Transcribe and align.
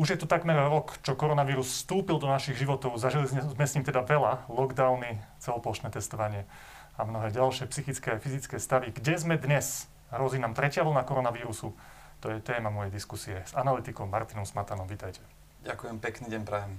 Už 0.00 0.16
je 0.16 0.24
to 0.24 0.24
takmer 0.24 0.56
rok, 0.56 0.96
čo 1.04 1.12
koronavírus 1.12 1.84
vstúpil 1.84 2.16
do 2.16 2.24
našich 2.24 2.56
životov. 2.56 2.96
Zažili 2.96 3.28
sme 3.28 3.66
s 3.68 3.76
ním 3.76 3.84
teda 3.84 4.00
veľa, 4.00 4.48
lockdowny, 4.48 5.20
celoplošné 5.44 5.92
testovanie 5.92 6.48
a 6.96 7.04
mnohé 7.04 7.28
ďalšie 7.28 7.68
psychické 7.68 8.16
a 8.16 8.16
fyzické 8.16 8.56
stavy. 8.56 8.96
Kde 8.96 9.20
sme 9.20 9.36
dnes? 9.36 9.92
Hrozí 10.08 10.40
nám 10.40 10.56
tretia 10.56 10.88
vlna 10.88 11.04
koronavírusu. 11.04 11.76
To 12.24 12.26
je 12.32 12.40
téma 12.40 12.72
mojej 12.72 12.88
diskusie 12.88 13.44
s 13.44 13.52
analytikom 13.52 14.08
Martinom 14.08 14.48
Smatanom. 14.48 14.88
Vítajte. 14.88 15.20
Ďakujem, 15.68 16.00
pekný 16.00 16.32
deň 16.32 16.42
prajem. 16.48 16.72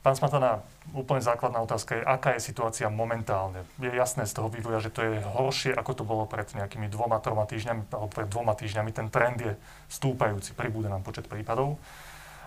Pán 0.00 0.16
Smatana, 0.16 0.64
úplne 0.96 1.20
základná 1.20 1.60
otázka 1.60 2.00
je, 2.00 2.02
aká 2.04 2.32
je 2.32 2.48
situácia 2.48 2.88
momentálne? 2.88 3.68
Je 3.76 3.92
jasné 3.92 4.24
z 4.24 4.40
toho 4.40 4.48
vývoja, 4.48 4.80
že 4.80 4.88
to 4.88 5.04
je 5.04 5.20
horšie, 5.20 5.76
ako 5.76 5.92
to 6.00 6.04
bolo 6.08 6.24
pred 6.24 6.48
nejakými 6.48 6.88
dvoma, 6.88 7.20
troma 7.20 7.44
týždňami, 7.44 7.92
alebo 7.92 8.08
pred 8.08 8.28
dvoma 8.32 8.56
týždňami. 8.56 8.88
Ten 8.88 9.12
trend 9.12 9.36
je 9.44 9.52
stúpajúci, 9.92 10.56
pribúda 10.56 10.88
nám 10.88 11.04
počet 11.04 11.28
prípadov 11.28 11.76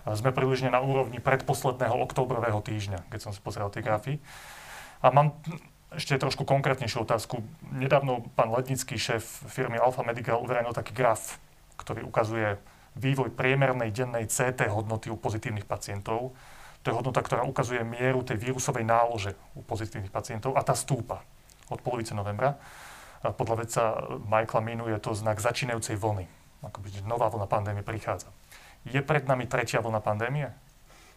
sme 0.06 0.30
približne 0.30 0.70
na 0.70 0.78
úrovni 0.84 1.18
predposledného 1.18 1.96
oktobrového 1.98 2.60
týždňa, 2.62 3.10
keď 3.10 3.20
som 3.20 3.32
si 3.34 3.40
pozrel 3.42 3.66
tie 3.72 3.82
grafy. 3.82 4.22
A 5.02 5.10
mám 5.14 5.34
ešte 5.94 6.20
trošku 6.20 6.44
konkrétnejšiu 6.44 7.08
otázku. 7.08 7.40
Nedávno 7.72 8.28
pán 8.36 8.52
Lednický, 8.52 9.00
šéf 9.00 9.24
firmy 9.48 9.80
Alpha 9.80 10.04
Medical, 10.04 10.42
uverejnil 10.44 10.76
taký 10.76 10.92
graf, 10.92 11.40
ktorý 11.80 12.04
ukazuje 12.04 12.60
vývoj 12.98 13.32
priemernej 13.32 13.94
dennej 13.94 14.26
CT 14.28 14.68
hodnoty 14.68 15.08
u 15.08 15.16
pozitívnych 15.16 15.64
pacientov. 15.64 16.34
To 16.82 16.86
je 16.90 16.94
hodnota, 16.94 17.24
ktorá 17.24 17.42
ukazuje 17.46 17.82
mieru 17.82 18.22
tej 18.22 18.38
vírusovej 18.38 18.84
nálože 18.84 19.34
u 19.56 19.64
pozitívnych 19.64 20.12
pacientov 20.14 20.54
a 20.54 20.62
tá 20.62 20.76
stúpa 20.76 21.24
od 21.72 21.80
polovice 21.80 22.14
novembra. 22.14 22.58
Podľa 23.18 23.56
vedca 23.58 23.82
Michaela 24.30 24.62
Minu 24.62 24.84
je 24.86 24.98
to 25.02 25.10
znak 25.10 25.42
začínajúcej 25.42 25.98
vlny. 25.98 26.26
Akoby 26.62 27.02
nová 27.06 27.26
vlna 27.30 27.50
pandémie 27.50 27.82
prichádza. 27.82 28.30
Je 28.86 29.00
pred 29.02 29.24
nami 29.26 29.50
tretia 29.50 29.82
vlna 29.82 29.98
pandémie? 29.98 30.52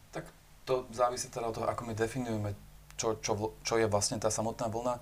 Tak 0.09 0.25
to 0.65 0.87
závisí 0.89 1.29
teda 1.29 1.51
od 1.51 1.55
toho, 1.57 1.67
ako 1.69 1.85
my 1.85 1.93
definujeme, 1.93 2.57
čo, 2.97 3.19
čo, 3.21 3.57
čo 3.61 3.77
je 3.77 3.85
vlastne 3.85 4.17
tá 4.17 4.33
samotná 4.33 4.69
vlna. 4.71 4.97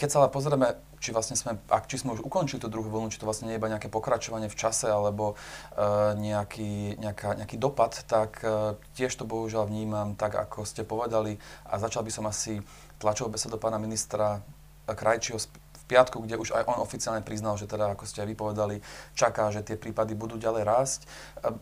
Keď 0.00 0.08
sa 0.08 0.24
ale 0.24 0.32
pozrieme, 0.32 0.80
či 0.96 1.12
vlastne 1.12 1.36
sme, 1.36 1.60
ak, 1.68 1.88
či 1.88 2.00
sme 2.00 2.16
už 2.16 2.24
ukončili 2.24 2.56
tú 2.56 2.72
druhú 2.72 2.88
vlnu, 2.88 3.12
či 3.12 3.20
to 3.20 3.28
vlastne 3.28 3.48
nie 3.48 3.56
je 3.56 3.60
iba 3.60 3.68
nejaké 3.68 3.92
pokračovanie 3.92 4.48
v 4.48 4.56
čase 4.56 4.88
alebo 4.88 5.36
uh, 5.36 6.16
nejaký, 6.16 6.96
nejaká, 6.96 7.36
nejaký 7.36 7.56
dopad, 7.60 7.92
tak 8.08 8.40
uh, 8.40 8.76
tiež 8.96 9.12
to 9.12 9.28
bohužiaľ 9.28 9.68
vnímam 9.68 10.16
tak, 10.16 10.36
ako 10.36 10.64
ste 10.64 10.88
povedali. 10.88 11.36
A 11.68 11.76
začal 11.76 12.00
by 12.00 12.12
som 12.12 12.24
asi 12.24 12.64
tlačovú 12.96 13.36
besedu 13.36 13.60
pána 13.60 13.76
ministra 13.76 14.40
Krajčího 14.88 15.36
v 15.36 15.82
piatku, 15.84 16.24
kde 16.24 16.40
už 16.40 16.56
aj 16.56 16.64
on 16.68 16.80
oficiálne 16.80 17.20
priznal, 17.20 17.60
že 17.60 17.68
teda, 17.68 17.92
ako 17.92 18.08
ste 18.08 18.24
aj 18.24 18.28
vypovedali, 18.32 18.80
čaká, 19.12 19.52
že 19.52 19.60
tie 19.60 19.76
prípady 19.76 20.16
budú 20.16 20.40
ďalej 20.40 20.64
rásť. 20.64 21.00
Uh, 21.44 21.60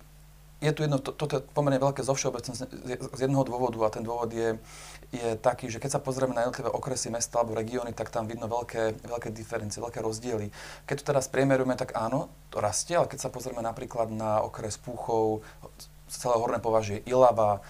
je 0.59 0.73
tu 0.75 0.83
jedno, 0.83 0.99
to, 0.99 1.15
toto 1.15 1.39
je 1.39 1.43
pomerne 1.55 1.79
veľké 1.79 2.03
zovšeobecné 2.03 2.53
z 2.55 3.21
jedného 3.23 3.47
dôvodu 3.47 3.79
a 3.87 3.95
ten 3.95 4.03
dôvod 4.03 4.35
je, 4.35 4.59
je 5.15 5.39
taký, 5.39 5.71
že 5.71 5.79
keď 5.79 5.99
sa 5.99 6.01
pozrieme 6.03 6.35
na 6.35 6.43
jednotlivé 6.43 6.67
okresy, 6.75 7.15
mesta 7.15 7.39
alebo 7.39 7.55
regióny, 7.55 7.95
tak 7.95 8.11
tam 8.11 8.27
vidno 8.27 8.51
veľké, 8.51 9.07
veľké 9.07 9.31
diferencie, 9.31 9.79
veľké 9.79 10.03
rozdiely. 10.03 10.51
Keď 10.91 10.97
to 10.99 11.09
teraz 11.15 11.31
priemerujeme, 11.31 11.79
tak 11.79 11.95
áno, 11.95 12.27
to 12.51 12.59
rastie, 12.59 12.99
ale 12.99 13.07
keď 13.07 13.19
sa 13.23 13.31
pozrieme 13.31 13.63
napríklad 13.63 14.11
na 14.11 14.43
okres 14.43 14.75
Púchov, 14.83 15.47
celé 16.09 16.35
horné 16.41 16.59
považie 16.59 17.05
Ilava, 17.05 17.61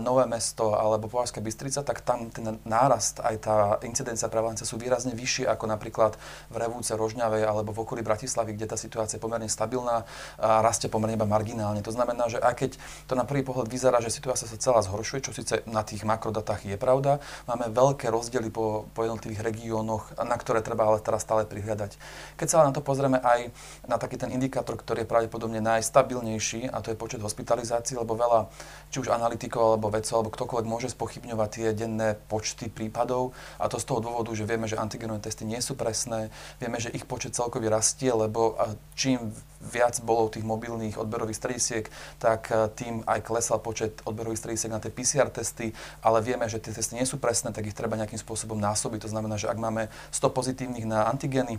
Nové 0.00 0.24
mesto 0.24 0.72
alebo 0.72 1.12
Považská 1.12 1.44
Bystrica, 1.44 1.84
tak 1.84 2.00
tam 2.00 2.32
ten 2.32 2.56
nárast, 2.64 3.20
aj 3.20 3.36
tá 3.44 3.56
incidencia 3.84 4.32
prevalencie 4.32 4.64
sú 4.64 4.80
výrazne 4.80 5.12
vyššie 5.12 5.44
ako 5.44 5.68
napríklad 5.68 6.16
v 6.48 6.56
Revúce, 6.56 6.96
Rožňavej 6.96 7.44
alebo 7.44 7.76
v 7.76 7.84
okolí 7.84 8.00
Bratislavy, 8.00 8.56
kde 8.56 8.72
tá 8.72 8.80
situácia 8.80 9.20
je 9.20 9.24
pomerne 9.24 9.44
stabilná 9.44 10.08
a 10.40 10.64
rastie 10.64 10.88
pomerne 10.88 11.20
iba 11.20 11.28
marginálne. 11.28 11.84
To 11.84 11.92
znamená, 11.92 12.32
že 12.32 12.40
aj 12.40 12.54
keď 12.56 12.70
to 13.04 13.12
na 13.12 13.28
prvý 13.28 13.44
pohľad 13.44 13.68
vyzerá, 13.68 14.00
že 14.00 14.08
situácia 14.08 14.48
sa 14.48 14.56
celá 14.56 14.80
zhoršuje, 14.80 15.20
čo 15.28 15.36
síce 15.36 15.60
na 15.68 15.84
tých 15.84 16.08
makrodatách 16.08 16.64
je 16.64 16.80
pravda, 16.80 17.20
máme 17.44 17.68
veľké 17.68 18.08
rozdiely 18.08 18.48
po, 18.48 18.88
po 18.96 19.04
jednotlivých 19.04 19.44
regiónoch, 19.44 20.16
na 20.16 20.36
ktoré 20.40 20.64
treba 20.64 20.88
ale 20.88 21.04
teraz 21.04 21.28
stále 21.28 21.44
prihľadať. 21.44 22.00
Keď 22.40 22.46
sa 22.48 22.64
na 22.64 22.72
to 22.72 22.80
pozrieme 22.80 23.20
aj 23.20 23.52
na 23.84 24.00
taký 24.00 24.16
ten 24.16 24.32
indikátor, 24.32 24.80
ktorý 24.80 25.04
je 25.04 25.12
pravdepodobne 25.12 25.60
najstabilnejší, 25.60 26.72
a 26.72 26.80
to 26.80 26.88
je 26.88 26.96
počet 26.96 27.20
hospitalizácií, 27.20 28.00
lebo 28.00 28.16
veľa 28.16 28.48
či 28.88 29.04
už 29.04 29.12
analytikov 29.12 29.73
alebo 29.74 29.90
vedcov, 29.90 30.22
alebo 30.22 30.30
ktokoľvek 30.30 30.70
môže 30.70 30.88
spochybňovať 30.94 31.48
tie 31.50 31.66
denné 31.74 32.14
počty 32.30 32.70
prípadov. 32.70 33.34
A 33.58 33.66
to 33.66 33.82
z 33.82 33.90
toho 33.90 33.98
dôvodu, 33.98 34.30
že 34.32 34.46
vieme, 34.46 34.70
že 34.70 34.78
antigenové 34.78 35.18
testy 35.18 35.42
nie 35.42 35.58
sú 35.58 35.74
presné, 35.74 36.30
vieme, 36.62 36.78
že 36.78 36.94
ich 36.94 37.02
počet 37.02 37.34
celkový 37.34 37.66
rastie, 37.66 38.14
lebo 38.14 38.54
čím 38.94 39.34
viac 39.64 39.96
bolo 40.04 40.28
tých 40.28 40.44
mobilných 40.44 41.00
odberových 41.00 41.40
stredisiek, 41.40 41.84
tak 42.20 42.52
tým 42.76 43.00
aj 43.08 43.24
klesal 43.24 43.58
počet 43.64 43.96
odberových 44.04 44.44
stredisiek 44.44 44.68
na 44.68 44.78
tie 44.78 44.92
PCR 44.92 45.32
testy, 45.32 45.72
ale 46.04 46.20
vieme, 46.20 46.44
že 46.46 46.60
tie 46.60 46.70
testy 46.70 47.00
nie 47.00 47.08
sú 47.08 47.16
presné, 47.16 47.48
tak 47.50 47.64
ich 47.64 47.72
treba 47.72 47.96
nejakým 47.96 48.20
spôsobom 48.20 48.60
násobiť. 48.60 49.08
To 49.08 49.12
znamená, 49.12 49.40
že 49.40 49.48
ak 49.48 49.56
máme 49.56 49.88
100 50.12 50.36
pozitívnych 50.36 50.84
na 50.84 51.08
antigeny, 51.08 51.56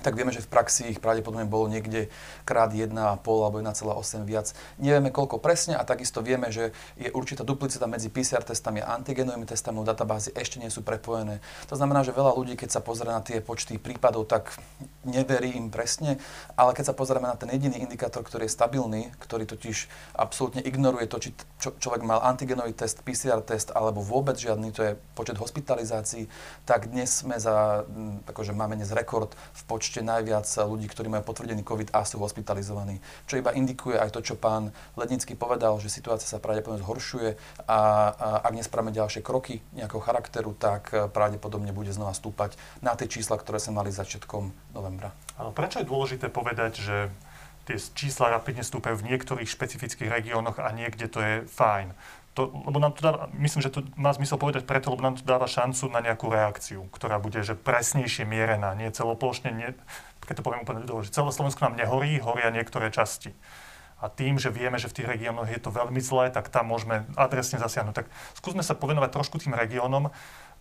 tak 0.00 0.16
vieme, 0.16 0.32
že 0.32 0.40
v 0.44 0.48
praxi 0.48 0.88
ich 0.88 0.98
pravdepodobne 0.98 1.44
bolo 1.44 1.68
niekde 1.68 2.08
krát 2.48 2.72
1,5 2.72 2.92
alebo 3.22 3.60
1,8 3.60 4.24
viac. 4.24 4.52
Nevieme 4.80 5.12
koľko 5.12 5.38
presne 5.40 5.76
a 5.76 5.84
takisto 5.84 6.24
vieme, 6.24 6.48
že 6.48 6.72
je 6.96 7.12
určitá 7.12 7.44
duplicita 7.44 7.84
medzi 7.84 8.08
PCR 8.08 8.44
testami 8.44 8.80
a 8.80 8.96
antigenovými 8.96 9.44
testami, 9.44 9.82
databázy 9.84 10.32
ešte 10.36 10.60
nie 10.60 10.68
sú 10.72 10.80
prepojené. 10.84 11.42
To 11.68 11.74
znamená, 11.74 12.04
že 12.06 12.14
veľa 12.14 12.36
ľudí, 12.36 12.54
keď 12.56 12.78
sa 12.78 12.80
pozrie 12.84 13.10
na 13.10 13.24
tie 13.24 13.42
počty 13.42 13.76
prípadov, 13.76 14.28
tak 14.28 14.54
neverí 15.04 15.56
im 15.56 15.72
presne, 15.72 16.20
ale 16.54 16.76
keď 16.76 16.92
sa 16.92 16.94
pozrieme 16.94 17.26
na 17.26 17.36
ten 17.36 17.50
jediný 17.50 17.80
indikátor, 17.80 18.22
ktorý 18.22 18.46
je 18.46 18.52
stabilný, 18.52 19.02
ktorý 19.18 19.48
totiž 19.48 19.88
absolútne 20.14 20.62
ignoruje 20.62 21.08
to, 21.08 21.18
či 21.18 21.30
čo, 21.58 21.74
človek 21.76 22.04
mal 22.04 22.22
antigenový 22.22 22.76
test, 22.76 23.02
PCR 23.02 23.40
test 23.42 23.74
alebo 23.74 24.04
vôbec 24.04 24.36
žiadny, 24.38 24.70
to 24.70 24.80
je 24.84 24.92
počet 25.16 25.40
hospitalizácií, 25.40 26.30
tak 26.68 26.92
dnes 26.92 27.10
sme 27.10 27.40
za, 27.40 27.82
akože 28.30 28.54
máme 28.54 28.78
dnes 28.78 28.92
rekord 28.94 29.32
v 29.34 29.62
počte 29.66 29.89
počte 29.90 30.06
najviac 30.06 30.46
ľudí, 30.70 30.86
ktorí 30.86 31.10
majú 31.10 31.26
potvrdený 31.34 31.66
COVID 31.66 31.90
a 31.98 32.06
sú 32.06 32.22
hospitalizovaní. 32.22 33.02
Čo 33.26 33.42
iba 33.42 33.50
indikuje 33.50 33.98
aj 33.98 34.14
to, 34.14 34.22
čo 34.22 34.38
pán 34.38 34.70
Lednický 34.94 35.34
povedal, 35.34 35.74
že 35.82 35.90
situácia 35.90 36.30
sa 36.30 36.38
pravdepodobne 36.38 36.78
zhoršuje 36.78 37.34
a, 37.66 37.74
a 37.74 37.78
ak 38.46 38.54
nespravíme 38.54 38.94
ďalšie 38.94 39.18
kroky 39.18 39.58
nejakého 39.74 39.98
charakteru, 39.98 40.54
tak 40.54 40.94
eh, 40.94 41.10
pravdepodobne 41.10 41.74
bude 41.74 41.90
znova 41.90 42.14
stúpať 42.14 42.54
na 42.78 42.94
tie 42.94 43.10
čísla, 43.10 43.34
ktoré 43.34 43.58
sa 43.58 43.74
mali 43.74 43.90
začiatkom 43.90 44.54
novembra. 44.78 45.10
Prečo 45.58 45.82
je 45.82 45.90
dôležité 45.90 46.30
povedať, 46.30 46.78
že 46.78 47.10
tie 47.70 47.78
čísla 47.78 48.34
rapidne 48.34 48.66
stúpajú 48.66 48.98
v 48.98 49.14
niektorých 49.14 49.46
špecifických 49.46 50.10
regiónoch 50.10 50.58
a 50.58 50.74
niekde 50.74 51.06
to 51.06 51.22
je 51.22 51.34
fajn? 51.46 51.94
to, 52.34 52.46
lebo 52.66 52.78
nám 52.78 52.94
to 52.94 53.02
dáva, 53.02 53.26
myslím, 53.34 53.60
že 53.62 53.74
to 53.74 53.82
má 53.98 54.14
zmysel 54.14 54.38
povedať 54.38 54.62
preto, 54.62 54.94
lebo 54.94 55.02
nám 55.02 55.18
to 55.18 55.26
dáva 55.26 55.50
šancu 55.50 55.90
na 55.90 55.98
nejakú 55.98 56.30
reakciu, 56.30 56.86
ktorá 56.94 57.18
bude 57.18 57.42
že 57.42 57.58
presnejšie 57.58 58.22
mierená, 58.22 58.72
nie 58.78 58.86
celoplošne, 58.88 59.50
nie, 59.50 59.74
keď 60.22 60.40
to 60.40 60.46
poviem 60.46 60.62
úplne 60.62 60.86
dlho, 60.86 61.02
že 61.02 61.10
celé 61.10 61.30
Slovensko 61.34 61.66
nám 61.66 61.74
nehorí, 61.74 62.22
horia 62.22 62.54
niektoré 62.54 62.94
časti. 62.94 63.34
A 64.00 64.08
tým, 64.08 64.40
že 64.40 64.48
vieme, 64.48 64.80
že 64.80 64.88
v 64.88 64.96
tých 64.96 65.10
regiónoch 65.12 65.52
je 65.52 65.60
to 65.60 65.68
veľmi 65.68 66.00
zlé, 66.00 66.32
tak 66.32 66.48
tam 66.48 66.72
môžeme 66.72 67.04
adresne 67.20 67.60
zasiahnuť. 67.60 67.92
Tak 67.92 68.06
skúsme 68.32 68.64
sa 68.64 68.72
povenovať 68.72 69.12
trošku 69.12 69.36
tým 69.36 69.52
regiónom. 69.52 70.08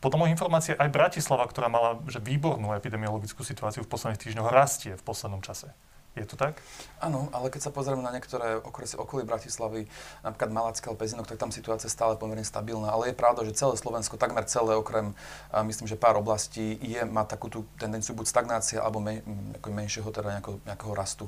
Podľa 0.04 0.20
mojich 0.20 0.36
informácií 0.36 0.76
aj 0.76 0.92
Bratislava, 0.92 1.48
ktorá 1.48 1.72
mala 1.72 2.04
že 2.12 2.20
výbornú 2.20 2.76
epidemiologickú 2.76 3.48
situáciu 3.48 3.88
v 3.88 3.92
posledných 3.96 4.20
týždňoch, 4.20 4.52
rastie 4.52 5.00
v 5.00 5.04
poslednom 5.08 5.40
čase. 5.40 5.72
Je 6.18 6.26
to 6.26 6.34
tak? 6.36 6.58
Áno, 7.00 7.32
ale 7.32 7.48
keď 7.48 7.70
sa 7.70 7.72
pozrieme 7.72 8.04
na 8.04 8.12
niektoré 8.12 8.60
okresy 8.60 9.00
okolí 9.00 9.24
Bratislavy, 9.24 9.88
napríklad 10.20 10.52
Malacké 10.52 10.92
Pezinok, 10.92 11.32
tak 11.32 11.40
tam 11.40 11.48
situácia 11.48 11.88
stále 11.88 12.20
pomerne 12.20 12.44
stabilná. 12.44 12.92
Ale 12.92 13.14
je 13.14 13.16
pravda, 13.16 13.48
že 13.48 13.56
celé 13.56 13.80
Slovensko, 13.80 14.20
takmer 14.20 14.44
celé, 14.44 14.76
okrem 14.76 15.16
myslím, 15.64 15.88
že 15.88 15.96
pár 15.96 16.20
oblastí, 16.20 16.76
je, 16.84 17.08
má 17.08 17.24
takú 17.24 17.48
tú 17.48 17.64
tendenciu 17.80 18.18
buď 18.20 18.26
stagnácia 18.26 18.84
alebo 18.84 19.00
men, 19.00 19.24
menšieho 19.64 20.12
teda 20.12 20.42
nejakého, 20.42 20.58
nejakého 20.68 20.94
rastu. 20.98 21.26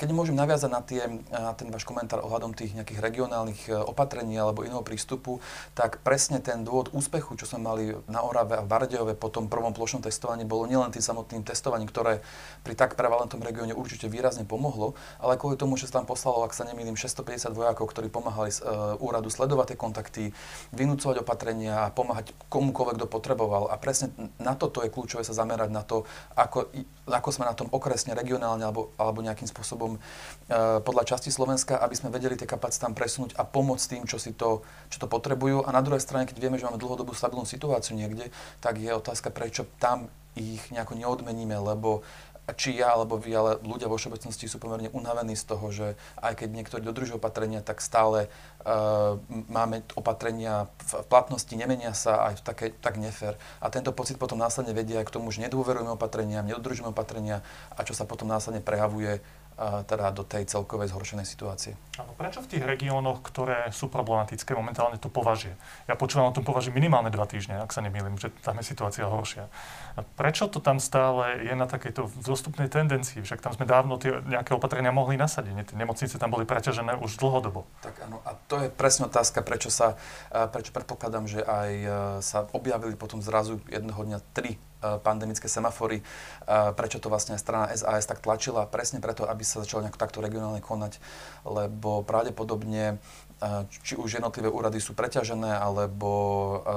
Keď 0.00 0.08
môžem 0.14 0.38
naviazať 0.38 0.70
na, 0.72 0.80
tie, 0.80 1.04
na 1.28 1.52
ten 1.52 1.68
váš 1.68 1.84
komentár 1.84 2.24
ohľadom 2.24 2.56
tých 2.56 2.72
nejakých 2.72 3.02
regionálnych 3.02 3.60
e, 3.68 3.76
opatrení 3.76 4.40
alebo 4.40 4.64
iného 4.64 4.80
prístupu, 4.80 5.42
tak 5.76 6.00
presne 6.06 6.40
ten 6.40 6.64
dôvod 6.64 6.88
úspechu, 6.96 7.36
čo 7.36 7.44
sme 7.44 7.60
mali 7.66 7.92
na 8.08 8.24
Orave 8.24 8.56
a 8.56 8.64
v 8.64 8.70
Bardejove 8.72 9.18
po 9.20 9.28
tom 9.28 9.52
prvom 9.52 9.76
plošnom 9.76 10.00
testovaní, 10.00 10.48
bolo 10.48 10.64
nielen 10.64 10.94
tým 10.94 11.04
samotným 11.04 11.44
testovaním, 11.44 11.90
ktoré 11.90 12.24
pri 12.64 12.72
tak 12.72 12.96
prevalentom 12.96 13.42
regióne 13.44 13.76
určite 13.76 14.08
výrazne 14.08 14.19
výrazne 14.20 14.44
pomohlo, 14.44 14.92
ale 15.16 15.40
kvôli 15.40 15.56
tomu, 15.56 15.80
že 15.80 15.88
sa 15.88 16.04
tam 16.04 16.04
poslalo, 16.04 16.44
ak 16.44 16.52
sa 16.52 16.68
nemýlim, 16.68 16.92
650 16.92 17.56
vojakov, 17.56 17.88
ktorí 17.88 18.12
pomáhali 18.12 18.52
z 18.52 18.60
uh, 18.60 19.00
úradu 19.00 19.32
sledovať 19.32 19.72
tie 19.72 19.78
kontakty, 19.80 20.24
vynúcovať 20.76 21.24
opatrenia 21.24 21.88
a 21.88 21.92
pomáhať 21.92 22.36
komukoľvek, 22.52 23.00
kto 23.00 23.08
potreboval. 23.08 23.72
A 23.72 23.80
presne 23.80 24.12
na 24.36 24.52
toto 24.52 24.84
je 24.84 24.92
kľúčové 24.92 25.24
sa 25.24 25.32
zamerať 25.32 25.72
na 25.72 25.80
to, 25.80 26.04
ako, 26.36 26.68
ako 27.08 27.28
sme 27.32 27.48
na 27.48 27.56
tom 27.56 27.72
okresne, 27.72 28.12
regionálne 28.12 28.68
alebo, 28.68 28.92
alebo 29.00 29.24
nejakým 29.24 29.48
spôsobom 29.48 29.96
uh, 29.96 30.84
podľa 30.84 31.16
časti 31.16 31.32
Slovenska, 31.32 31.80
aby 31.80 31.96
sme 31.96 32.12
vedeli 32.12 32.36
tie 32.36 32.44
kapacity 32.44 32.84
tam 32.84 32.92
presunúť 32.92 33.40
a 33.40 33.48
pomôcť 33.48 33.96
tým, 33.96 34.04
čo 34.04 34.20
si 34.20 34.36
to, 34.36 34.60
čo 34.92 35.00
to 35.00 35.08
potrebujú. 35.08 35.64
A 35.64 35.72
na 35.72 35.80
druhej 35.80 36.04
strane, 36.04 36.28
keď 36.28 36.36
vieme, 36.36 36.60
že 36.60 36.68
máme 36.68 36.76
dlhodobú 36.76 37.16
stabilnú 37.16 37.48
situáciu 37.48 37.96
niekde, 37.96 38.28
tak 38.60 38.76
je 38.76 38.92
otázka, 38.92 39.32
prečo 39.32 39.64
tam 39.80 40.12
ich 40.38 40.62
nejako 40.70 40.94
neodmeníme, 40.94 41.58
lebo 41.58 42.06
či 42.56 42.78
ja 42.78 42.94
alebo 42.94 43.16
vy, 43.20 43.30
ale 43.34 43.50
ľudia 43.62 43.90
vo 43.90 43.98
všeobecnosti 43.98 44.46
sú 44.46 44.62
pomerne 44.62 44.90
unavení 44.90 45.34
z 45.34 45.44
toho, 45.44 45.66
že 45.70 45.86
aj 46.20 46.44
keď 46.44 46.48
niektorí 46.50 46.82
dodržujú 46.84 47.18
opatrenia, 47.18 47.60
tak 47.62 47.82
stále 47.82 48.26
uh, 48.64 49.18
máme 49.50 49.82
opatrenia 49.94 50.70
v 50.80 51.04
platnosti, 51.06 51.52
nemenia 51.52 51.92
sa 51.92 52.32
aj 52.32 52.40
v 52.40 52.42
také, 52.42 52.66
tak 52.76 52.96
nefér. 52.96 53.36
A 53.62 53.68
tento 53.68 53.94
pocit 53.94 54.16
potom 54.16 54.38
následne 54.38 54.72
vedie 54.72 54.98
aj 54.98 55.08
k 55.08 55.14
tomu, 55.14 55.30
že 55.34 55.42
nedôverujeme 55.44 55.94
opatreniam, 55.94 56.46
nedodržujeme 56.46 56.92
opatrenia 56.92 57.42
a 57.74 57.84
čo 57.86 57.92
sa 57.96 58.08
potom 58.08 58.26
následne 58.26 58.62
prejavuje 58.64 59.22
teda 59.60 60.08
do 60.16 60.24
tej 60.24 60.48
celkovej 60.48 60.88
zhoršenej 60.88 61.28
situácie. 61.28 61.76
Áno, 62.00 62.16
prečo 62.16 62.40
v 62.40 62.48
tých 62.48 62.64
regiónoch, 62.64 63.20
ktoré 63.20 63.68
sú 63.76 63.92
problematické, 63.92 64.56
momentálne 64.56 64.96
to 64.96 65.12
považie? 65.12 65.52
Ja 65.84 66.00
počúvam 66.00 66.32
o 66.32 66.36
tom 66.36 66.48
považie 66.48 66.72
minimálne 66.72 67.12
dva 67.12 67.28
týždne, 67.28 67.60
ak 67.60 67.68
sa 67.68 67.84
nemýlim, 67.84 68.16
že 68.16 68.32
tam 68.40 68.56
je 68.56 68.64
situácia 68.64 69.04
horšia. 69.04 69.52
A 69.94 70.06
prečo 70.16 70.48
to 70.48 70.64
tam 70.64 70.80
stále 70.80 71.44
je 71.44 71.52
na 71.52 71.68
takejto 71.68 72.08
vzostupnej 72.24 72.72
tendencii? 72.72 73.20
Však 73.20 73.44
tam 73.44 73.52
sme 73.52 73.68
dávno 73.68 74.00
tie 74.00 74.16
nejaké 74.24 74.56
opatrenia 74.56 74.96
mohli 74.96 75.20
nasadiť. 75.20 75.52
Tie 75.68 75.76
nemocnice 75.76 76.16
tam 76.16 76.32
boli 76.32 76.48
preťažené 76.48 76.96
už 76.96 77.20
dlhodobo. 77.20 77.68
Tak 77.84 78.00
áno, 78.08 78.24
a 78.24 78.32
to 78.48 78.64
je 78.64 78.72
presne 78.72 79.12
otázka, 79.12 79.44
prečo 79.44 79.68
sa, 79.68 80.00
prečo 80.32 80.72
predpokladám, 80.72 81.28
že 81.28 81.44
aj 81.44 81.70
sa 82.24 82.48
objavili 82.56 82.96
potom 82.96 83.20
zrazu 83.20 83.60
jedného 83.68 84.00
dňa 84.08 84.24
tri 84.32 84.56
pandemické 84.80 85.48
semafory, 85.48 86.00
eh, 86.00 86.72
prečo 86.72 86.98
to 86.98 87.12
vlastne 87.12 87.36
strana 87.36 87.68
SAS 87.76 88.08
tak 88.08 88.24
tlačila, 88.24 88.66
presne 88.66 88.98
preto, 88.98 89.28
aby 89.28 89.44
sa 89.44 89.60
začalo 89.60 89.84
nejako 89.84 90.00
takto 90.00 90.18
regionálne 90.24 90.64
konať, 90.64 90.98
lebo 91.44 92.02
pravdepodobne 92.02 92.98
či 93.80 93.96
už 93.96 94.20
jednotlivé 94.20 94.52
úrady 94.52 94.84
sú 94.84 94.92
preťažené, 94.92 95.56
alebo 95.56 96.10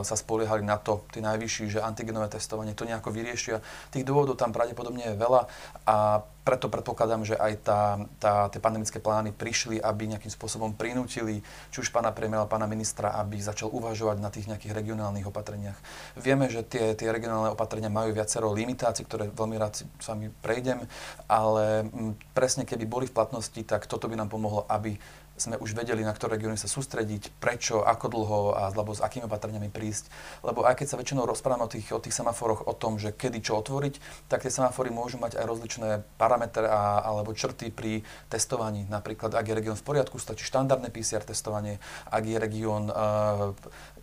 sa 0.07 0.15
spoliehali 0.15 0.63
na 0.63 0.79
to, 0.79 1.03
tí 1.11 1.19
najvyšší, 1.19 1.67
že 1.67 1.83
antigenové 1.83 2.31
testovanie 2.31 2.71
to 2.71 2.87
nejako 2.87 3.11
vyriešia. 3.11 3.59
Tých 3.91 4.07
dôvodov 4.07 4.39
tam 4.39 4.55
pravdepodobne 4.55 5.11
je 5.11 5.19
veľa 5.19 5.51
a 5.83 6.23
preto 6.43 6.67
predpokladám, 6.67 7.23
že 7.23 7.35
aj 7.39 7.53
tá, 7.63 7.81
tá, 8.19 8.33
tie 8.51 8.59
pandemické 8.59 8.99
plány 8.99 9.31
prišli, 9.31 9.79
aby 9.79 10.11
nejakým 10.11 10.29
spôsobom 10.29 10.75
prinútili 10.75 11.39
či 11.71 11.77
už 11.79 11.89
pána 11.89 12.11
premiéra, 12.11 12.43
pána 12.45 12.67
ministra, 12.67 13.15
aby 13.15 13.39
začal 13.39 13.71
uvažovať 13.71 14.17
na 14.19 14.27
tých 14.27 14.51
nejakých 14.51 14.75
regionálnych 14.75 15.23
opatreniach. 15.23 15.79
Vieme, 16.19 16.51
že 16.51 16.67
tie, 16.67 16.93
tie 16.99 17.09
regionálne 17.09 17.55
opatrenia 17.55 17.87
majú 17.87 18.11
viacero 18.11 18.51
limitácií, 18.51 19.07
ktoré 19.07 19.31
veľmi 19.31 19.55
rád 19.55 19.87
s 19.87 20.05
vami 20.05 20.27
prejdem, 20.43 20.83
ale 21.31 21.87
presne 22.35 22.67
keby 22.67 22.83
boli 22.85 23.05
v 23.07 23.15
platnosti, 23.15 23.63
tak 23.63 23.87
toto 23.87 24.11
by 24.11 24.19
nám 24.19 24.27
pomohlo, 24.27 24.67
aby 24.67 24.99
sme 25.33 25.57
už 25.57 25.73
vedeli, 25.73 26.05
na 26.05 26.13
ktoré 26.13 26.37
regióny 26.37 26.61
sa 26.61 26.69
sústrediť, 26.69 27.41
prečo, 27.41 27.81
ako 27.81 28.05
dlho 28.05 28.39
a 28.53 28.69
alebo 28.73 28.93
s 28.93 29.01
akými 29.01 29.25
opatreniami 29.25 29.69
prísť. 29.69 30.09
Lebo 30.45 30.65
aj 30.65 30.81
keď 30.81 30.87
sa 30.93 30.99
väčšinou 30.99 31.25
rozprávame 31.25 31.65
o 31.65 31.69
tých, 31.69 31.89
o 31.93 32.01
tých 32.01 32.13
semaforoch, 32.13 32.65
o 32.65 32.73
tom, 32.73 32.97
že 32.97 33.13
kedy 33.13 33.41
čo 33.41 33.57
otvoriť, 33.61 34.27
tak 34.29 34.45
tie 34.45 34.53
semafory 34.53 34.89
môžu 34.89 35.21
mať 35.21 35.37
aj 35.37 35.45
rozličné 35.45 35.89
parametre 36.17 36.65
a, 36.65 37.01
alebo 37.05 37.33
črty 37.33 37.69
pri 37.73 38.05
testovaní. 38.29 38.85
Napríklad, 38.89 39.33
ak 39.33 39.45
je 39.45 39.57
región 39.57 39.77
v 39.77 39.85
poriadku, 39.85 40.17
stačí 40.17 40.45
štandardné 40.45 40.89
PCR 40.89 41.25
testovanie. 41.25 41.77
Ak 42.09 42.25
je 42.25 42.37
región 42.37 42.89
uh, 42.89 43.53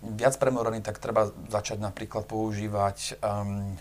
viac 0.03 0.35
premorený, 0.39 0.83
tak 0.83 1.03
treba 1.03 1.31
začať 1.51 1.83
napríklad 1.83 2.27
používať 2.27 3.19
um, 3.23 3.75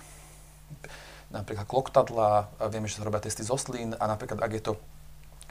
napríklad 1.29 1.69
kloktadla, 1.69 2.49
vieme, 2.73 2.89
že 2.89 2.97
sa 2.97 3.05
robia 3.05 3.21
testy 3.21 3.45
z 3.45 3.53
oslín 3.53 3.93
a 3.93 4.05
napríklad, 4.09 4.41
ak 4.41 4.51
je 4.53 4.63
to 4.65 4.73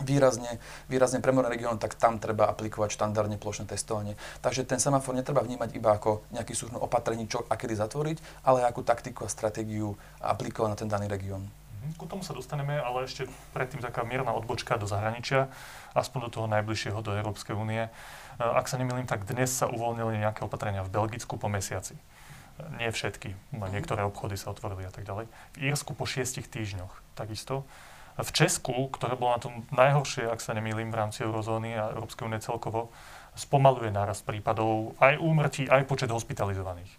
výrazne, 0.03 0.63
výrazne 0.87 1.19
premorený 1.19 1.59
región, 1.59 1.77
tak 1.79 1.99
tam 1.99 2.23
treba 2.23 2.47
aplikovať 2.51 2.95
štandardne 2.95 3.39
plošné 3.39 3.67
testovanie. 3.67 4.15
Takže 4.43 4.63
ten 4.63 4.79
semafor 4.79 5.15
netreba 5.15 5.43
vnímať 5.43 5.75
iba 5.75 5.95
ako 5.95 6.23
nejaký 6.31 6.55
súhrn 6.55 6.79
opatrení, 6.79 7.27
čo 7.27 7.43
a 7.51 7.55
kedy 7.59 7.75
zatvoriť, 7.79 8.47
ale 8.47 8.63
ako 8.67 8.87
taktiku 8.87 9.27
a 9.27 9.33
stratégiu 9.33 9.99
aplikovať 10.23 10.69
na 10.71 10.79
ten 10.79 10.89
daný 10.91 11.07
región. 11.11 11.43
Mhm, 11.79 11.99
ku 11.99 12.07
tomu 12.07 12.23
sa 12.27 12.35
dostaneme, 12.35 12.79
ale 12.79 13.07
ešte 13.07 13.27
predtým 13.55 13.83
taká 13.83 14.03
mierna 14.03 14.35
odbočka 14.35 14.79
do 14.79 14.87
zahraničia, 14.87 15.51
aspoň 15.95 16.29
do 16.29 16.31
toho 16.31 16.47
najbližšieho, 16.51 16.99
do 17.03 17.15
Európskej 17.15 17.55
únie. 17.55 17.87
Ak 18.39 18.71
sa 18.71 18.79
nemýlim, 18.79 19.07
tak 19.07 19.27
dnes 19.27 19.51
sa 19.51 19.67
uvoľnili 19.67 20.23
nejaké 20.23 20.47
opatrenia 20.47 20.87
v 20.87 20.95
Belgicku 20.95 21.35
po 21.39 21.51
mesiaci. 21.51 21.99
Nie 22.83 22.91
všetky, 22.91 23.39
niektoré 23.71 24.03
obchody 24.03 24.35
sa 24.35 24.51
otvorili 24.51 24.83
a 24.83 24.91
tak 24.91 25.07
ďalej. 25.07 25.31
V 25.55 25.59
Írsku 25.63 25.95
po 25.95 26.07
šiestich 26.07 26.51
týždňoch 26.51 26.91
takisto 27.15 27.63
v 28.19 28.31
Česku, 28.35 28.91
ktoré 28.91 29.15
bolo 29.15 29.39
na 29.39 29.41
tom 29.41 29.55
najhoršie, 29.71 30.27
ak 30.27 30.43
sa 30.43 30.51
nemýlim, 30.51 30.91
v 30.91 30.99
rámci 30.99 31.23
eurozóny 31.23 31.79
a 31.79 31.95
Európskej 31.95 32.27
únie 32.27 32.43
celkovo, 32.43 32.91
spomaluje 33.39 33.95
nárast 33.95 34.27
prípadov 34.27 34.99
aj 34.99 35.23
úmrtí, 35.23 35.71
aj 35.71 35.87
počet 35.87 36.11
hospitalizovaných. 36.11 36.91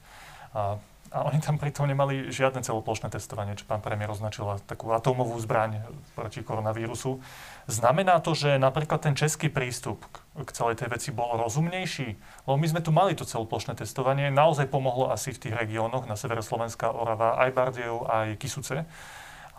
A, 0.56 0.80
a 1.12 1.18
oni 1.28 1.44
tam 1.44 1.60
pritom 1.60 1.84
nemali 1.84 2.32
žiadne 2.32 2.64
celoplošné 2.64 3.12
testovanie, 3.12 3.60
čo 3.60 3.68
pán 3.68 3.84
premiér 3.84 4.16
označil 4.16 4.48
takú 4.64 4.96
atómovú 4.96 5.36
zbraň 5.44 5.84
proti 6.16 6.40
koronavírusu. 6.40 7.20
Znamená 7.68 8.24
to, 8.24 8.32
že 8.32 8.56
napríklad 8.56 9.04
ten 9.04 9.20
český 9.20 9.52
prístup 9.52 10.00
k, 10.08 10.24
k 10.48 10.50
celej 10.56 10.80
tej 10.80 10.88
veci 10.96 11.10
bol 11.12 11.36
rozumnejší? 11.36 12.08
Lebo 12.48 12.56
my 12.56 12.68
sme 12.72 12.80
tu 12.80 12.96
mali 12.96 13.12
to 13.20 13.28
celoplošné 13.28 13.76
testovanie, 13.76 14.32
naozaj 14.32 14.72
pomohlo 14.72 15.12
asi 15.12 15.36
v 15.36 15.42
tých 15.44 15.58
regiónoch 15.60 16.08
na 16.08 16.16
severe 16.16 16.40
Slovenska, 16.40 16.96
Orava, 16.96 17.36
aj 17.44 17.52
Bardejov, 17.52 18.08
aj 18.08 18.40
Kisuce 18.40 18.88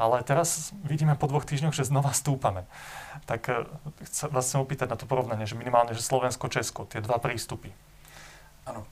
ale 0.01 0.25
teraz 0.25 0.73
vidíme 0.81 1.13
po 1.13 1.29
dvoch 1.29 1.45
týždňoch, 1.45 1.77
že 1.77 1.85
znova 1.85 2.17
stúpame. 2.17 2.65
Tak 3.29 3.53
e, 3.53 3.69
chcem 4.09 4.33
vás 4.33 4.49
chcem 4.49 4.65
opýtať 4.65 4.89
na 4.89 4.97
to 4.97 5.05
porovnanie, 5.05 5.45
že 5.45 5.61
minimálne, 5.61 5.93
že 5.93 6.01
Slovensko-Česko, 6.01 6.89
tie 6.89 7.05
dva 7.05 7.21
prístupy. 7.21 7.69
Áno. 8.65 8.89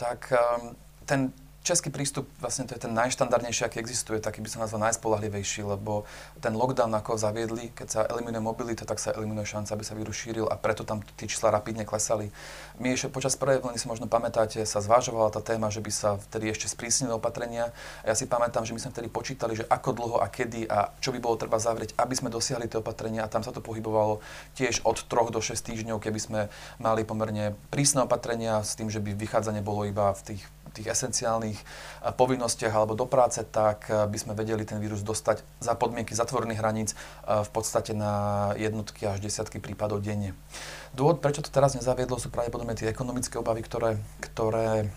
Tak 0.00 0.32
um, 0.32 0.72
ten 1.04 1.28
Český 1.60 1.92
prístup, 1.92 2.24
vlastne 2.40 2.64
to 2.64 2.72
je 2.72 2.80
ten 2.80 2.96
najštandardnejší, 2.96 3.68
aký 3.68 3.84
existuje, 3.84 4.16
taký 4.16 4.40
by 4.40 4.48
som 4.48 4.64
nazval 4.64 4.88
najspolahlivejší, 4.88 5.60
lebo 5.60 6.08
ten 6.40 6.56
lockdown, 6.56 6.88
ako 6.96 7.20
zaviedli, 7.20 7.68
keď 7.76 7.88
sa 7.92 8.00
eliminuje 8.08 8.40
mobilita, 8.40 8.88
tak 8.88 8.96
sa 8.96 9.12
eliminuje 9.12 9.44
šanca, 9.44 9.76
aby 9.76 9.84
sa 9.84 9.92
vírus 9.92 10.24
a 10.48 10.56
preto 10.56 10.88
tam 10.88 11.04
tie 11.20 11.28
čísla 11.28 11.52
rapidne 11.52 11.84
klesali. 11.84 12.32
My 12.80 12.96
ešte 12.96 13.12
počas 13.12 13.36
prvej 13.36 13.60
vlny, 13.60 13.76
si 13.76 13.84
možno 13.84 14.08
pamätáte, 14.08 14.64
sa 14.64 14.80
zvážovala 14.80 15.28
tá 15.28 15.44
téma, 15.44 15.68
že 15.68 15.84
by 15.84 15.92
sa 15.92 16.16
vtedy 16.16 16.48
ešte 16.48 16.64
sprísnili 16.64 17.12
opatrenia. 17.12 17.76
A 18.00 18.08
ja 18.08 18.14
si 18.16 18.24
pamätám, 18.24 18.64
že 18.64 18.72
my 18.72 18.80
sme 18.80 18.96
vtedy 18.96 19.12
počítali, 19.12 19.52
že 19.52 19.68
ako 19.68 19.92
dlho 19.92 20.16
a 20.16 20.32
kedy 20.32 20.64
a 20.64 20.88
čo 20.96 21.12
by 21.12 21.20
bolo 21.20 21.36
treba 21.36 21.60
zavrieť, 21.60 21.92
aby 22.00 22.16
sme 22.16 22.32
dosiahli 22.32 22.72
tie 22.72 22.80
opatrenia 22.80 23.28
a 23.28 23.28
tam 23.28 23.44
sa 23.44 23.52
to 23.52 23.60
pohybovalo 23.60 24.24
tiež 24.56 24.80
od 24.88 24.96
3 24.96 25.28
do 25.28 25.44
6 25.44 25.60
týždňov, 25.60 26.00
keby 26.00 26.20
sme 26.24 26.40
mali 26.80 27.04
pomerne 27.04 27.52
prísne 27.68 28.00
opatrenia 28.08 28.64
s 28.64 28.80
tým, 28.80 28.88
že 28.88 29.04
by 29.04 29.12
vychádzanie 29.12 29.60
bolo 29.60 29.84
iba 29.84 30.16
v 30.16 30.32
tých 30.32 30.42
tých 30.72 30.90
esenciálnych 30.90 31.58
eh, 31.58 31.64
povinnostiach 32.14 32.72
alebo 32.72 32.94
do 32.94 33.04
práce, 33.04 33.42
tak 33.42 33.90
eh, 33.90 34.06
by 34.06 34.18
sme 34.18 34.32
vedeli 34.38 34.62
ten 34.62 34.78
vírus 34.78 35.02
dostať 35.02 35.42
za 35.60 35.74
podmienky 35.74 36.14
zatvorených 36.14 36.60
hraníc 36.62 36.90
eh, 36.94 37.42
v 37.42 37.50
podstate 37.50 37.92
na 37.92 38.14
jednotky 38.56 39.04
až 39.06 39.20
desiatky 39.20 39.58
prípadov 39.58 40.00
denne. 40.00 40.32
Dôvod, 40.90 41.22
prečo 41.22 41.42
to 41.42 41.54
teraz 41.54 41.78
nezaviedlo, 41.78 42.18
sú 42.18 42.34
pravdepodobne 42.34 42.69
tie 42.74 42.90
ekonomické 42.90 43.38
obavy, 43.38 43.62
ktoré, 43.64 43.98
ktoré 44.20 44.90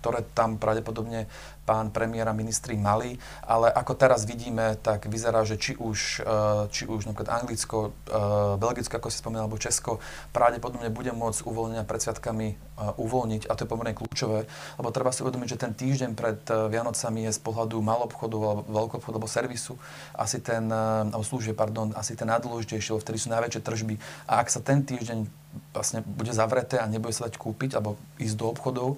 ktoré 0.00 0.24
tam 0.32 0.56
pravdepodobne 0.56 1.28
pán 1.70 1.94
premiér 1.94 2.26
a 2.26 2.34
ministri 2.34 2.74
mali, 2.74 3.14
ale 3.46 3.70
ako 3.70 3.94
teraz 3.94 4.26
vidíme, 4.26 4.74
tak 4.82 5.06
vyzerá, 5.06 5.46
že 5.46 5.54
či 5.54 5.78
už, 5.78 6.18
eh, 6.18 6.66
či 6.74 6.90
už 6.90 7.06
napríklad 7.06 7.30
Anglicko, 7.30 7.94
eh, 7.94 8.58
Belgicko, 8.58 8.98
ako 8.98 9.06
si 9.06 9.22
spomínal, 9.22 9.46
alebo 9.46 9.60
Česko, 9.60 10.02
pravdepodobne 10.34 10.90
bude 10.90 11.14
môcť 11.14 11.46
uvoľnenia 11.46 11.86
pred 11.86 12.02
sviatkami 12.02 12.48
eh, 12.50 12.58
uvoľniť 12.98 13.46
a 13.46 13.54
to 13.54 13.62
je 13.62 13.70
pomerne 13.70 13.94
kľúčové, 13.94 14.50
lebo 14.82 14.88
treba 14.90 15.14
si 15.14 15.22
uvedomiť, 15.22 15.48
že 15.54 15.62
ten 15.62 15.72
týždeň 15.76 16.10
pred 16.18 16.42
Vianocami 16.50 17.30
je 17.30 17.36
z 17.38 17.40
pohľadu 17.44 17.78
malobchodu 17.78 18.34
alebo 18.34 18.66
veľkoobchodu 18.66 19.14
alebo 19.20 19.30
servisu 19.30 19.78
asi 20.16 20.42
ten, 20.42 20.66
alebo 20.72 21.22
služie, 21.22 21.54
pardon, 21.54 21.92
asi 21.94 22.16
ten 22.16 22.26
najdôležitejší, 22.26 22.96
vtedy 22.98 23.18
sú 23.20 23.28
najväčšie 23.30 23.60
tržby. 23.62 23.94
A 24.26 24.42
ak 24.42 24.48
sa 24.50 24.58
ten 24.64 24.82
týždeň 24.82 25.28
vlastne 25.70 26.02
bude 26.02 26.30
zavreté 26.30 26.78
a 26.78 26.86
nebude 26.86 27.14
sa 27.14 27.26
dať 27.26 27.38
kúpiť 27.38 27.78
alebo 27.78 27.98
ísť 28.18 28.36
do 28.38 28.46
obchodov, 28.50 28.88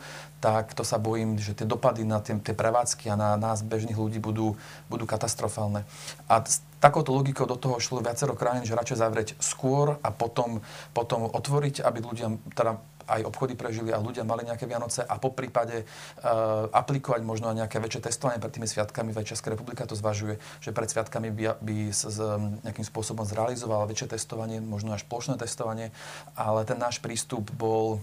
tak 0.43 0.75
to 0.75 0.83
sa 0.83 0.99
bojím, 0.99 1.39
že 1.39 1.55
tie 1.55 1.63
dopady 1.63 2.03
na 2.03 2.19
tie, 2.19 2.35
tie 2.43 2.51
prevádzky 2.51 3.15
a 3.15 3.15
na 3.15 3.39
nás 3.39 3.63
bežných 3.63 3.95
ľudí 3.95 4.19
budú, 4.19 4.59
budú 4.91 5.07
katastrofálne. 5.07 5.87
A 6.27 6.43
s 6.43 6.59
takouto 6.83 7.15
logikou 7.15 7.47
do 7.47 7.55
toho 7.55 7.79
šlo 7.79 8.03
viacero 8.03 8.35
krajín, 8.35 8.67
že 8.67 8.75
radšej 8.75 8.99
zavrieť 8.99 9.29
skôr 9.39 10.03
a 10.03 10.11
potom, 10.11 10.59
potom 10.91 11.31
otvoriť, 11.31 11.87
aby 11.87 12.03
ľudia, 12.03 12.35
teda 12.59 12.83
aj 13.07 13.23
obchody 13.23 13.55
prežili 13.55 13.95
a 13.95 14.03
ľudia 14.03 14.27
mali 14.27 14.47
nejaké 14.47 14.67
Vianoce 14.67 15.03
a 15.03 15.15
po 15.19 15.31
prípade 15.31 15.83
uh, 15.83 16.67
aplikovať 16.75 17.23
možno 17.23 17.51
aj 17.51 17.67
nejaké 17.67 17.79
väčšie 17.79 18.11
testovanie 18.11 18.43
pred 18.43 18.51
tými 18.51 18.67
sviatkami. 18.67 19.15
Veď 19.15 19.35
Česká 19.35 19.55
republika 19.55 19.87
to 19.87 19.95
zvažuje, 19.95 20.43
že 20.59 20.75
pred 20.75 20.91
sviatkami 20.91 21.31
by, 21.31 21.45
by 21.63 21.77
s, 21.91 22.03
s, 22.03 22.19
nejakým 22.67 22.87
spôsobom 22.87 23.27
zrealizovala 23.27 23.91
väčšie 23.91 24.19
testovanie, 24.19 24.59
možno 24.59 24.95
až 24.95 25.07
plošné 25.07 25.39
testovanie, 25.39 25.95
ale 26.35 26.67
ten 26.67 26.79
náš 26.79 26.99
prístup 26.99 27.51
bol 27.55 28.03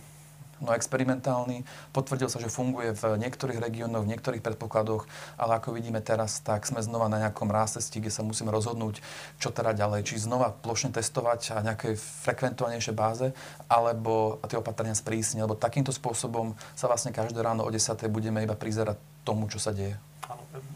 no 0.62 0.76
experimentálny. 0.76 1.64
Potvrdil 1.92 2.28
sa, 2.28 2.40
že 2.40 2.52
funguje 2.52 2.96
v 2.96 3.18
niektorých 3.20 3.60
regiónoch, 3.60 4.04
v 4.04 4.12
niektorých 4.16 4.44
predpokladoch, 4.44 5.08
ale 5.40 5.60
ako 5.60 5.76
vidíme 5.76 6.04
teraz, 6.04 6.40
tak 6.44 6.68
sme 6.68 6.84
znova 6.84 7.08
na 7.08 7.20
nejakom 7.28 7.48
rástesti, 7.48 8.00
kde 8.00 8.14
sa 8.14 8.24
musíme 8.24 8.52
rozhodnúť, 8.52 9.02
čo 9.40 9.50
teda 9.52 9.76
ďalej. 9.76 10.06
Či 10.06 10.28
znova 10.28 10.52
plošne 10.52 10.92
testovať 10.96 11.56
a 11.56 11.66
nejakej 11.66 11.96
frekventovanejšej 12.28 12.96
báze, 12.96 13.28
alebo 13.72 14.40
tie 14.46 14.60
opatrenia 14.60 14.96
sprísniť, 14.96 15.44
lebo 15.44 15.58
takýmto 15.58 15.96
spôsobom 15.96 16.54
sa 16.76 16.88
vlastne 16.88 17.16
každé 17.16 17.40
ráno 17.40 17.64
o 17.64 17.70
10. 17.72 17.96
budeme 18.12 18.44
iba 18.44 18.56
prizerať 18.58 19.00
tomu, 19.24 19.46
čo 19.52 19.62
sa 19.62 19.76
deje. 19.76 19.96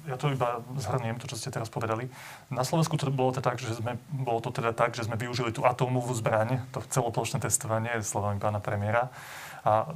ja 0.06 0.20
to 0.20 0.30
iba 0.30 0.62
zhrniem, 0.78 1.18
to, 1.18 1.26
čo 1.26 1.40
ste 1.40 1.50
teraz 1.50 1.72
povedali. 1.72 2.06
Na 2.54 2.62
Slovensku 2.62 2.94
to 3.00 3.10
bolo 3.10 3.34
to 3.34 3.42
tak, 3.42 3.58
že 3.58 3.74
sme, 3.74 3.98
bolo 4.12 4.44
to 4.44 4.54
teda 4.54 4.76
tak, 4.76 4.94
že 4.94 5.08
sme 5.08 5.18
využili 5.18 5.50
tú 5.50 5.66
atómovú 5.66 6.14
zbraň, 6.14 6.62
to 6.76 6.84
celoplošné 6.92 7.42
testovanie, 7.42 7.98
slovami 8.06 8.38
pána 8.38 8.62
premiéra. 8.62 9.10
A 9.64 9.88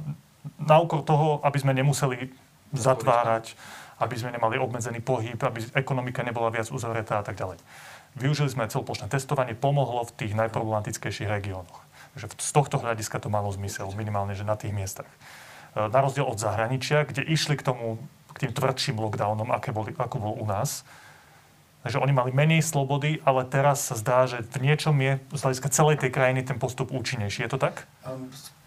na 0.58 0.76
úkor 0.80 1.04
toho, 1.04 1.44
aby 1.44 1.58
sme 1.60 1.76
nemuseli 1.76 2.32
zatvárať, 2.72 3.56
aby 3.98 4.14
sme 4.14 4.34
nemali 4.34 4.56
obmedzený 4.56 5.02
pohyb, 5.02 5.36
aby 5.36 5.64
ekonomika 5.74 6.22
nebola 6.22 6.52
viac 6.54 6.70
uzavretá 6.70 7.20
a 7.20 7.24
tak 7.24 7.36
ďalej. 7.36 7.58
Využili 8.16 8.48
sme 8.48 8.70
celoplošné 8.70 9.10
testovanie, 9.12 9.52
pomohlo 9.52 10.06
v 10.08 10.14
tých 10.24 10.32
najproblematickejších 10.38 11.28
regiónoch. 11.28 11.84
Takže 12.16 12.26
z 12.40 12.50
tohto 12.50 12.76
hľadiska 12.80 13.20
to 13.20 13.28
malo 13.28 13.52
zmysel, 13.52 13.92
minimálne, 13.94 14.34
že 14.34 14.48
na 14.48 14.56
tých 14.56 14.74
miestach. 14.74 15.10
E, 15.76 15.86
na 15.86 16.00
rozdiel 16.00 16.26
od 16.26 16.40
zahraničia, 16.40 17.04
kde 17.04 17.22
išli 17.22 17.54
k 17.58 17.66
tomu, 17.66 18.00
k 18.34 18.48
tým 18.48 18.52
tvrdším 18.54 18.98
lockdownom, 18.98 19.52
aké 19.54 19.70
boli, 19.70 19.92
ako 19.94 20.16
bol 20.18 20.34
u 20.34 20.46
nás. 20.48 20.82
Takže 21.86 22.02
oni 22.02 22.10
mali 22.10 22.30
menej 22.34 22.62
slobody, 22.66 23.22
ale 23.22 23.46
teraz 23.46 23.86
sa 23.86 23.94
zdá, 23.94 24.26
že 24.26 24.42
v 24.42 24.66
niečom 24.66 24.98
je 24.98 25.22
z 25.30 25.40
hľadiska 25.46 25.68
celej 25.70 25.96
tej 26.02 26.10
krajiny 26.10 26.42
ten 26.42 26.58
postup 26.58 26.90
účinnejší. 26.90 27.46
Je 27.46 27.50
to 27.54 27.60
tak? 27.60 27.86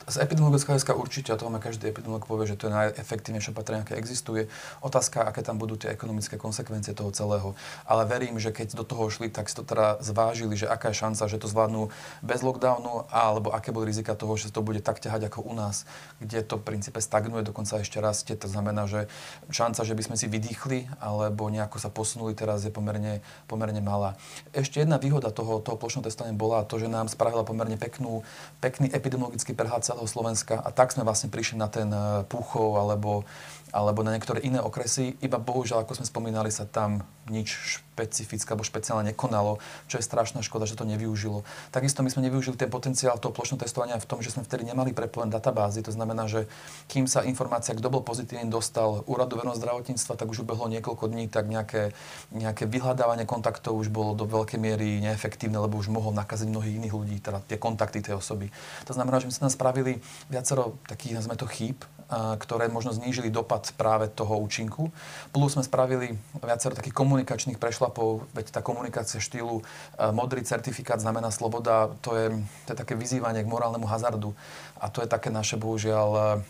Z 0.10 0.18
epidemiologického 0.18 0.74
hľadiska 0.74 0.98
určite, 0.98 1.30
a 1.30 1.38
to 1.38 1.46
máme 1.46 1.62
každý 1.62 1.94
epidemiolog 1.94 2.26
povie, 2.26 2.50
že 2.50 2.58
to 2.58 2.68
je 2.68 2.74
najefektívnejšie 2.74 3.54
opatrenie, 3.54 3.86
aké 3.86 3.94
existuje. 3.94 4.50
Otázka, 4.82 5.22
aké 5.22 5.46
tam 5.46 5.62
budú 5.62 5.78
tie 5.78 5.94
ekonomické 5.94 6.42
konsekvencie 6.42 6.98
toho 6.98 7.14
celého. 7.14 7.54
Ale 7.86 8.10
verím, 8.10 8.42
že 8.42 8.50
keď 8.50 8.74
do 8.74 8.82
toho 8.82 9.14
šli, 9.14 9.30
tak 9.30 9.46
si 9.46 9.54
to 9.54 9.62
teda 9.62 10.02
zvážili, 10.02 10.58
že 10.58 10.66
aká 10.66 10.90
je 10.90 11.06
šanca, 11.06 11.30
že 11.30 11.38
to 11.38 11.46
zvládnu 11.46 11.94
bez 12.26 12.42
lockdownu, 12.42 13.06
alebo 13.14 13.54
aké 13.54 13.70
boli 13.70 13.94
rizika 13.94 14.18
toho, 14.18 14.34
že 14.42 14.50
to 14.50 14.66
bude 14.66 14.82
tak 14.82 14.98
ťahať 14.98 15.30
ako 15.30 15.46
u 15.46 15.54
nás, 15.54 15.86
kde 16.18 16.42
to 16.42 16.58
v 16.58 16.66
princípe 16.66 16.98
stagnuje, 16.98 17.46
dokonca 17.46 17.78
ešte 17.78 18.02
rastie. 18.02 18.34
To 18.34 18.50
znamená, 18.50 18.90
že 18.90 19.06
šanca, 19.54 19.86
že 19.86 19.94
by 19.94 20.04
sme 20.10 20.16
si 20.18 20.26
vydýchli, 20.26 20.90
alebo 20.98 21.46
nejako 21.54 21.78
sa 21.78 21.94
posunuli 21.94 22.34
teraz 22.34 22.66
je 22.66 22.74
pomerne, 22.74 23.22
pomerne 23.46 23.86
malá. 23.86 24.18
Ešte 24.50 24.82
jedna 24.82 24.98
výhoda 24.98 25.30
toho, 25.30 25.62
toho 25.62 25.78
plošného 25.78 26.10
testovania 26.10 26.34
bola 26.34 26.66
to, 26.66 26.82
že 26.82 26.90
nám 26.90 27.06
spravila 27.06 27.46
pomerne 27.46 27.78
peknú, 27.78 28.26
pekný 28.64 28.90
epidemiologický 28.90 29.54
prehľad 29.54 29.91
celého 29.92 30.08
Slovenska. 30.08 30.56
A 30.64 30.72
tak 30.72 30.96
sme 30.96 31.04
vlastne 31.04 31.28
prišli 31.28 31.60
na 31.60 31.68
ten 31.68 31.92
eh, 31.92 32.24
Púchov 32.26 32.80
alebo 32.80 33.28
alebo 33.72 34.04
na 34.04 34.12
niektoré 34.12 34.44
iné 34.44 34.60
okresy. 34.60 35.16
Iba 35.24 35.40
bohužiaľ, 35.40 35.84
ako 35.84 36.04
sme 36.04 36.08
spomínali, 36.08 36.52
sa 36.52 36.68
tam 36.68 37.04
nič 37.32 37.80
špecifické 37.80 38.52
alebo 38.52 38.68
špeciálne 38.68 39.16
nekonalo, 39.16 39.64
čo 39.88 39.96
je 40.00 40.04
strašná 40.04 40.44
škoda, 40.44 40.68
že 40.68 40.76
to 40.76 40.84
nevyužilo. 40.84 41.48
Takisto 41.72 42.04
my 42.04 42.12
sme 42.12 42.28
nevyužili 42.28 42.60
ten 42.60 42.68
potenciál 42.68 43.16
toho 43.20 43.32
plošného 43.32 43.64
testovania 43.64 43.96
v 44.00 44.08
tom, 44.08 44.20
že 44.20 44.36
sme 44.36 44.44
vtedy 44.44 44.68
nemali 44.68 44.92
prepojené 44.92 45.32
databázy. 45.32 45.80
To 45.88 45.96
znamená, 45.96 46.28
že 46.28 46.52
kým 46.92 47.08
sa 47.08 47.24
informácia, 47.24 47.72
kto 47.72 47.88
bol 47.88 48.04
pozitívny, 48.04 48.52
dostal 48.52 49.08
úradu 49.08 49.40
verejného 49.40 49.60
zdravotníctva, 49.60 50.20
tak 50.20 50.28
už 50.28 50.44
ubehlo 50.44 50.68
niekoľko 50.68 51.08
dní, 51.08 51.32
tak 51.32 51.48
nejaké, 51.48 51.96
nejaké 52.36 52.68
vyhľadávanie 52.68 53.24
kontaktov 53.24 53.80
už 53.80 53.88
bolo 53.88 54.12
do 54.18 54.28
veľkej 54.28 54.60
miery 54.60 55.00
neefektívne, 55.00 55.56
lebo 55.62 55.80
už 55.80 55.88
mohol 55.88 56.12
nakaziť 56.12 56.52
mnohých 56.52 56.78
iných 56.84 56.96
ľudí, 56.96 57.18
teda 57.24 57.40
tie 57.48 57.56
kontakty 57.56 58.04
tej 58.04 58.20
osoby. 58.20 58.52
To 58.90 58.92
znamená, 58.92 59.24
že 59.24 59.30
my 59.30 59.34
sme 59.34 59.44
tam 59.48 59.54
spravili 59.54 60.04
viacero 60.28 60.76
takých, 60.90 61.22
nazvime 61.22 61.40
to 61.40 61.48
chýb, 61.48 61.80
ktoré 62.12 62.68
možno 62.68 62.92
znížili 62.92 63.32
dopad 63.32 63.72
práve 63.80 64.12
toho 64.12 64.36
účinku. 64.44 64.92
Plus 65.32 65.56
sme 65.56 65.64
spravili 65.64 66.20
viacero 66.44 66.76
takých 66.76 66.96
komunikačných 66.96 67.56
prešlapov, 67.56 68.28
veď 68.36 68.52
tá 68.52 68.60
komunikácia 68.60 69.24
štýlu 69.24 69.64
modrý 70.12 70.44
certifikát 70.44 71.00
znamená 71.00 71.32
sloboda, 71.32 71.90
to 72.04 72.20
je, 72.20 72.28
to 72.68 72.76
je 72.76 72.78
také 72.78 73.00
vyzývanie 73.00 73.48
k 73.48 73.52
morálnemu 73.52 73.88
hazardu. 73.88 74.36
A 74.76 74.92
to 74.92 75.00
je 75.00 75.08
také 75.08 75.32
naše, 75.32 75.56
bohužiaľ, 75.56 76.44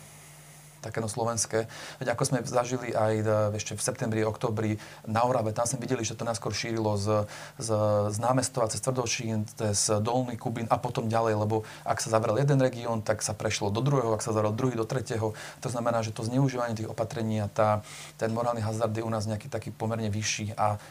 také 0.82 0.98
no 0.98 1.06
slovenské. 1.06 1.70
Veď 2.02 2.18
ako 2.18 2.22
sme 2.26 2.38
zažili 2.42 2.90
aj 2.90 3.14
e, 3.22 3.24
ešte 3.56 3.78
v 3.78 3.82
septembri, 3.82 4.26
oktobri 4.26 4.82
na 5.06 5.22
Orave, 5.22 5.54
tam 5.54 5.64
sme 5.64 5.78
videli, 5.78 6.02
že 6.02 6.18
to 6.18 6.26
najskôr 6.26 6.50
šírilo 6.50 6.98
z, 6.98 7.30
z, 7.62 7.70
z 8.10 8.16
námestova 8.18 8.66
cez 8.66 8.82
Tvrdošín, 8.82 9.46
cez 9.54 9.88
Dolný 10.02 10.34
Kubín 10.34 10.66
a 10.66 10.76
potom 10.82 11.06
ďalej, 11.06 11.38
lebo 11.38 11.62
ak 11.86 12.02
sa 12.02 12.10
zavrel 12.10 12.42
jeden 12.42 12.58
región, 12.58 12.98
tak 13.00 13.22
sa 13.22 13.32
prešlo 13.32 13.70
do 13.70 13.78
druhého, 13.78 14.10
ak 14.10 14.26
sa 14.26 14.34
zavrel 14.34 14.50
druhý 14.50 14.74
do 14.74 14.84
tretieho. 14.84 15.38
To 15.62 15.68
znamená, 15.70 16.02
že 16.02 16.10
to 16.10 16.26
zneužívanie 16.26 16.74
tých 16.74 16.90
opatrení 16.90 17.38
a 17.38 17.46
tá, 17.46 17.86
ten 18.18 18.34
morálny 18.34 18.60
hazard 18.60 18.92
je 18.92 19.06
u 19.06 19.12
nás 19.12 19.30
nejaký 19.30 19.46
taký 19.46 19.70
pomerne 19.70 20.10
vyšší 20.10 20.58
a 20.58 20.82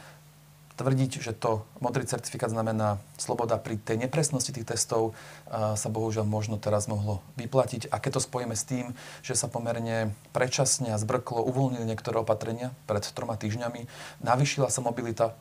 tvrdiť, 0.76 1.20
že 1.20 1.36
to 1.36 1.68
modrý 1.78 2.08
certifikát 2.08 2.48
znamená 2.48 2.96
sloboda 3.20 3.60
pri 3.60 3.76
tej 3.76 4.00
nepresnosti 4.00 4.56
tých 4.56 4.64
testov 4.64 5.12
sa 5.52 5.88
bohužiaľ 5.92 6.24
možno 6.24 6.56
teraz 6.56 6.88
mohlo 6.88 7.20
vyplatiť. 7.36 7.92
A 7.92 8.00
keď 8.00 8.18
to 8.18 8.26
spojíme 8.26 8.56
s 8.56 8.64
tým, 8.64 8.96
že 9.20 9.36
sa 9.36 9.52
pomerne 9.52 10.16
predčasne 10.32 10.90
a 10.92 11.00
zbrklo 11.00 11.44
uvoľnili 11.44 11.84
niektoré 11.84 12.18
opatrenia 12.18 12.72
pred 12.88 13.04
troma 13.04 13.36
týždňami, 13.36 13.84
navýšila 14.24 14.72
sa 14.72 14.80
mobilita 14.80 15.36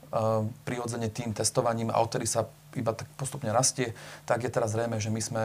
prirodzene 0.67 1.07
tým 1.07 1.31
testovaním 1.31 1.89
a 1.89 2.03
odtedy 2.03 2.27
sa 2.27 2.51
iba 2.75 2.95
tak 2.95 3.07
postupne 3.19 3.51
rastie, 3.51 3.91
tak 4.23 4.47
je 4.47 4.51
teraz 4.51 4.71
zrejme, 4.71 4.95
že 4.99 5.11
my 5.11 5.21
sme 5.23 5.43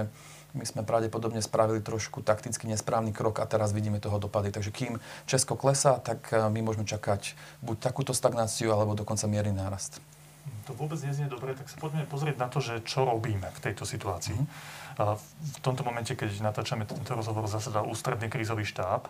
my 0.57 0.65
sme 0.65 0.83
pravdepodobne 0.83 1.45
spravili 1.45 1.85
trošku 1.85 2.25
takticky 2.25 2.65
nesprávny 2.67 3.13
krok 3.13 3.45
a 3.45 3.47
teraz 3.47 3.77
vidíme 3.77 4.01
toho 4.01 4.17
dopady. 4.17 4.51
Takže 4.51 4.73
kým 4.73 4.97
Česko 5.29 5.55
klesá, 5.55 6.01
tak 6.01 6.33
eh, 6.33 6.41
my 6.49 6.65
môžeme 6.65 6.89
čakať 6.89 7.37
buď 7.61 7.77
takúto 7.79 8.17
stagnáciu, 8.17 8.73
alebo 8.73 8.97
dokonca 8.97 9.29
mierny 9.29 9.53
nárast. 9.53 10.01
To 10.67 10.75
vôbec 10.75 10.99
neznie 10.99 11.31
dobre, 11.31 11.55
tak 11.55 11.71
sa 11.71 11.79
poďme 11.79 12.07
pozrieť 12.11 12.37
na 12.43 12.51
to, 12.51 12.59
že 12.59 12.83
čo 12.83 13.07
robíme 13.07 13.47
v 13.55 13.63
tejto 13.63 13.87
situácii. 13.87 14.35
Mm-hmm. 14.35 15.15
V 15.55 15.59
tomto 15.63 15.87
momente, 15.87 16.11
keď 16.19 16.43
natáčame 16.43 16.89
tento 16.89 17.15
rozhovor, 17.15 17.47
zasadal 17.47 17.87
ústredný 17.87 18.27
krízový 18.27 18.67
štáb. 18.67 19.07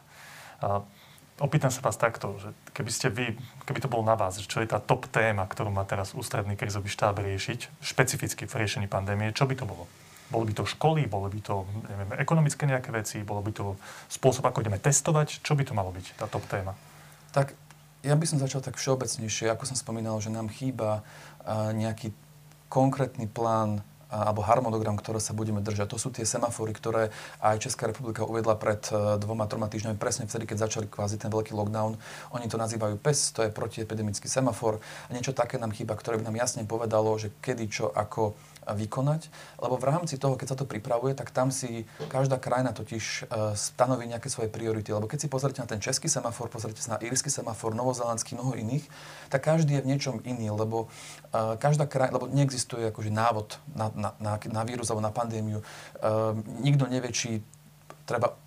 Opýtam 1.36 1.68
sa 1.68 1.84
vás 1.84 2.00
takto, 2.00 2.36
že 2.40 2.48
keby 2.72 2.90
ste 2.92 3.08
vy, 3.12 3.36
keby 3.68 3.84
to 3.84 3.92
bolo 3.92 4.04
na 4.04 4.16
vás, 4.16 4.40
čo 4.40 4.64
je 4.64 4.68
tá 4.68 4.80
top 4.80 5.04
téma, 5.12 5.44
ktorú 5.44 5.68
má 5.68 5.84
teraz 5.84 6.16
ústredný 6.16 6.56
krízový 6.56 6.88
štáb 6.88 7.20
riešiť, 7.20 7.84
špecificky 7.84 8.48
v 8.48 8.56
riešení 8.56 8.88
pandémie, 8.88 9.36
čo 9.36 9.44
by 9.44 9.52
to 9.56 9.68
bolo? 9.68 9.84
Boli 10.26 10.50
by 10.50 10.54
to 10.58 10.64
školy, 10.66 11.06
bolo 11.06 11.30
by 11.30 11.40
to 11.42 11.62
neviem, 11.86 12.18
ekonomické 12.18 12.66
nejaké 12.66 12.90
veci, 12.90 13.22
bolo 13.22 13.42
by 13.42 13.52
to 13.54 13.78
spôsob, 14.10 14.46
ako 14.46 14.62
ideme 14.62 14.82
testovať. 14.82 15.42
Čo 15.42 15.54
by 15.54 15.62
to 15.62 15.72
malo 15.74 15.94
byť, 15.94 16.18
tá 16.18 16.26
top 16.26 16.44
téma? 16.50 16.74
Tak 17.30 17.54
ja 18.06 18.14
by 18.14 18.26
som 18.26 18.38
začal 18.38 18.62
tak 18.62 18.78
všeobecnejšie. 18.78 19.50
Ako 19.50 19.66
som 19.66 19.78
spomínal, 19.78 20.18
že 20.22 20.30
nám 20.30 20.50
chýba 20.50 21.02
nejaký 21.74 22.14
konkrétny 22.70 23.30
plán 23.30 23.82
alebo 24.06 24.38
harmonogram, 24.38 24.94
ktoré 24.94 25.18
sa 25.18 25.34
budeme 25.34 25.58
držať. 25.58 25.90
To 25.90 25.98
sú 25.98 26.14
tie 26.14 26.22
semafory, 26.22 26.70
ktoré 26.70 27.10
aj 27.42 27.58
Česká 27.58 27.90
republika 27.90 28.22
uvedla 28.22 28.54
pred 28.54 28.78
e, 28.94 29.18
dvoma, 29.18 29.50
troma 29.50 29.66
týždňami, 29.66 29.98
presne 29.98 30.30
vtedy, 30.30 30.46
keď 30.46 30.70
začali 30.70 30.86
kvázi 30.86 31.18
ten 31.18 31.26
veľký 31.26 31.50
lockdown. 31.50 31.98
Oni 32.30 32.46
to 32.46 32.54
nazývajú 32.54 33.02
PES, 33.02 33.34
to 33.34 33.40
je 33.42 33.50
protiepidemický 33.50 34.30
semafor. 34.30 34.78
A 34.78 35.10
niečo 35.10 35.34
také 35.34 35.58
nám 35.58 35.74
chýba, 35.74 35.98
ktoré 35.98 36.22
by 36.22 36.30
nám 36.30 36.38
jasne 36.38 36.62
povedalo, 36.62 37.18
že 37.18 37.34
kedy, 37.42 37.66
čo, 37.66 37.90
ako 37.90 38.38
vykonať, 38.66 39.30
lebo 39.62 39.78
v 39.78 39.84
rámci 39.86 40.18
toho, 40.18 40.34
keď 40.34 40.48
sa 40.54 40.58
to 40.58 40.66
pripravuje, 40.66 41.14
tak 41.14 41.30
tam 41.30 41.54
si 41.54 41.86
každá 42.10 42.40
krajina 42.40 42.74
totiž 42.74 43.04
e, 43.04 43.22
stanoví 43.54 44.10
nejaké 44.10 44.26
svoje 44.26 44.50
priority. 44.50 44.90
Lebo 44.90 45.06
keď 45.06 45.26
si 45.26 45.28
pozrite 45.30 45.62
na 45.62 45.70
ten 45.70 45.78
český 45.78 46.10
semafor, 46.10 46.50
pozrite 46.50 46.82
sa 46.82 46.98
na 46.98 47.02
írsky 47.02 47.30
semafor, 47.30 47.78
novozelandský, 47.78 48.34
mnoho 48.34 48.58
iných, 48.58 48.86
tak 49.30 49.46
každý 49.46 49.78
je 49.78 49.84
v 49.86 49.90
niečom 49.94 50.16
iný, 50.26 50.50
lebo 50.50 50.90
e, 51.30 51.54
každá 51.60 51.86
krajina, 51.86 52.18
lebo 52.18 52.26
neexistuje 52.26 52.90
akože 52.90 53.10
návod 53.12 53.60
na, 53.76 53.92
na, 53.94 54.10
na, 54.18 54.32
na 54.40 54.62
vírus 54.66 54.90
alebo 54.90 55.04
na 55.04 55.14
pandémiu. 55.14 55.60
Uh, 55.98 56.36
nikto 56.62 56.86
nevie, 56.86 57.10
či 57.12 57.30
treba 58.06 58.38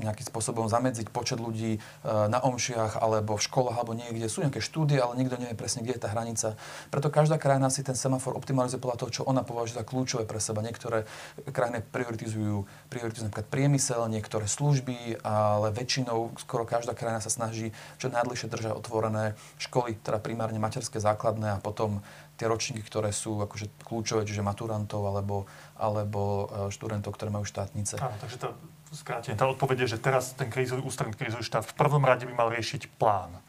nejakým 0.00 0.26
spôsobom 0.26 0.66
zamedziť 0.66 1.10
počet 1.10 1.38
ľudí 1.38 1.76
e, 1.76 1.80
na 2.04 2.42
omšiach 2.42 2.98
alebo 2.98 3.38
v 3.38 3.42
školách 3.46 3.76
alebo 3.78 3.94
niekde. 3.94 4.26
Sú 4.26 4.42
nejaké 4.42 4.58
štúdie, 4.58 4.98
ale 4.98 5.14
nikto 5.18 5.38
nevie 5.38 5.54
presne, 5.54 5.86
kde 5.86 5.96
je 5.98 6.02
tá 6.02 6.10
hranica. 6.10 6.58
Preto 6.90 7.08
každá 7.12 7.38
krajina 7.38 7.70
si 7.70 7.86
ten 7.86 7.94
semafor 7.94 8.34
optimalizuje 8.34 8.82
podľa 8.82 8.98
toho, 9.04 9.10
čo 9.10 9.22
ona 9.28 9.46
považuje 9.46 9.78
za 9.80 9.86
kľúčové 9.86 10.24
pre 10.26 10.42
seba. 10.42 10.64
Niektoré 10.64 11.06
krajiny 11.50 11.84
prioritizujú, 11.88 12.66
prioritizujú 12.90 13.30
napríklad 13.30 13.48
priemysel, 13.50 14.02
niektoré 14.10 14.46
služby, 14.50 15.22
ale 15.22 15.70
väčšinou 15.70 16.34
skoro 16.42 16.66
každá 16.66 16.92
krajina 16.96 17.22
sa 17.22 17.30
snaží 17.30 17.70
čo 17.98 18.10
najdlhšie 18.10 18.50
držať 18.50 18.72
otvorené 18.74 19.38
školy, 19.62 19.98
teda 20.02 20.18
primárne 20.18 20.58
materské 20.58 20.98
základné 20.98 21.56
a 21.56 21.62
potom 21.62 22.02
tie 22.34 22.50
ročníky, 22.50 22.82
ktoré 22.82 23.14
sú 23.14 23.38
akože 23.38 23.70
kľúčové, 23.86 24.26
čiže 24.26 24.42
maturantov 24.42 25.06
alebo, 25.06 25.46
alebo 25.78 26.20
e, 26.50 26.74
študentov, 26.74 27.14
ktoré 27.14 27.30
majú 27.30 27.46
štátnice. 27.46 28.02
Áno, 28.02 28.18
takže 28.18 28.42
to 28.42 28.48
skrátenie, 28.96 29.36
tá 29.36 29.44
odpoveď 29.44 29.84
že 29.84 30.00
teraz 30.00 30.32
ten 30.32 30.48
krízový, 30.48 30.80
ústredný 30.80 31.12
krízový 31.12 31.44
štát 31.44 31.68
v 31.68 31.76
prvom 31.76 32.00
rade 32.00 32.24
by 32.24 32.32
mal 32.32 32.48
riešiť 32.48 32.96
plán. 32.96 33.43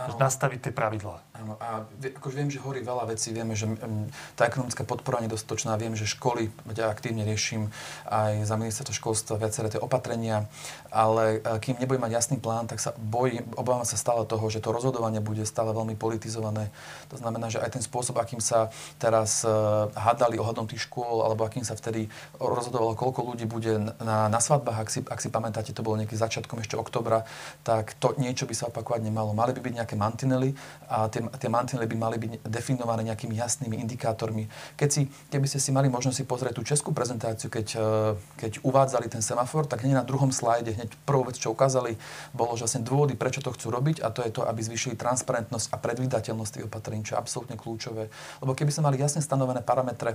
Ano. 0.00 0.16
nastaviť 0.16 0.58
tie 0.64 0.72
pravidlá. 0.72 1.20
Áno, 1.40 1.56
a 1.56 1.88
akože 2.20 2.36
viem, 2.36 2.52
že 2.52 2.60
horí 2.60 2.84
veľa 2.84 3.08
vecí, 3.16 3.32
vieme, 3.32 3.56
že 3.56 3.64
um, 3.64 4.08
tá 4.36 4.44
ekonomická 4.44 4.84
podpora 4.84 5.24
nedostatočná, 5.24 5.76
viem, 5.80 5.96
že 5.96 6.04
školy, 6.04 6.52
ja 6.76 6.92
aktívne 6.92 7.24
riešim 7.24 7.72
aj 8.08 8.44
za 8.44 8.60
ministerstvo 8.60 8.92
školstva 8.92 9.40
viaceré 9.40 9.72
tie 9.72 9.80
opatrenia, 9.80 10.48
ale 10.92 11.40
uh, 11.40 11.56
kým 11.56 11.80
nebude 11.80 11.96
mať 11.96 12.12
jasný 12.12 12.36
plán, 12.40 12.68
tak 12.68 12.80
sa 12.80 12.92
bojím, 12.96 13.44
obávam 13.56 13.88
sa 13.88 13.96
stále 13.96 14.28
toho, 14.28 14.44
že 14.52 14.60
to 14.60 14.68
rozhodovanie 14.68 15.24
bude 15.24 15.44
stále 15.48 15.72
veľmi 15.72 15.96
politizované. 15.96 16.68
To 17.08 17.16
znamená, 17.16 17.48
že 17.48 17.60
aj 17.60 17.80
ten 17.80 17.84
spôsob, 17.84 18.20
akým 18.20 18.44
sa 18.44 18.68
teraz 19.00 19.44
uh, 19.44 19.88
hádali 19.96 20.36
ohľadom 20.36 20.68
tých 20.68 20.88
škôl, 20.88 21.24
alebo 21.24 21.48
akým 21.48 21.64
sa 21.64 21.72
vtedy 21.72 22.12
rozhodovalo, 22.36 22.96
koľko 22.96 23.32
ľudí 23.32 23.48
bude 23.48 23.96
na, 24.00 24.28
na 24.28 24.40
svadbách, 24.44 24.78
ak 24.80 24.88
si, 24.92 25.00
ak 25.04 25.20
si 25.24 25.32
pamätáte, 25.32 25.72
to 25.72 25.80
bolo 25.80 25.96
nejaký 25.96 26.20
začiatkom 26.20 26.60
ešte 26.60 26.76
oktobra, 26.76 27.24
tak 27.64 27.96
to 27.96 28.12
niečo 28.20 28.44
by 28.44 28.52
sa 28.52 28.68
opakovať 28.68 29.00
nemalo. 29.08 29.32
Mali 29.32 29.56
by 29.56 29.60
byť 29.64 29.74
nejaké 29.80 29.89
nejaké 29.90 29.98
mantinely 29.98 30.54
a 30.86 31.10
tie, 31.10 31.18
tie 31.26 31.50
mantinely 31.50 31.90
by 31.90 31.96
mali 31.98 32.16
byť 32.22 32.46
definované 32.46 33.10
nejakými 33.10 33.34
jasnými 33.34 33.82
indikátormi. 33.82 34.46
Keď 34.78 34.88
si, 34.90 35.02
keby 35.10 35.46
ste 35.50 35.58
si 35.58 35.74
mali 35.74 35.90
možnosť 35.90 36.22
si 36.22 36.24
pozrieť 36.26 36.54
tú 36.54 36.62
českú 36.62 36.94
prezentáciu, 36.94 37.50
keď, 37.50 37.66
e, 37.74 37.90
keď 38.38 38.52
uvádzali 38.62 39.10
ten 39.10 39.22
semafor, 39.22 39.66
tak 39.66 39.82
hneď 39.82 39.98
na 39.98 40.06
druhom 40.06 40.30
slajde, 40.30 40.78
hneď 40.78 40.94
prvú 41.02 41.26
vec, 41.26 41.34
čo 41.38 41.50
ukázali, 41.50 41.98
bolo, 42.30 42.54
že 42.54 42.70
vlastne 42.70 42.86
dôvody, 42.86 43.18
prečo 43.18 43.42
to 43.42 43.50
chcú 43.50 43.74
robiť 43.74 44.06
a 44.06 44.14
to 44.14 44.22
je 44.22 44.30
to, 44.30 44.46
aby 44.46 44.62
zvýšili 44.62 44.94
transparentnosť 44.94 45.74
a 45.74 45.76
predvídateľnosť 45.82 46.50
tých 46.54 46.66
opatrení, 46.70 47.02
čo 47.02 47.18
je 47.18 47.22
absolútne 47.22 47.58
kľúčové. 47.58 48.06
Lebo 48.38 48.54
keby 48.54 48.70
sme 48.70 48.86
mali 48.90 49.02
jasne 49.02 49.18
stanovené 49.18 49.66
parametre, 49.66 50.14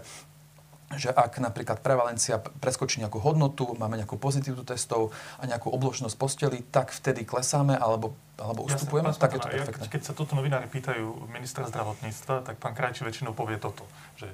že 0.93 1.09
ak 1.09 1.41
napríklad 1.41 1.81
prevalencia 1.81 2.37
preskočí 2.37 3.01
nejakú 3.01 3.17
hodnotu, 3.17 3.73
máme 3.73 3.97
nejakú 3.97 4.21
pozitívu 4.21 4.61
testov 4.61 5.09
a 5.41 5.49
nejakú 5.49 5.73
obložnosť 5.73 6.13
posteli, 6.13 6.61
tak 6.61 6.93
vtedy 6.93 7.25
klesáme 7.25 7.73
alebo, 7.73 8.13
alebo 8.37 8.69
ustupujeme, 8.69 9.09
ja 9.09 9.17
tak 9.17 9.33
je 9.33 9.41
to 9.41 9.49
perfektné. 9.49 9.85
Ja, 9.89 9.91
keď 9.91 10.01
sa 10.05 10.13
toto 10.13 10.37
novinári 10.37 10.69
pýtajú 10.69 11.25
ministra 11.33 11.65
zdravotníctva, 11.65 12.45
tak 12.45 12.55
pán 12.61 12.77
Krajči 12.77 13.01
väčšinou 13.01 13.33
povie 13.33 13.57
toto, 13.57 13.81
že, 14.13 14.29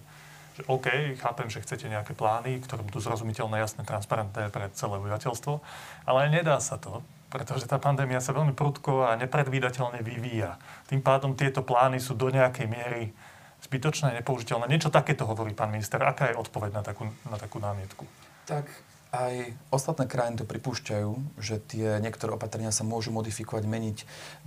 že 0.60 0.68
OK, 0.68 1.16
chápem, 1.24 1.48
že 1.48 1.64
chcete 1.64 1.88
nejaké 1.88 2.12
plány, 2.20 2.60
ktoré 2.68 2.84
budú 2.84 3.00
zrozumiteľné, 3.00 3.64
jasné, 3.64 3.88
transparentné 3.88 4.52
pre 4.52 4.68
celé 4.76 5.00
obyvateľstvo, 5.00 5.64
ale 6.04 6.36
nedá 6.36 6.60
sa 6.60 6.76
to, 6.76 7.00
pretože 7.32 7.64
tá 7.64 7.80
pandémia 7.80 8.20
sa 8.20 8.36
veľmi 8.36 8.52
prudko 8.52 9.08
a 9.08 9.16
nepredvídateľne 9.16 10.04
vyvíja. 10.04 10.60
Tým 10.92 11.00
pádom 11.00 11.32
tieto 11.32 11.64
plány 11.64 12.04
sú 12.04 12.12
do 12.20 12.28
nejakej 12.28 12.68
miery 12.68 13.16
zbytočné, 13.66 14.18
nepoužiteľné. 14.22 14.66
Niečo 14.68 14.94
takéto 14.94 15.30
hovorí 15.30 15.54
pán 15.54 15.70
minister. 15.70 16.02
Aká 16.02 16.34
je 16.34 16.40
odpoveď 16.40 16.72
na 16.76 16.84
takú, 16.84 17.08
na 17.30 17.38
takú 17.38 17.62
námietku? 17.62 18.04
Tak 18.50 18.66
aj 19.12 19.52
ostatné 19.76 20.08
krajiny 20.08 20.40
to 20.40 20.48
pripúšťajú, 20.48 21.36
že 21.36 21.60
tie 21.68 22.00
niektoré 22.00 22.32
opatrenia 22.32 22.72
sa 22.72 22.88
môžu 22.88 23.12
modifikovať, 23.12 23.68
meniť. 23.68 23.98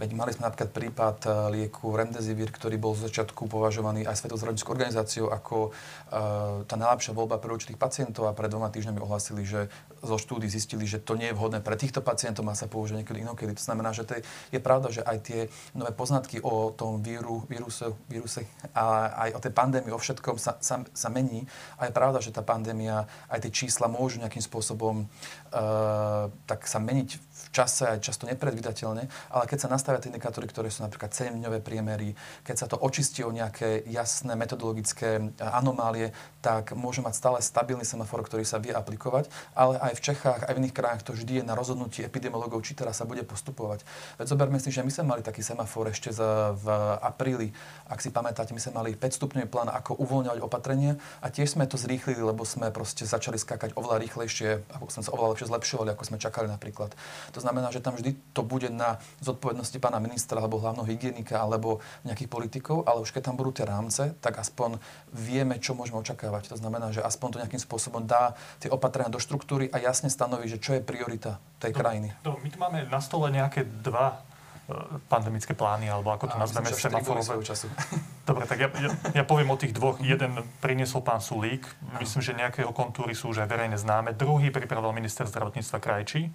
Veď 0.00 0.10
mali 0.16 0.32
sme 0.32 0.48
napríklad 0.48 0.72
prípad 0.72 1.16
eh, 1.28 1.32
lieku 1.52 1.92
Remdesivir, 1.92 2.48
ktorý 2.48 2.80
bol 2.80 2.96
z 2.96 3.12
začiatku 3.12 3.44
považovaný 3.44 4.08
aj 4.08 4.24
Svetou 4.24 4.40
zdravotníckou 4.40 4.72
organizáciou 4.72 5.28
ako 5.28 5.68
uh, 5.68 6.64
tá 6.64 6.80
najlepšia 6.80 7.12
voľba 7.12 7.36
pre 7.36 7.52
určitých 7.52 7.76
pacientov 7.76 8.24
a 8.24 8.32
pred 8.32 8.48
dvoma 8.48 8.72
týždňami 8.72 9.04
ohlasili, 9.04 9.44
že 9.44 9.68
zo 10.04 10.20
štúdí 10.20 10.46
zistili, 10.46 10.84
že 10.84 11.00
to 11.00 11.16
nie 11.16 11.32
je 11.32 11.36
vhodné 11.36 11.64
pre 11.64 11.74
týchto 11.74 12.04
pacientov, 12.04 12.44
má 12.44 12.52
sa 12.52 12.68
použiť 12.68 13.02
niekedy 13.02 13.24
inokedy. 13.24 13.56
To 13.56 13.64
znamená, 13.64 13.96
že 13.96 14.04
to 14.04 14.20
je, 14.20 14.22
je 14.52 14.60
pravda, 14.60 14.92
že 14.92 15.02
aj 15.02 15.18
tie 15.24 15.40
nové 15.72 15.90
poznatky 15.90 16.44
o 16.44 16.70
tom 16.70 17.00
víru, 17.00 17.42
víruse, 17.48 17.90
víruse 18.06 18.46
a 18.76 19.10
aj 19.28 19.30
o 19.36 19.40
tej 19.40 19.52
pandémii, 19.52 19.90
o 19.90 20.00
všetkom 20.00 20.36
sa, 20.36 20.60
sa, 20.60 20.84
sa 20.92 21.08
mení. 21.08 21.48
A 21.80 21.88
je 21.88 21.92
pravda, 21.96 22.20
že 22.20 22.30
tá 22.30 22.44
pandémia, 22.44 23.08
aj 23.32 23.48
tie 23.48 23.66
čísla 23.66 23.88
môžu 23.88 24.20
nejakým 24.20 24.44
spôsobom 24.44 25.04
uh, 25.04 26.28
tak 26.44 26.68
sa 26.68 26.78
meniť 26.78 27.33
v 27.34 27.46
čase 27.50 27.90
aj 27.90 27.98
často 27.98 28.30
nepredvydateľne, 28.30 29.04
ale 29.34 29.44
keď 29.50 29.58
sa 29.66 29.68
nastavia 29.68 29.98
tie 29.98 30.14
indikátory, 30.14 30.46
ktoré 30.46 30.70
sú 30.70 30.86
napríklad 30.86 31.10
7-dňové 31.10 31.58
priemery, 31.58 32.14
keď 32.46 32.56
sa 32.56 32.66
to 32.70 32.78
očistí 32.78 33.26
o 33.26 33.34
nejaké 33.34 33.82
jasné 33.90 34.38
metodologické 34.38 35.34
anomálie, 35.42 36.14
tak 36.38 36.78
môže 36.78 37.02
mať 37.02 37.14
stále 37.18 37.38
stabilný 37.42 37.82
semafor, 37.82 38.22
ktorý 38.22 38.46
sa 38.46 38.62
vie 38.62 38.70
aplikovať, 38.70 39.26
ale 39.58 39.82
aj 39.82 39.92
v 39.98 40.04
Čechách, 40.12 40.40
aj 40.46 40.52
v 40.54 40.60
iných 40.62 40.76
krajinách 40.76 41.02
to 41.02 41.12
vždy 41.16 41.42
je 41.42 41.44
na 41.44 41.58
rozhodnutí 41.58 42.06
epidemiologov, 42.06 42.62
či 42.62 42.78
teraz 42.78 43.02
sa 43.02 43.08
bude 43.08 43.26
postupovať. 43.26 43.82
Veď 44.20 44.26
zoberme 44.30 44.62
si, 44.62 44.70
že 44.70 44.86
my 44.86 44.92
sme 44.94 45.04
mali 45.16 45.22
taký 45.26 45.42
semafor 45.42 45.90
ešte 45.90 46.14
za, 46.14 46.54
v 46.54 46.70
apríli, 47.02 47.50
ak 47.90 47.98
si 47.98 48.14
pamätáte, 48.14 48.54
my 48.54 48.60
sme 48.62 48.78
mali 48.78 48.90
5 48.94 49.18
stupňový 49.18 49.48
plán, 49.50 49.72
ako 49.72 49.98
uvoľňovať 49.98 50.38
opatrenia 50.44 51.00
a 51.18 51.32
tiež 51.32 51.58
sme 51.58 51.66
to 51.66 51.74
zrýchlili, 51.74 52.22
lebo 52.22 52.46
sme 52.46 52.70
proste 52.70 53.02
začali 53.08 53.40
skákať 53.40 53.74
oveľa 53.74 53.98
rýchlejšie, 54.04 54.70
ako 54.78 54.92
sme 54.92 55.02
sa 55.02 55.10
oveľa 55.16 55.28
lepšie 55.34 55.50
zlepšovali, 55.50 55.88
ako 55.96 56.04
sme 56.06 56.18
čakali 56.20 56.46
napríklad. 56.46 56.92
To 57.32 57.40
znamená, 57.40 57.72
že 57.72 57.80
tam 57.80 57.96
vždy 57.96 58.16
to 58.36 58.44
bude 58.44 58.68
na 58.68 59.00
zodpovednosti 59.24 59.78
pána 59.80 60.02
ministra 60.02 60.42
alebo 60.42 60.60
hlavného 60.60 60.84
hygienika 60.84 61.40
alebo 61.40 61.80
nejakých 62.04 62.28
politikov, 62.28 62.84
ale 62.84 63.00
už 63.00 63.14
keď 63.14 63.32
tam 63.32 63.36
budú 63.40 63.56
tie 63.56 63.64
rámce, 63.64 64.12
tak 64.20 64.36
aspoň 64.36 64.76
vieme, 65.14 65.56
čo 65.62 65.72
môžeme 65.72 66.00
očakávať. 66.02 66.52
To 66.52 66.60
znamená, 66.60 66.92
že 66.92 67.00
aspoň 67.00 67.28
to 67.36 67.40
nejakým 67.40 67.62
spôsobom 67.62 68.04
dá 68.04 68.36
tie 68.60 68.68
opatrenia 68.68 69.12
do 69.12 69.22
štruktúry 69.22 69.70
a 69.72 69.80
jasne 69.80 70.10
stanoví, 70.10 70.50
že 70.50 70.60
čo 70.60 70.76
je 70.76 70.82
priorita 70.84 71.38
tej 71.62 71.72
do, 71.72 71.78
krajiny. 71.80 72.08
Do, 72.20 72.36
my 72.40 72.48
tu 72.50 72.58
máme 72.60 72.84
na 72.90 73.00
stole 73.00 73.32
nejaké 73.32 73.64
dva 73.64 74.20
e, 74.68 75.00
pandemické 75.08 75.56
plány, 75.56 75.88
alebo 75.88 76.12
ako 76.12 76.34
to 76.34 76.36
nazveme, 76.36 76.68
semaforové. 76.72 77.40
Dobre, 78.28 78.44
tak 78.48 78.58
ja, 78.60 78.68
ja, 78.80 78.90
ja 79.22 79.24
poviem 79.24 79.52
o 79.52 79.56
tých 79.60 79.76
dvoch. 79.76 80.00
Jeden 80.00 80.40
priniesol 80.64 81.04
pán 81.04 81.20
Sulík, 81.20 81.64
myslím, 82.00 82.22
že 82.24 82.32
nejakého 82.32 82.72
kontúry 82.72 83.12
sú 83.12 83.32
už 83.32 83.44
aj 83.44 83.48
verejne 83.48 83.76
známe. 83.76 84.16
Druhý 84.16 84.48
pripravil 84.48 84.92
minister 84.96 85.28
zdravotníctva 85.28 85.78
Krajčí. 85.80 86.32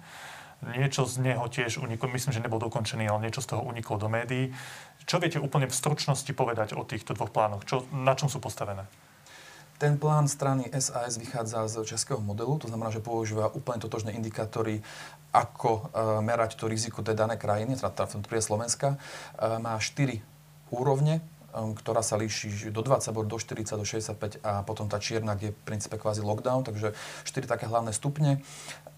Niečo 0.60 1.08
z 1.08 1.24
neho 1.24 1.48
tiež 1.48 1.80
uniklo, 1.80 2.12
myslím, 2.12 2.36
že 2.36 2.44
nebol 2.44 2.60
dokončený, 2.60 3.08
ale 3.08 3.24
niečo 3.24 3.40
z 3.40 3.56
toho 3.56 3.64
uniklo 3.64 3.96
do 3.96 4.12
médií. 4.12 4.52
Čo 5.08 5.16
viete 5.16 5.40
úplne 5.40 5.64
v 5.64 5.72
stručnosti 5.72 6.28
povedať 6.36 6.76
o 6.76 6.84
týchto 6.84 7.16
dvoch 7.16 7.32
plánoch? 7.32 7.64
Čo, 7.64 7.88
na 7.96 8.12
čom 8.12 8.28
sú 8.28 8.44
postavené? 8.44 8.84
Ten 9.80 9.96
plán 9.96 10.28
strany 10.28 10.68
SAS 10.76 11.16
vychádza 11.16 11.64
z 11.64 11.88
českého 11.88 12.20
modelu, 12.20 12.60
to 12.60 12.68
znamená, 12.68 12.92
že 12.92 13.00
používa 13.00 13.48
úplne 13.48 13.80
totožné 13.80 14.12
indikátory, 14.12 14.84
ako 15.32 15.88
uh, 15.88 16.20
merať 16.20 16.60
to 16.60 16.68
riziko 16.68 17.00
tej 17.00 17.16
danej 17.16 17.40
krajiny, 17.40 17.80
teda 17.80 18.04
v 18.04 18.20
tomto 18.20 18.28
Slovenska. 18.44 19.00
Uh, 19.40 19.56
má 19.56 19.80
4 19.80 20.20
úrovne, 20.68 21.24
um, 21.56 21.72
ktorá 21.72 22.04
sa 22.04 22.20
líši 22.20 22.68
do 22.68 22.84
20 22.84 23.08
do 23.24 23.36
40, 23.40 23.80
do 23.80 23.86
65 23.88 24.44
a 24.44 24.60
potom 24.68 24.84
tá 24.84 25.00
čierna, 25.00 25.32
kde 25.32 25.48
je 25.48 25.56
v 25.56 25.64
princípe 25.64 25.96
kvázi 25.96 26.20
lockdown, 26.20 26.60
takže 26.60 26.92
4 27.24 27.48
také 27.48 27.64
hlavné 27.64 27.96
stupne. 27.96 28.44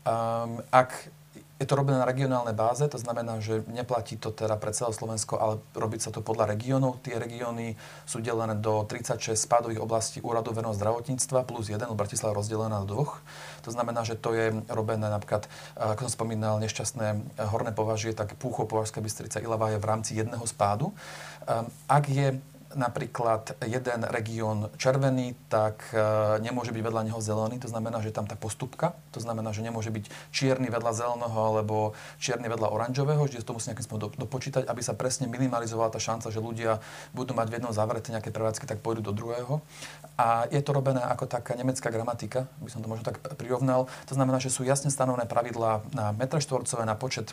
Um, 0.02 0.66
ak 0.74 1.14
je 1.62 1.70
to 1.70 1.78
robené 1.78 2.02
na 2.02 2.10
regionálnej 2.10 2.58
báze, 2.58 2.82
to 2.90 2.98
znamená, 2.98 3.38
že 3.38 3.62
neplatí 3.70 4.18
to 4.18 4.34
teda 4.34 4.58
pre 4.58 4.74
celé 4.74 4.90
Slovensko, 4.90 5.38
ale 5.38 5.54
robí 5.78 6.02
sa 6.02 6.10
to 6.10 6.18
podľa 6.18 6.50
regiónov. 6.50 6.98
Tie 7.06 7.14
regióny 7.14 7.78
sú 8.02 8.18
delené 8.18 8.58
do 8.58 8.82
36 8.82 9.38
spádových 9.38 9.78
oblastí 9.78 10.18
úradov 10.18 10.58
verejného 10.58 10.74
zdravotníctva 10.74 11.46
plus 11.46 11.70
jeden, 11.70 11.86
Bratislava 11.94 12.34
rozdelená 12.34 12.82
do 12.82 12.98
dvoch. 12.98 13.22
To 13.62 13.70
znamená, 13.70 14.02
že 14.02 14.18
to 14.18 14.34
je 14.34 14.50
robené 14.66 15.06
napríklad, 15.06 15.46
ako 15.78 16.10
som 16.10 16.12
spomínal, 16.18 16.58
nešťastné 16.58 17.38
horné 17.46 17.70
považie, 17.70 18.10
tak 18.10 18.34
Púcho, 18.42 18.66
Považská 18.66 18.98
Bystrica, 18.98 19.38
Ilava 19.38 19.70
je 19.70 19.78
v 19.78 19.86
rámci 19.86 20.18
jedného 20.18 20.42
spádu. 20.50 20.90
Ehm, 21.46 21.70
ak 21.86 22.04
je 22.10 22.42
napríklad 22.74 23.56
jeden 23.64 24.00
región 24.08 24.72
červený, 24.76 25.34
tak 25.48 25.92
e, 25.92 25.98
nemôže 26.40 26.72
byť 26.72 26.82
vedľa 26.82 27.02
neho 27.08 27.20
zelený, 27.20 27.60
to 27.60 27.68
znamená, 27.68 28.00
že 28.00 28.14
tam 28.14 28.24
tá 28.24 28.34
postupka, 28.34 28.96
to 29.12 29.20
znamená, 29.20 29.52
že 29.52 29.64
nemôže 29.64 29.92
byť 29.92 30.32
čierny 30.32 30.68
vedľa 30.68 30.92
zeleného 30.92 31.38
alebo 31.38 31.92
čierny 32.18 32.48
vedľa 32.48 32.68
oranžového, 32.72 33.24
že 33.28 33.44
to 33.44 33.56
musí 33.56 33.70
nejakým 33.72 33.86
spôsobom 33.86 34.14
dopočítať, 34.16 34.66
aby 34.66 34.80
sa 34.80 34.96
presne 34.96 35.28
minimalizovala 35.28 35.92
tá 35.92 36.00
šanca, 36.00 36.32
že 36.32 36.40
ľudia 36.40 36.82
budú 37.12 37.36
mať 37.36 37.46
v 37.48 37.54
jednom 37.60 37.72
závrete 37.72 38.12
nejaké 38.12 38.30
prevádzky, 38.32 38.64
tak 38.64 38.80
pôjdu 38.80 39.04
do 39.04 39.12
druhého. 39.12 39.60
A 40.16 40.46
je 40.48 40.60
to 40.60 40.76
robené 40.76 41.00
ako 41.00 41.28
taká 41.28 41.56
nemecká 41.56 41.88
gramatika, 41.88 42.48
by 42.60 42.70
som 42.70 42.84
to 42.84 42.88
možno 42.90 43.04
tak 43.06 43.20
prirovnal. 43.36 43.88
To 44.08 44.14
znamená, 44.16 44.40
že 44.40 44.52
sú 44.52 44.64
jasne 44.64 44.92
stanovené 44.92 45.24
pravidlá 45.24 45.84
na 45.92 46.12
metre 46.12 46.40
štvorcové, 46.40 46.84
na 46.84 46.96
počet 46.98 47.32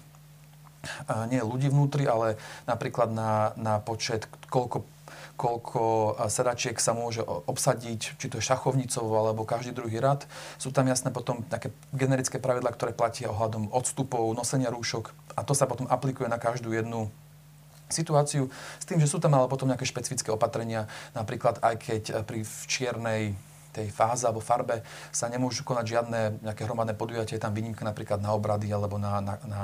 nie 1.28 1.44
ľudí 1.44 1.68
vnútri, 1.68 2.08
ale 2.08 2.40
napríklad 2.64 3.12
na, 3.12 3.52
na 3.60 3.84
počet, 3.84 4.32
koľko 4.48 4.88
koľko 5.40 5.82
sedačiek 6.28 6.76
sa 6.76 6.92
môže 6.92 7.24
obsadiť, 7.24 8.20
či 8.20 8.28
to 8.28 8.44
je 8.44 8.44
šachovnicovo 8.44 9.16
alebo 9.16 9.48
každý 9.48 9.72
druhý 9.72 10.04
rad. 10.04 10.28
Sú 10.60 10.76
tam 10.76 10.92
jasné 10.92 11.16
potom 11.16 11.48
také 11.48 11.72
generické 11.96 12.44
pravidlá, 12.44 12.76
ktoré 12.76 12.92
platia 12.92 13.32
ohľadom 13.32 13.72
odstupov, 13.72 14.36
nosenia 14.36 14.68
rúšok 14.68 15.16
a 15.40 15.48
to 15.48 15.56
sa 15.56 15.64
potom 15.64 15.88
aplikuje 15.88 16.28
na 16.28 16.36
každú 16.36 16.76
jednu 16.76 17.08
situáciu 17.88 18.52
s 18.78 18.86
tým, 18.86 19.02
že 19.02 19.10
sú 19.10 19.18
tam 19.18 19.34
ale 19.34 19.50
potom 19.50 19.66
nejaké 19.66 19.88
špecifické 19.88 20.30
opatrenia, 20.30 20.86
napríklad 21.18 21.58
aj 21.64 21.76
keď 21.82 22.04
pri 22.28 22.46
v 22.46 22.56
čiernej 22.70 23.24
tej 23.74 23.88
fáze 23.94 24.26
alebo 24.26 24.42
farbe 24.42 24.82
sa 25.14 25.30
nemôžu 25.30 25.62
konať 25.62 25.86
žiadne 25.86 26.20
nejaké 26.42 26.66
hromadné 26.66 26.98
podujatie, 26.98 27.38
je 27.38 27.44
tam 27.44 27.54
výnimka 27.54 27.86
napríklad 27.86 28.18
na 28.20 28.34
obrady 28.34 28.74
alebo 28.74 28.98
na, 28.98 29.22
na, 29.22 29.36
na 29.46 29.62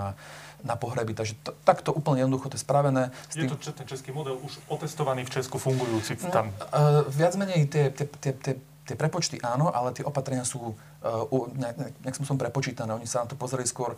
na 0.66 0.74
pohreby. 0.74 1.14
Takže 1.14 1.38
to, 1.46 1.54
takto 1.62 1.94
úplne 1.94 2.26
jednoducho 2.26 2.50
to 2.50 2.58
je 2.58 2.66
spravené. 2.66 3.14
S 3.30 3.38
tým... 3.38 3.46
Je 3.46 3.54
to 3.54 3.70
ten 3.70 3.86
český 3.86 4.10
model 4.10 4.42
už 4.42 4.58
otestovaný 4.66 5.22
v 5.22 5.38
Česku, 5.38 5.62
fungujúci 5.62 6.18
no, 6.26 6.34
tam? 6.34 6.50
Uh, 6.74 7.06
viac 7.06 7.38
menej 7.38 7.70
tie, 7.70 7.94
tie, 7.94 8.10
tie, 8.10 8.34
tie 8.34 8.56
Tie 8.86 8.94
prepočty 8.94 9.42
áno, 9.42 9.74
ale 9.74 9.98
tie 9.98 10.06
opatrenia 10.06 10.46
sú 10.46 10.70
uh, 10.70 11.50
nejak, 11.58 12.06
nejak 12.06 12.22
som 12.22 12.38
prepočítané. 12.38 12.94
Oni 12.94 13.10
sa 13.10 13.26
na 13.26 13.34
to 13.34 13.34
pozreli 13.34 13.66
skôr 13.66 13.98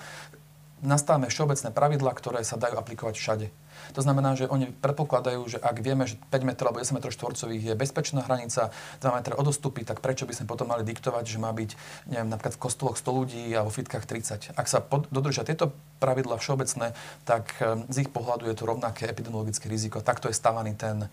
nastavíme 0.82 1.30
všeobecné 1.30 1.70
pravidlá, 1.74 2.12
ktoré 2.14 2.42
sa 2.46 2.60
dajú 2.60 2.78
aplikovať 2.78 3.16
všade. 3.18 3.48
To 3.94 4.02
znamená, 4.02 4.34
že 4.34 4.50
oni 4.50 4.74
predpokladajú, 4.74 5.42
že 5.48 5.58
ak 5.62 5.80
vieme, 5.82 6.10
že 6.10 6.18
5 6.34 6.50
metrov 6.50 6.74
alebo 6.74 6.82
10 6.82 6.98
metrov 6.98 7.14
štvorcových 7.14 7.64
je 7.72 7.74
bezpečná 7.78 8.26
hranica, 8.26 8.74
2 9.00 9.18
metre 9.18 9.34
odostupy, 9.38 9.86
tak 9.86 10.02
prečo 10.02 10.26
by 10.26 10.34
sme 10.34 10.50
potom 10.50 10.70
mali 10.70 10.84
diktovať, 10.84 11.24
že 11.24 11.38
má 11.38 11.54
byť, 11.54 11.72
neviem, 12.10 12.30
napríklad 12.30 12.58
v 12.58 12.62
kostoloch 12.62 12.98
100 12.98 13.18
ľudí 13.18 13.44
a 13.54 13.64
vo 13.64 13.72
fitkách 13.72 14.06
30. 14.06 14.58
Ak 14.58 14.68
sa 14.68 14.82
pod, 14.82 15.08
dodržia 15.14 15.46
tieto 15.46 15.72
pravidlá 16.02 16.38
všeobecné, 16.38 16.94
tak 17.26 17.54
ehm, 17.62 17.86
z 17.90 18.06
ich 18.06 18.10
pohľadu 18.12 18.50
je 18.50 18.56
to 18.58 18.70
rovnaké 18.70 19.10
epidemiologické 19.10 19.70
riziko. 19.70 20.02
Takto 20.02 20.30
je 20.30 20.36
stavaný 20.36 20.78
ten, 20.78 21.10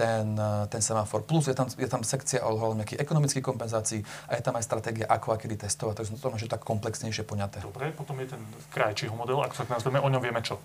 ten, 0.00 0.32
eh, 0.32 0.64
ten 0.72 0.80
semafor. 0.80 1.20
Plus 1.28 1.44
je 1.44 1.52
tam, 1.52 1.68
je 1.68 1.84
tam 1.84 2.00
sekcia 2.00 2.40
ohľadom 2.40 2.80
nejakých 2.80 3.04
ekonomických 3.04 3.44
kompenzácií 3.44 4.00
a 4.32 4.40
je 4.40 4.42
tam 4.42 4.56
aj 4.56 4.64
stratégia, 4.64 5.04
ako 5.04 5.36
a 5.36 5.36
kedy 5.36 5.60
testovať. 5.60 6.00
Takže 6.00 6.10
to 6.16 6.32
je 6.40 6.48
tak 6.48 6.64
komplexnejšie 6.64 7.28
poňaté. 7.28 7.60
Dobre, 7.60 7.92
potom 7.92 8.16
je 8.24 8.32
ten 8.32 8.42
krajčího 8.72 9.12
model, 9.12 9.44
ak 9.44 9.52
sa 9.52 9.68
nazveme, 9.68 10.00
o 10.00 10.08
ňom 10.08 10.24
vieme 10.24 10.40
čo? 10.40 10.56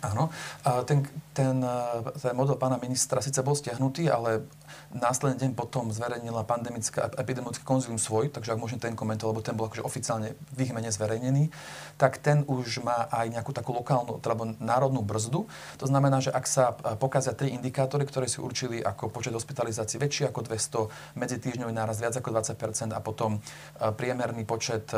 Áno. 0.00 0.32
Ten, 0.88 1.04
ten, 1.36 1.60
ten 2.16 2.34
model 2.34 2.56
pána 2.56 2.80
ministra 2.80 3.20
síce 3.20 3.44
bol 3.44 3.52
stiahnutý, 3.52 4.08
ale 4.08 4.46
následný 4.92 5.36
deň 5.40 5.50
potom 5.52 5.92
zverejnila 5.92 6.44
pandemická 6.44 7.12
epidemiologický 7.16 7.64
konzilium 7.64 8.00
svoj, 8.00 8.32
takže 8.32 8.56
ak 8.56 8.60
môžem 8.60 8.80
ten 8.80 8.96
komentovať, 8.96 9.32
lebo 9.32 9.44
ten 9.44 9.56
bol 9.56 9.68
akože 9.68 9.84
oficiálne 9.84 10.36
v 10.52 10.58
ich 10.64 10.72
mene 10.72 10.88
zverejnený, 10.88 11.52
tak 11.96 12.20
ten 12.20 12.44
už 12.44 12.84
má 12.84 13.08
aj 13.12 13.32
nejakú 13.32 13.52
takú 13.52 13.72
lokálnu, 13.76 14.20
alebo 14.20 14.52
národnú 14.60 15.00
brzdu. 15.04 15.48
To 15.80 15.86
znamená, 15.88 16.20
že 16.20 16.32
ak 16.32 16.44
sa 16.48 16.72
pokazia 16.96 17.36
tri 17.36 17.52
indikátory, 17.52 18.04
ktoré 18.04 18.28
si 18.28 18.40
určili 18.40 18.80
ako 18.80 19.08
počet 19.12 19.32
hospitalizácií 19.32 20.00
väčší 20.00 20.28
ako 20.28 20.40
200, 20.48 21.18
medzitýždňový 21.20 21.72
náraz 21.72 22.00
viac 22.00 22.16
ako 22.16 22.32
20% 22.32 22.92
a 22.92 23.00
potom 23.00 23.40
priemerný 23.96 24.44
počet 24.44 24.88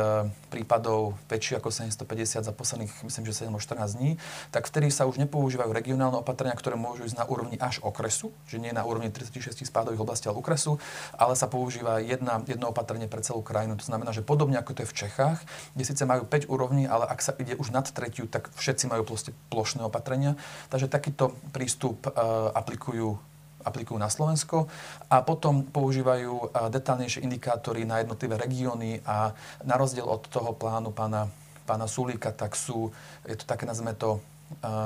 prípadov 0.51 1.15
väčší 1.31 1.59
ako 1.59 1.71
750 1.71 2.47
za 2.47 2.53
posledných, 2.53 2.91
myslím, 3.07 3.23
že 3.27 3.47
7 3.47 3.55
14 3.55 3.97
dní, 3.97 4.11
tak 4.51 4.67
vtedy 4.67 4.84
sa 4.89 5.05
už 5.05 5.21
nepoužívajú 5.21 5.71
regionálne 5.71 6.19
opatrenia, 6.19 6.57
ktoré 6.57 6.75
môžu 6.75 7.05
ísť 7.05 7.21
na 7.21 7.25
úrovni 7.25 7.57
až 7.61 7.79
okresu, 7.85 8.33
že 8.49 8.57
nie 8.57 8.73
na 8.73 8.81
úrovni 8.83 9.13
36 9.13 9.65
spádových 9.65 10.01
oblastí, 10.01 10.25
ale 10.27 10.41
okresu, 10.41 10.81
ale 11.15 11.37
sa 11.37 11.45
používa 11.45 12.01
jedna, 12.01 12.41
jedno 12.45 12.69
opatrenie 12.73 13.05
pre 13.09 13.21
celú 13.21 13.45
krajinu. 13.45 13.77
To 13.77 13.85
znamená, 13.85 14.11
že 14.11 14.25
podobne 14.25 14.57
ako 14.57 14.75
to 14.75 14.83
je 14.83 14.91
v 14.91 14.97
Čechách, 15.05 15.39
kde 15.77 15.83
síce 15.85 16.03
majú 16.03 16.25
5 16.27 16.49
úrovní, 16.49 16.89
ale 16.89 17.05
ak 17.05 17.19
sa 17.21 17.31
ide 17.37 17.55
už 17.55 17.69
nad 17.71 17.85
tretiu, 17.85 18.25
tak 18.25 18.49
všetci 18.57 18.89
majú 18.89 19.05
plošné 19.53 19.85
opatrenia. 19.85 20.35
Takže 20.73 20.89
takýto 20.89 21.35
prístup 21.53 22.09
uh, 22.09 22.51
aplikujú 22.53 23.17
aplikujú 23.65 23.97
na 23.97 24.13
Slovensko 24.13 24.69
a 25.09 25.25
potom 25.25 25.65
používajú 25.65 26.53
detálnejšie 26.69 27.25
indikátory 27.25 27.81
na 27.83 28.05
jednotlivé 28.05 28.37
regióny 28.37 29.01
a 29.01 29.33
na 29.65 29.75
rozdiel 29.75 30.05
od 30.05 30.29
toho 30.29 30.53
plánu 30.53 30.93
pána, 30.93 31.33
pána 31.65 31.89
Sulíka, 31.89 32.29
tak 32.29 32.53
sú, 32.53 32.93
je 33.25 33.33
to 33.33 33.49
také, 33.49 33.65
nazveme 33.65 33.97
to, 33.97 34.21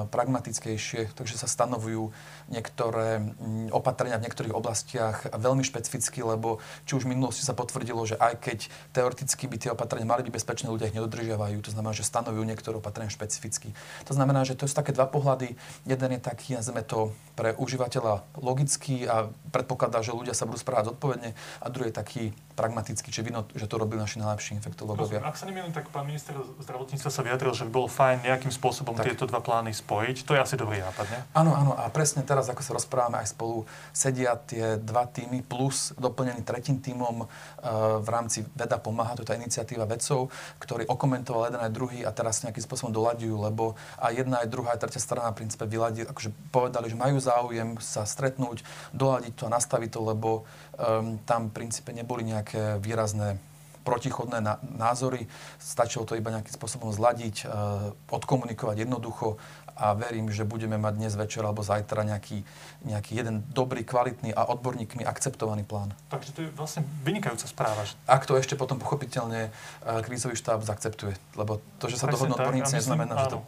pragmatickejšie, 0.09 1.13
takže 1.13 1.35
sa 1.35 1.47
stanovujú 1.47 2.11
niektoré 2.47 3.35
opatrenia 3.75 4.17
v 4.17 4.25
niektorých 4.27 4.55
oblastiach 4.55 5.29
veľmi 5.35 5.61
špecificky, 5.67 6.23
lebo 6.23 6.63
či 6.87 6.95
už 6.95 7.03
v 7.05 7.15
minulosti 7.15 7.43
sa 7.43 7.51
potvrdilo, 7.51 8.01
že 8.07 8.15
aj 8.15 8.39
keď 8.39 8.59
teoreticky 8.95 9.45
by 9.51 9.57
tie 9.59 9.69
opatrenia 9.75 10.07
mali 10.07 10.23
byť 10.23 10.33
bezpečné, 10.33 10.67
ľudia 10.71 10.89
ich 10.89 10.95
nedodržiavajú, 10.95 11.59
to 11.59 11.71
znamená, 11.75 11.91
že 11.91 12.07
stanovujú 12.07 12.43
niektoré 12.47 12.75
opatrenia 12.79 13.11
špecificky. 13.11 13.75
To 14.07 14.13
znamená, 14.15 14.47
že 14.47 14.55
to 14.55 14.65
sú 14.65 14.73
také 14.73 14.95
dva 14.95 15.05
pohľady. 15.05 15.59
Jeden 15.83 16.09
je 16.15 16.21
taký, 16.23 16.55
nazveme 16.55 16.81
to 16.81 17.11
pre 17.35 17.55
užívateľa 17.55 18.23
logický 18.39 19.07
a 19.07 19.31
predpokladá, 19.51 20.03
že 20.03 20.15
ľudia 20.15 20.35
sa 20.35 20.47
budú 20.47 20.59
správať 20.59 20.95
zodpovedne 20.95 21.35
a 21.35 21.65
druhý 21.71 21.91
je 21.91 21.99
taký 21.99 22.23
pragmaticky, 22.59 23.07
či 23.11 23.23
vidno, 23.23 23.47
že 23.55 23.71
to 23.71 23.79
robili 23.79 24.03
naši 24.03 24.19
najlepší 24.19 24.59
infektológovia. 24.59 25.23
Ak 25.23 25.39
sa 25.39 25.47
nemýlim, 25.47 25.71
tak 25.71 25.87
pán 25.95 26.03
minister 26.03 26.35
zdravotníctva 26.59 27.07
sa 27.07 27.21
vyjadril, 27.23 27.55
že 27.55 27.63
by 27.63 27.71
bolo 27.71 27.87
fajn 27.87 28.27
nejakým 28.27 28.51
spôsobom 28.51 28.99
tak. 28.99 29.15
tieto 29.15 29.23
dva 29.23 29.39
plány 29.49 29.73
spojiť. 29.73 30.29
To 30.29 30.37
je 30.37 30.43
asi 30.45 30.53
dobrý 30.61 30.77
nápad, 30.77 31.09
ne? 31.09 31.19
Áno, 31.33 31.57
áno. 31.57 31.73
A 31.73 31.89
presne 31.89 32.21
teraz, 32.21 32.45
ako 32.53 32.61
sa 32.61 32.77
rozprávame, 32.77 33.17
aj 33.17 33.33
spolu 33.33 33.65
sedia 33.89 34.37
tie 34.37 34.77
dva 34.77 35.09
týmy 35.09 35.41
plus 35.41 35.97
doplnený 35.97 36.45
tretím 36.45 36.77
týmom 36.77 37.25
uh, 37.25 37.97
v 37.97 38.07
rámci 38.13 38.45
Veda 38.53 38.77
pomáha, 38.77 39.17
to 39.17 39.25
je 39.25 39.33
tá 39.33 39.33
iniciatíva 39.33 39.89
vedcov, 39.89 40.29
ktorý 40.61 40.85
okomentoval 40.85 41.49
jeden 41.49 41.65
aj 41.65 41.73
druhý 41.73 41.99
a 42.05 42.13
teraz 42.13 42.45
nejakým 42.45 42.61
spôsobom 42.61 42.93
doľadujú, 42.93 43.35
lebo 43.41 43.73
aj 43.97 44.21
jedna, 44.21 44.45
aj 44.45 44.53
druhá, 44.53 44.77
aj 44.77 44.85
tretia 44.85 45.01
strana 45.01 45.33
v 45.33 45.41
princípe 45.41 45.65
vyladí, 45.65 46.05
akože 46.05 46.29
povedali, 46.53 46.93
že 46.93 47.01
majú 47.01 47.17
záujem 47.17 47.81
sa 47.81 48.05
stretnúť, 48.05 48.61
doľadiť 48.93 49.33
to 49.33 49.43
a 49.49 49.53
nastaviť 49.57 49.89
to, 49.89 50.01
lebo 50.05 50.29
um, 50.77 51.17
tam 51.25 51.49
v 51.49 51.55
princípe 51.57 51.89
neboli 51.89 52.21
nejaké 52.21 52.77
výrazné 52.77 53.41
protichodné 53.83 54.39
názory. 54.77 55.25
Stačilo 55.57 56.05
to 56.05 56.15
iba 56.15 56.31
nejakým 56.31 56.53
spôsobom 56.53 56.91
zladiť, 56.91 57.45
uh, 57.45 57.91
odkomunikovať 58.11 58.85
jednoducho 58.85 59.39
a 59.79 59.95
verím, 59.95 60.27
že 60.27 60.43
budeme 60.43 60.75
mať 60.75 60.93
dnes 60.99 61.13
večer 61.15 61.39
alebo 61.39 61.63
zajtra 61.63 62.03
nejaký, 62.03 62.43
nejaký 62.83 63.15
jeden 63.15 63.47
dobrý, 63.55 63.87
kvalitný 63.87 64.35
a 64.35 64.43
odborníkmi 64.51 65.07
akceptovaný 65.07 65.63
plán. 65.63 65.95
Takže 66.11 66.29
to 66.35 66.39
je 66.43 66.49
vlastne 66.51 66.83
vynikajúca 67.07 67.47
správa. 67.47 67.87
Ak 68.03 68.27
to 68.27 68.35
ešte 68.35 68.59
potom 68.59 68.75
pochopiteľne 68.75 69.49
uh, 69.49 70.03
krízový 70.03 70.35
štáb 70.35 70.61
zaakceptuje. 70.67 71.15
Lebo 71.39 71.63
to, 71.79 71.87
že 71.87 71.95
sa 71.95 72.11
dohodnú 72.11 72.35
odborníci, 72.35 72.75
neznamená, 72.75 73.27
že 73.27 73.27
to... 73.33 73.39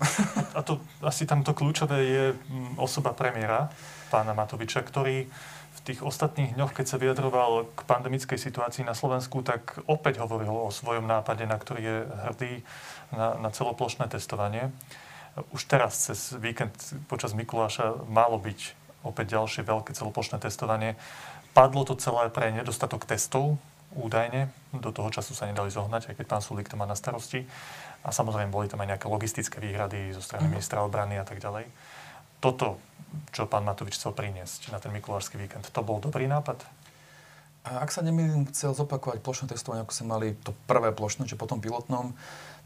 A 0.52 0.60
to 0.64 0.84
asi 1.04 1.24
tamto 1.24 1.56
kľúčové 1.56 2.00
je 2.04 2.24
mm, 2.36 2.76
osoba 2.80 3.16
premiéra, 3.16 3.72
pána 4.12 4.36
Matoviča, 4.36 4.84
ktorý 4.84 5.32
v 5.82 5.90
tých 5.90 6.06
ostatných 6.06 6.54
dňoch, 6.54 6.78
keď 6.78 6.86
sa 6.86 7.02
vyjadroval 7.02 7.66
k 7.74 7.80
pandemickej 7.90 8.38
situácii 8.38 8.86
na 8.86 8.94
Slovensku, 8.94 9.42
tak 9.42 9.82
opäť 9.90 10.22
hovoril 10.22 10.54
o 10.54 10.70
svojom 10.70 11.10
nápade, 11.10 11.42
na 11.50 11.58
ktorý 11.58 11.82
je 11.82 11.98
hrdý 12.30 12.54
na, 13.10 13.34
na 13.42 13.50
celoplošné 13.50 14.06
testovanie. 14.06 14.70
Už 15.50 15.66
teraz 15.66 15.98
cez 16.06 16.38
víkend 16.38 16.78
počas 17.10 17.34
Mikuláša 17.34 18.06
malo 18.06 18.38
byť 18.38 18.78
opäť 19.02 19.34
ďalšie 19.34 19.66
veľké 19.66 19.98
celoplošné 19.98 20.38
testovanie. 20.38 20.94
Padlo 21.58 21.82
to 21.82 21.98
celé 21.98 22.30
pre 22.30 22.54
nedostatok 22.54 23.10
testov, 23.10 23.58
údajne. 23.98 24.54
Do 24.72 24.94
toho 24.94 25.10
času 25.10 25.34
sa 25.34 25.50
nedali 25.50 25.74
zohnať, 25.74 26.14
aj 26.14 26.16
keď 26.16 26.26
pán 26.30 26.46
Sulík 26.46 26.70
to 26.70 26.78
má 26.78 26.86
na 26.86 26.94
starosti. 26.94 27.44
A 28.06 28.14
samozrejme 28.14 28.54
boli 28.54 28.70
tam 28.70 28.86
aj 28.86 28.98
nejaké 28.98 29.08
logistické 29.10 29.58
výhrady 29.58 30.14
zo 30.14 30.22
strany 30.22 30.46
mhm. 30.46 30.52
ministra 30.54 30.86
obrany 30.86 31.18
a 31.18 31.26
tak 31.26 31.42
ďalej. 31.42 31.66
Toto 32.42 32.82
čo 33.32 33.48
pán 33.48 33.68
Matovič 33.68 34.00
chcel 34.00 34.16
priniesť 34.16 34.72
na 34.72 34.80
ten 34.80 34.92
mikulášsky 34.96 35.36
víkend. 35.36 35.68
To 35.72 35.84
bol 35.84 36.00
dobrý 36.00 36.28
nápad? 36.32 36.64
A 37.62 37.86
ak 37.86 37.94
sa 37.94 38.02
nemýlim, 38.02 38.50
chcel 38.50 38.74
zopakovať 38.74 39.22
plošné 39.22 39.46
testovanie, 39.52 39.86
ako 39.86 39.94
sa 39.94 40.04
mali 40.08 40.34
to 40.42 40.56
prvé 40.66 40.90
plošné, 40.96 41.30
či 41.30 41.38
potom 41.38 41.62
pilotnom, 41.62 42.18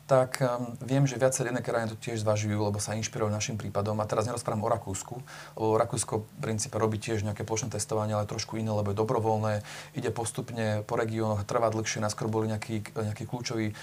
tak 0.05 0.38
um, 0.38 0.77
viem, 0.85 1.09
že 1.09 1.17
viaceré 1.17 1.49
iné 1.49 1.65
krajiny 1.65 1.89
to 1.89 1.97
tiež 1.97 2.21
zvažujú, 2.21 2.61
lebo 2.61 2.77
sa 2.77 2.93
inšpirujú 2.93 3.25
našim 3.25 3.57
prípadom. 3.57 3.97
A 3.97 4.05
teraz 4.05 4.29
nerozprávam 4.29 4.61
o 4.61 4.69
Rakúsku, 4.69 5.17
lebo 5.57 5.81
Rakúsko 5.81 6.21
v 6.21 6.25
princípe 6.38 6.77
robí 6.77 7.01
tiež 7.01 7.25
nejaké 7.25 7.41
plošné 7.41 7.73
testovanie, 7.73 8.13
ale 8.13 8.29
trošku 8.29 8.61
iné, 8.61 8.69
lebo 8.69 8.93
je 8.93 9.01
dobrovoľné, 9.01 9.65
ide 9.97 10.13
postupne 10.13 10.85
po 10.85 10.93
regiónoch, 10.93 11.41
trvá 11.49 11.73
dlhšie, 11.73 12.05
naskôr 12.05 12.29
boli 12.29 12.53
nejaký, 12.53 12.85
nejaký 12.93 13.25
kľúčový 13.25 13.73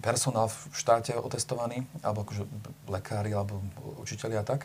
personál 0.00 0.48
v 0.48 0.58
štáte 0.72 1.12
otestovaný, 1.12 1.84
alebo 2.00 2.24
akože 2.24 2.48
lekári, 2.88 3.36
alebo 3.36 3.60
učiteľi 4.00 4.40
a 4.40 4.44
tak 4.48 4.64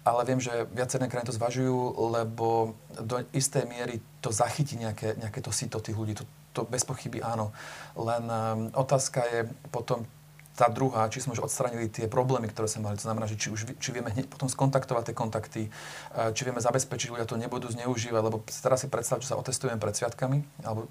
ale 0.00 0.24
viem, 0.24 0.40
že 0.40 0.64
viaceré 0.72 1.06
krajiny 1.06 1.28
to 1.28 1.36
zvažujú, 1.36 1.76
lebo 2.16 2.72
do 2.96 3.20
istej 3.36 3.68
miery 3.68 4.00
to 4.24 4.32
zachytí 4.32 4.80
nejaké, 4.80 5.16
nejaké 5.20 5.44
to 5.44 5.52
síto 5.52 5.76
tých 5.80 5.96
ľudí. 5.96 6.16
To, 6.16 6.24
to 6.56 6.60
bez 6.64 6.88
pochyby 6.88 7.20
áno. 7.20 7.52
Len 7.94 8.24
um, 8.24 8.34
otázka 8.72 9.20
je 9.28 9.40
potom 9.68 10.08
tá 10.56 10.68
druhá, 10.68 11.08
či 11.08 11.24
sme 11.24 11.32
už 11.32 11.44
odstranili 11.44 11.88
tie 11.88 12.04
problémy, 12.04 12.48
ktoré 12.48 12.68
sme 12.68 12.92
mali. 12.92 13.00
To 13.00 13.08
znamená, 13.08 13.24
že 13.24 13.36
či, 13.40 13.48
už, 13.48 13.76
či 13.80 13.88
vieme 13.92 14.12
hneď 14.12 14.28
potom 14.28 14.48
skontaktovať 14.48 15.12
tie 15.12 15.16
kontakty, 15.16 15.62
uh, 15.68 16.32
či 16.32 16.48
vieme 16.48 16.60
zabezpečiť, 16.60 17.12
ľudia 17.12 17.28
to 17.28 17.40
nebudú 17.40 17.68
zneužívať, 17.68 18.22
lebo 18.24 18.40
teraz 18.44 18.84
si 18.84 18.88
predstav, 18.88 19.20
že 19.20 19.32
sa 19.32 19.40
otestujem 19.40 19.76
pred 19.76 19.96
sviatkami, 19.96 20.44
alebo 20.64 20.88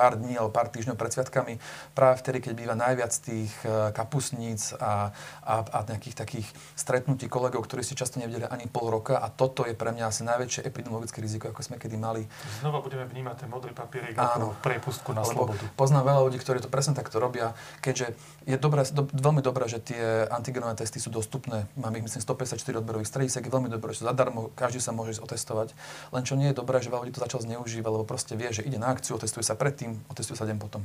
pár 0.00 0.16
dní 0.16 0.40
alebo 0.40 0.48
pár 0.48 0.72
týždňov 0.72 0.96
pred 0.96 1.12
sviatkami, 1.12 1.60
práve 1.92 2.24
vtedy, 2.24 2.40
keď 2.40 2.52
býva 2.56 2.72
najviac 2.72 3.12
tých 3.12 3.52
e, 3.68 3.92
kapusníc 3.92 4.72
a, 4.80 5.12
a, 5.44 5.54
a 5.60 5.78
nejakých 5.84 6.16
takých 6.16 6.48
stretnutí 6.72 7.28
kolegov, 7.28 7.68
ktorí 7.68 7.84
si 7.84 7.92
často 7.92 8.16
nevideli 8.16 8.48
ani 8.48 8.64
pol 8.64 8.88
roka 8.88 9.20
a 9.20 9.28
toto 9.28 9.68
je 9.68 9.76
pre 9.76 9.92
mňa 9.92 10.08
asi 10.08 10.24
najväčšie 10.24 10.64
epidemiologické 10.64 11.20
riziko, 11.20 11.52
ako 11.52 11.60
sme 11.60 11.76
kedy 11.76 12.00
mali. 12.00 12.24
Znova 12.64 12.80
budeme 12.80 13.04
vnímať 13.04 13.44
ten 13.44 13.48
modrý 13.52 13.76
papierik 13.76 14.16
ako 14.16 14.56
prepustku 14.64 15.12
na 15.12 15.20
slobodu. 15.20 15.60
Poznám 15.76 16.08
veľa 16.08 16.20
ľudí, 16.32 16.40
ktorí 16.40 16.64
to 16.64 16.72
presne 16.72 16.96
takto 16.96 17.20
robia, 17.20 17.52
keďže 17.84 18.16
je 18.48 18.56
dobré, 18.56 18.88
do, 18.88 19.04
veľmi 19.12 19.44
dobré, 19.44 19.68
že 19.68 19.84
tie 19.84 20.24
antigenové 20.32 20.80
testy 20.80 20.96
sú 20.96 21.12
dostupné. 21.12 21.68
Mám 21.76 22.00
ich, 22.00 22.08
myslím, 22.08 22.24
154 22.24 22.80
odberových 22.80 23.10
stredisek, 23.12 23.44
je 23.44 23.52
veľmi 23.52 23.68
dobré, 23.68 23.92
že 23.92 24.08
zadarmo 24.08 24.48
každý 24.56 24.80
sa 24.80 24.96
môže 24.96 25.20
otestovať. 25.20 25.76
Len 26.14 26.22
čo 26.24 26.40
nie 26.40 26.48
je 26.48 26.56
dobré, 26.56 26.80
že 26.80 26.88
veľa 26.88 27.04
ľudí 27.04 27.12
to 27.18 27.24
začal 27.26 27.44
zneužívať, 27.44 27.90
lebo 27.90 28.08
proste 28.08 28.38
vie, 28.38 28.48
že 28.48 28.64
ide 28.64 28.80
na 28.80 28.88
akciu, 28.88 29.20
otestuje 29.20 29.44
sa 29.44 29.58
pred 29.58 29.74
predtým, 29.90 30.10
otestuje 30.10 30.38
sa 30.38 30.46
deň 30.46 30.58
potom 30.58 30.82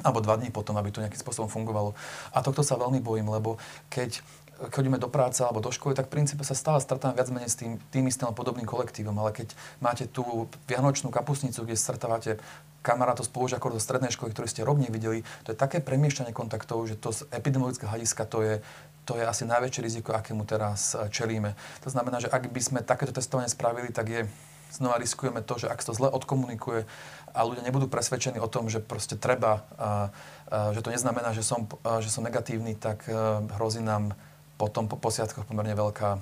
alebo 0.00 0.24
dva 0.24 0.40
dní 0.40 0.48
potom, 0.48 0.80
aby 0.80 0.88
to 0.88 1.04
nejakým 1.04 1.20
spôsobom 1.20 1.52
fungovalo. 1.52 1.92
A 2.32 2.40
tohto 2.40 2.64
sa 2.64 2.80
veľmi 2.80 3.04
bojím, 3.04 3.28
lebo 3.36 3.60
keď 3.92 4.24
chodíme 4.72 4.96
do 4.96 5.12
práce 5.12 5.44
alebo 5.44 5.60
do 5.60 5.68
školy, 5.68 5.92
tak 5.92 6.08
v 6.08 6.16
princípe 6.16 6.40
sa 6.40 6.56
stále 6.56 6.80
stretávame 6.80 7.20
viac 7.20 7.28
menej 7.28 7.52
s 7.52 7.60
tým, 7.60 7.76
tým 7.92 8.08
istým 8.08 8.32
podobným 8.32 8.64
kolektívom. 8.64 9.12
Ale 9.20 9.36
keď 9.36 9.52
máte 9.76 10.08
tú 10.08 10.48
vianočnú 10.64 11.12
kapusnicu, 11.12 11.68
kde 11.68 11.76
stretávate 11.76 12.40
kamarátov, 12.80 13.28
spolužiakov 13.28 13.76
zo 13.76 13.84
strednej 13.84 14.08
školy, 14.08 14.32
ktorí 14.32 14.48
ste 14.48 14.64
rok 14.64 14.80
nevideli, 14.80 15.20
to 15.44 15.52
je 15.52 15.60
také 15.60 15.84
premiešťanie 15.84 16.32
kontaktov, 16.32 16.88
že 16.88 16.96
to 16.96 17.12
z 17.12 17.28
epidemiologického 17.28 17.92
hľadiska 17.92 18.24
to 18.24 18.40
je, 18.40 18.54
to 19.04 19.20
je 19.20 19.24
asi 19.28 19.44
najväčšie 19.44 19.84
riziko, 19.84 20.16
akému 20.16 20.48
teraz 20.48 20.96
eh, 20.96 21.12
čelíme. 21.12 21.52
To 21.84 21.92
znamená, 21.92 22.24
že 22.24 22.32
ak 22.32 22.48
by 22.48 22.60
sme 22.64 22.80
takéto 22.80 23.12
testovanie 23.12 23.52
spravili, 23.52 23.92
tak 23.92 24.08
je 24.08 24.24
znova 24.70 24.96
riskujeme 24.98 25.42
to, 25.42 25.58
že 25.58 25.66
ak 25.68 25.82
to 25.82 25.92
zle 25.92 26.06
odkomunikuje 26.08 26.86
a 27.30 27.40
ľudia 27.46 27.62
nebudú 27.64 27.86
presvedčení 27.86 28.38
o 28.42 28.50
tom, 28.50 28.66
že 28.66 28.82
proste 28.82 29.14
treba, 29.14 29.62
že 30.50 30.80
to 30.82 30.90
neznamená, 30.90 31.30
že 31.30 31.46
som, 31.46 31.70
že 32.02 32.10
som 32.10 32.26
negatívny, 32.26 32.74
tak 32.74 33.06
a, 33.06 33.40
hrozí 33.58 33.78
nám 33.80 34.14
potom 34.60 34.90
po 34.90 34.98
posiadkoch 34.98 35.48
pomerne 35.48 35.72
veľká 35.72 36.20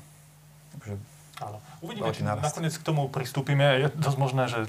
že, 0.84 0.94
Áno. 1.38 1.62
Uvidíme, 1.78 2.10
či 2.10 2.26
nakoniec 2.26 2.74
k 2.74 2.82
tomu 2.82 3.06
pristúpime. 3.06 3.78
Je 3.78 3.88
dosť 3.94 4.18
možné, 4.18 4.50
že, 4.50 4.66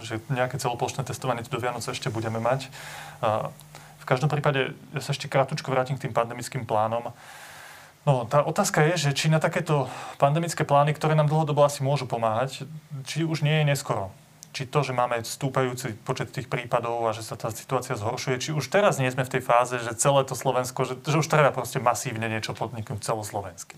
že 0.00 0.16
nejaké 0.32 0.56
celoplošné 0.56 1.04
testovanie 1.04 1.44
do 1.44 1.60
Vianoc 1.60 1.84
ešte 1.84 2.08
budeme 2.08 2.40
mať. 2.40 2.72
V 4.00 4.04
každom 4.08 4.32
prípade, 4.32 4.72
ja 4.96 5.00
sa 5.04 5.12
ešte 5.12 5.28
krátko 5.28 5.68
vrátim 5.68 6.00
k 6.00 6.08
tým 6.08 6.16
pandemickým 6.16 6.64
plánom. 6.64 7.12
No, 8.08 8.24
tá 8.24 8.40
otázka 8.40 8.86
je, 8.94 9.10
že 9.10 9.18
či 9.18 9.28
na 9.28 9.42
takéto 9.42 9.92
pandemické 10.16 10.64
plány, 10.64 10.96
ktoré 10.96 11.12
nám 11.12 11.28
dlhodobo 11.28 11.66
asi 11.66 11.84
môžu 11.84 12.08
pomáhať, 12.08 12.64
či 13.04 13.26
už 13.26 13.44
nie 13.44 13.60
je 13.60 13.76
neskoro. 13.76 14.08
Či 14.56 14.64
to, 14.72 14.80
že 14.80 14.96
máme 14.96 15.20
stúpajúci 15.20 15.92
počet 16.00 16.32
tých 16.32 16.48
prípadov 16.48 17.04
a 17.04 17.12
že 17.12 17.20
sa 17.20 17.36
tá 17.36 17.52
situácia 17.52 17.92
zhoršuje, 17.92 18.40
či 18.40 18.50
už 18.56 18.72
teraz 18.72 18.96
nie 18.96 19.12
sme 19.12 19.28
v 19.28 19.36
tej 19.36 19.42
fáze, 19.44 19.76
že 19.76 19.92
celé 19.92 20.24
to 20.24 20.32
Slovensko, 20.32 20.88
že, 20.88 20.96
že 21.04 21.20
už 21.20 21.28
treba 21.28 21.52
proste 21.52 21.76
masívne 21.76 22.24
niečo 22.24 22.56
podniknúť 22.56 23.04
celoslovensky. 23.04 23.76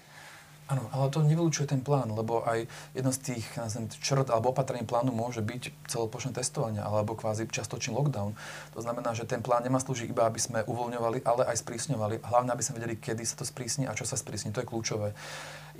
Áno, 0.69 0.85
ale 0.93 1.09
to 1.09 1.25
nevylučuje 1.25 1.65
ten 1.65 1.81
plán, 1.81 2.13
lebo 2.13 2.45
aj 2.45 2.69
jedno 2.93 3.09
z 3.09 3.33
tých 3.33 3.45
nazvem, 3.57 3.89
črt 3.89 4.29
alebo 4.29 4.53
opatrení 4.53 4.85
plánu 4.85 5.17
môže 5.17 5.41
byť 5.41 5.89
celoplošné 5.89 6.37
testovanie 6.37 6.79
alebo 6.79 7.17
kvázi 7.17 7.49
častočný 7.49 7.97
lockdown. 7.97 8.37
To 8.77 8.81
znamená, 8.85 9.17
že 9.17 9.25
ten 9.25 9.41
plán 9.41 9.65
nemá 9.65 9.81
slúžiť 9.81 10.13
iba, 10.13 10.29
aby 10.29 10.37
sme 10.37 10.63
uvoľňovali, 10.69 11.25
ale 11.25 11.49
aj 11.49 11.65
sprísňovali. 11.65 12.21
Hlavne, 12.21 12.53
aby 12.53 12.63
sme 12.63 12.79
vedeli, 12.85 13.01
kedy 13.01 13.25
sa 13.25 13.41
to 13.41 13.49
sprísni 13.49 13.89
a 13.89 13.97
čo 13.97 14.05
sa 14.05 14.21
sprísni. 14.21 14.53
To 14.53 14.61
je 14.61 14.69
kľúčové. 14.69 15.17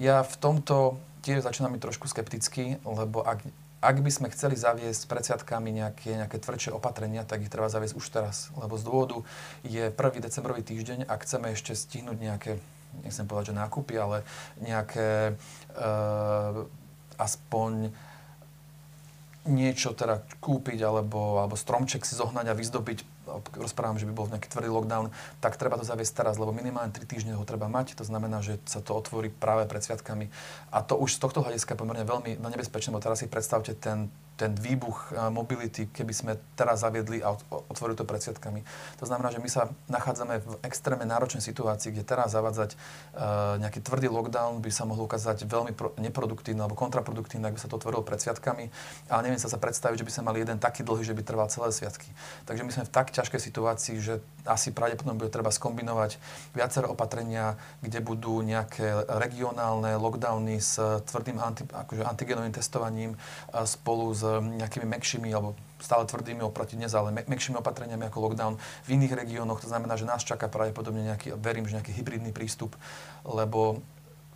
Ja 0.01 0.25
v 0.25 0.35
tomto 0.41 0.97
tiež 1.21 1.45
začínam 1.45 1.77
byť 1.77 1.85
trošku 1.85 2.09
skeptický, 2.09 2.81
lebo 2.89 3.21
ak, 3.21 3.45
ak 3.79 4.03
by 4.03 4.11
sme 4.11 4.33
chceli 4.35 4.59
zaviesť 4.59 5.07
pred 5.07 5.23
sviatkami 5.23 5.71
nejaké, 5.71 6.19
nejaké 6.19 6.43
tvrdšie 6.43 6.75
opatrenia, 6.75 7.23
tak 7.23 7.47
ich 7.47 7.53
treba 7.53 7.71
zaviesť 7.71 7.95
už 7.95 8.07
teraz. 8.11 8.51
Lebo 8.59 8.75
z 8.75 8.83
dôvodu 8.83 9.17
je 9.63 9.87
1. 9.87 9.95
decembrový 10.19 10.67
týždeň 10.67 11.07
a 11.07 11.15
chceme 11.23 11.55
ešte 11.55 11.79
stihnúť 11.79 12.19
nejaké 12.19 12.53
nechcem 13.05 13.29
povedať, 13.29 13.53
že 13.53 13.61
nákupy, 13.61 13.95
ale 14.01 14.25
nejaké 14.65 15.37
uh, 15.77 16.65
aspoň 17.21 17.93
niečo 19.49 19.97
teda 19.97 20.25
kúpiť 20.45 20.79
alebo, 20.85 21.41
alebo 21.41 21.57
stromček 21.57 22.05
si 22.05 22.17
zohnať 22.17 22.53
a 22.53 22.59
vyzdobiť, 22.59 22.99
rozprávam, 23.55 24.01
že 24.01 24.09
by 24.09 24.13
bol 24.17 24.27
nejaký 24.33 24.49
tvrdý 24.49 24.73
lockdown, 24.73 25.13
tak 25.39 25.61
treba 25.61 25.77
to 25.77 25.85
zaviesť 25.85 26.25
teraz, 26.25 26.35
lebo 26.41 26.51
minimálne 26.51 26.91
3 26.91 27.05
týždne 27.05 27.37
ho 27.37 27.45
treba 27.45 27.69
mať. 27.69 27.95
To 28.01 28.05
znamená, 28.05 28.41
že 28.41 28.57
sa 28.65 28.81
to 28.81 28.97
otvorí 28.97 29.29
práve 29.29 29.69
pred 29.69 29.85
sviatkami. 29.85 30.33
A 30.73 30.81
to 30.81 30.97
už 30.97 31.17
z 31.17 31.23
tohto 31.23 31.45
hľadiska 31.45 31.77
je 31.77 31.81
pomerne 31.81 32.05
veľmi 32.05 32.41
nebezpečné, 32.41 32.91
bo 32.91 33.03
teraz 33.03 33.21
si 33.21 33.29
predstavte 33.29 33.77
ten 33.77 34.13
ten 34.39 34.55
výbuch 34.55 35.11
eh, 35.11 35.27
mobility, 35.35 35.91
keby 35.91 36.15
sme 36.15 36.33
teraz 36.55 36.87
zaviedli 36.87 37.19
a 37.19 37.35
otvorili 37.75 37.99
to 37.99 38.07
pred 38.07 38.23
sviatkami. 38.23 38.63
To 39.03 39.05
znamená, 39.11 39.35
že 39.35 39.43
my 39.43 39.51
sa 39.51 39.67
nachádzame 39.91 40.39
v 40.39 40.55
extrémne 40.63 41.05
náročnej 41.11 41.43
situácii, 41.43 41.91
kde 41.91 42.07
teraz 42.07 42.37
zavádzať 42.37 42.75
uh, 42.75 43.57
nejaký 43.59 43.81
tvrdý 43.81 44.07
lockdown 44.13 44.61
by 44.61 44.71
sa 44.71 44.85
mohol 44.85 45.09
ukázať 45.09 45.49
veľmi 45.49 45.73
pro, 45.73 45.97
neproduktívne 45.97 46.63
alebo 46.63 46.77
kontraproduktívne, 46.77 47.49
ak 47.49 47.57
by 47.57 47.61
sa 47.61 47.71
to 47.71 47.81
otvorilo 47.81 48.05
pred 48.05 48.21
sviatkami. 48.21 48.69
Ale 49.09 49.21
neviem 49.27 49.41
sa 49.41 49.49
sa 49.49 49.57
predstaviť, 49.57 50.05
že 50.05 50.07
by 50.07 50.13
sme 50.13 50.23
mali 50.31 50.39
jeden 50.45 50.61
taký 50.61 50.85
dlhý, 50.85 51.03
že 51.03 51.17
by 51.17 51.23
trval 51.25 51.49
celé 51.49 51.73
sviatky. 51.73 52.07
Takže 52.45 52.63
my 52.63 52.71
sme 52.71 52.85
v 52.87 52.93
tak 52.93 53.11
ťažkej 53.11 53.41
situácii, 53.41 53.97
že 53.99 54.21
asi 54.45 54.71
pravdepodobne 54.71 55.17
bude 55.17 55.33
treba 55.33 55.49
skombinovať 55.49 56.21
viaceré 56.53 56.87
opatrenia, 56.87 57.57
kde 57.81 58.05
budú 58.05 58.45
nejaké 58.45 59.09
regionálne 59.19 59.97
lockdowny 59.97 60.61
s 60.61 60.77
tvrdým 61.09 61.41
anti, 61.41 61.65
akože 61.65 62.05
antigenovým 62.05 62.53
testovaním 62.53 63.17
spolu 63.65 64.13
s 64.13 64.28
nejakými 64.41 64.87
mekšími 64.87 65.29
alebo 65.33 65.57
stále 65.79 66.05
tvrdými 66.05 66.43
oproti 66.43 66.75
dnes, 66.75 66.91
ale 66.95 67.15
mekšími 67.15 67.59
opatreniami 67.63 68.11
ako 68.11 68.19
lockdown 68.29 68.55
v 68.59 68.89
iných 68.99 69.15
regiónoch. 69.25 69.63
To 69.63 69.71
znamená, 69.71 69.95
že 69.95 70.09
nás 70.09 70.27
čaká 70.27 70.51
pravdepodobne 70.51 71.07
nejaký, 71.15 71.39
verím, 71.39 71.71
že 71.71 71.79
nejaký 71.79 71.93
hybridný 71.95 72.35
prístup, 72.35 72.75
lebo 73.23 73.83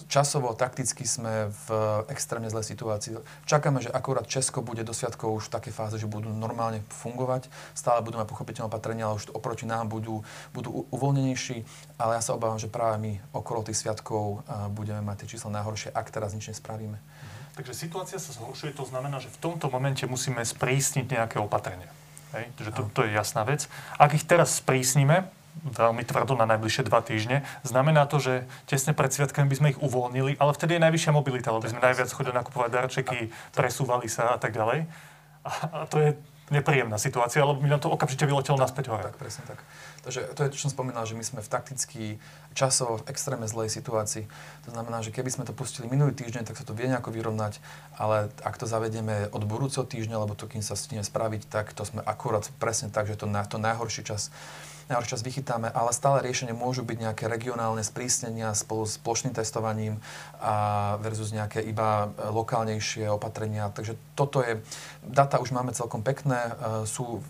časovo, 0.09 0.55
takticky 0.55 1.05
sme 1.05 1.51
v 1.67 1.69
extrémne 2.09 2.49
zlej 2.49 2.75
situácii. 2.75 3.19
Čakáme, 3.45 3.83
že 3.83 3.91
akurát 3.91 4.27
Česko 4.27 4.63
bude 4.63 4.83
do 4.83 4.95
sviatkov 4.95 5.37
už 5.39 5.51
v 5.51 5.55
takej 5.59 5.73
fáze, 5.75 5.97
že 5.99 6.11
budú 6.11 6.31
normálne 6.31 6.83
fungovať, 6.91 7.51
stále 7.77 8.01
budú 8.01 8.19
mať 8.19 8.29
pochopiteľné 8.31 8.69
opatrenia, 8.71 9.11
ale 9.11 9.19
už 9.19 9.35
oproti 9.35 9.67
nám 9.67 9.91
budú, 9.93 10.23
budú 10.57 10.87
uvoľnenejší, 10.95 11.65
ale 11.99 12.19
ja 12.19 12.23
sa 12.23 12.35
obávam, 12.39 12.59
že 12.59 12.71
práve 12.71 12.99
my 13.03 13.13
okolo 13.35 13.67
tých 13.67 13.83
sviatkov 13.83 14.47
budeme 14.73 15.03
mať 15.03 15.25
tie 15.25 15.39
čísla 15.39 15.59
najhoršie, 15.61 15.95
ak 15.95 16.11
teraz 16.11 16.33
nič 16.33 16.51
nespravíme. 16.53 16.97
Takže 17.53 17.77
situácia 17.77 18.17
sa 18.17 18.33
zhoršuje, 18.33 18.73
to 18.73 18.89
znamená, 18.89 19.21
že 19.21 19.29
v 19.29 19.39
tomto 19.53 19.69
momente 19.69 20.09
musíme 20.09 20.41
sprísniť 20.41 21.05
nejaké 21.05 21.37
opatrenia. 21.37 21.91
Hej? 22.33 22.49
Takže 22.57 22.71
to, 22.73 22.83
to 22.89 23.01
je 23.05 23.13
jasná 23.13 23.45
vec. 23.45 23.69
Ak 24.01 24.17
ich 24.17 24.25
teraz 24.25 24.57
sprísnime, 24.57 25.29
veľmi 25.63 26.03
tvrdo 26.03 26.35
na 26.35 26.49
najbližšie 26.49 26.89
dva 26.89 27.05
týždne, 27.05 27.45
znamená 27.63 28.09
to, 28.09 28.19
že 28.19 28.35
tesne 28.67 28.97
pred 28.97 29.13
sviatkami 29.13 29.47
by 29.47 29.57
sme 29.57 29.69
ich 29.77 29.81
uvoľnili, 29.81 30.41
ale 30.41 30.57
vtedy 30.57 30.77
je 30.77 30.85
najvyššia 30.89 31.13
mobilita, 31.13 31.53
lebo 31.53 31.63
by 31.63 31.73
sme 31.73 31.85
najviac 31.85 32.09
chodili 32.11 32.35
nakupovať 32.35 32.71
darčeky, 32.73 33.19
presúvali 33.53 34.09
sa 34.09 34.35
a 34.35 34.39
tak 34.41 34.57
ďalej. 34.57 34.89
A, 35.43 35.51
a 35.51 35.79
to 35.87 35.99
je 36.01 36.11
nepríjemná 36.53 37.01
situácia, 37.01 37.41
lebo 37.41 37.65
mi 37.65 37.73
na 37.73 37.81
to 37.81 37.89
okamžite 37.89 38.29
vyletelo 38.29 38.61
naspäť 38.61 38.93
hore. 38.93 39.09
Tak, 39.09 39.17
presne 39.17 39.43
tak. 39.49 39.65
Takže 40.05 40.37
to 40.37 40.41
je 40.45 40.49
čo 40.53 40.69
som 40.69 40.71
spomínal, 40.77 41.09
že 41.09 41.17
my 41.17 41.25
sme 41.25 41.41
v 41.41 41.49
takticky 41.49 42.05
časovo 42.53 43.01
v 43.01 43.09
extrémne 43.09 43.49
zlej 43.49 43.73
situácii. 43.73 44.29
To 44.69 44.71
znamená, 44.77 45.01
že 45.01 45.15
keby 45.15 45.33
sme 45.33 45.45
to 45.49 45.57
pustili 45.57 45.89
minulý 45.89 46.13
týždeň, 46.13 46.45
tak 46.45 46.61
sa 46.61 46.69
to 46.69 46.77
vie 46.77 46.91
nejako 46.93 47.15
vyrovnať, 47.15 47.63
ale 47.97 48.29
ak 48.45 48.61
to 48.61 48.69
zavedieme 48.69 49.33
od 49.33 49.43
budúceho 49.49 49.89
týždňa, 49.89 50.21
lebo 50.21 50.37
to, 50.37 50.45
kým 50.45 50.61
sa 50.61 50.77
stihne 50.77 51.07
spraviť, 51.07 51.49
tak 51.49 51.73
to 51.73 51.89
sme 51.89 52.05
akurát 52.05 52.45
presne 52.61 52.93
tak, 52.93 53.09
že 53.09 53.17
to, 53.17 53.25
na, 53.25 53.49
to 53.49 53.57
najhorší 53.57 54.05
čas 54.05 54.29
najhorší 54.93 55.17
čas 55.17 55.25
vychytáme, 55.25 55.73
ale 55.73 55.97
stále 55.97 56.21
riešenie 56.21 56.53
môžu 56.53 56.85
byť 56.85 56.99
nejaké 57.01 57.25
regionálne 57.27 57.81
sprísnenia 57.81 58.53
spolu 58.53 58.85
s 58.85 59.01
plošným 59.01 59.33
testovaním 59.33 59.97
a 60.37 60.97
versus 61.01 61.33
nejaké 61.33 61.65
iba 61.65 62.13
lokálnejšie 62.21 63.09
opatrenia. 63.09 63.73
Takže 63.73 63.97
toto 64.13 64.45
je, 64.45 64.61
data 65.01 65.41
už 65.41 65.57
máme 65.57 65.73
celkom 65.73 66.05
pekné, 66.05 66.53
e, 66.53 66.53
sú 66.85 67.25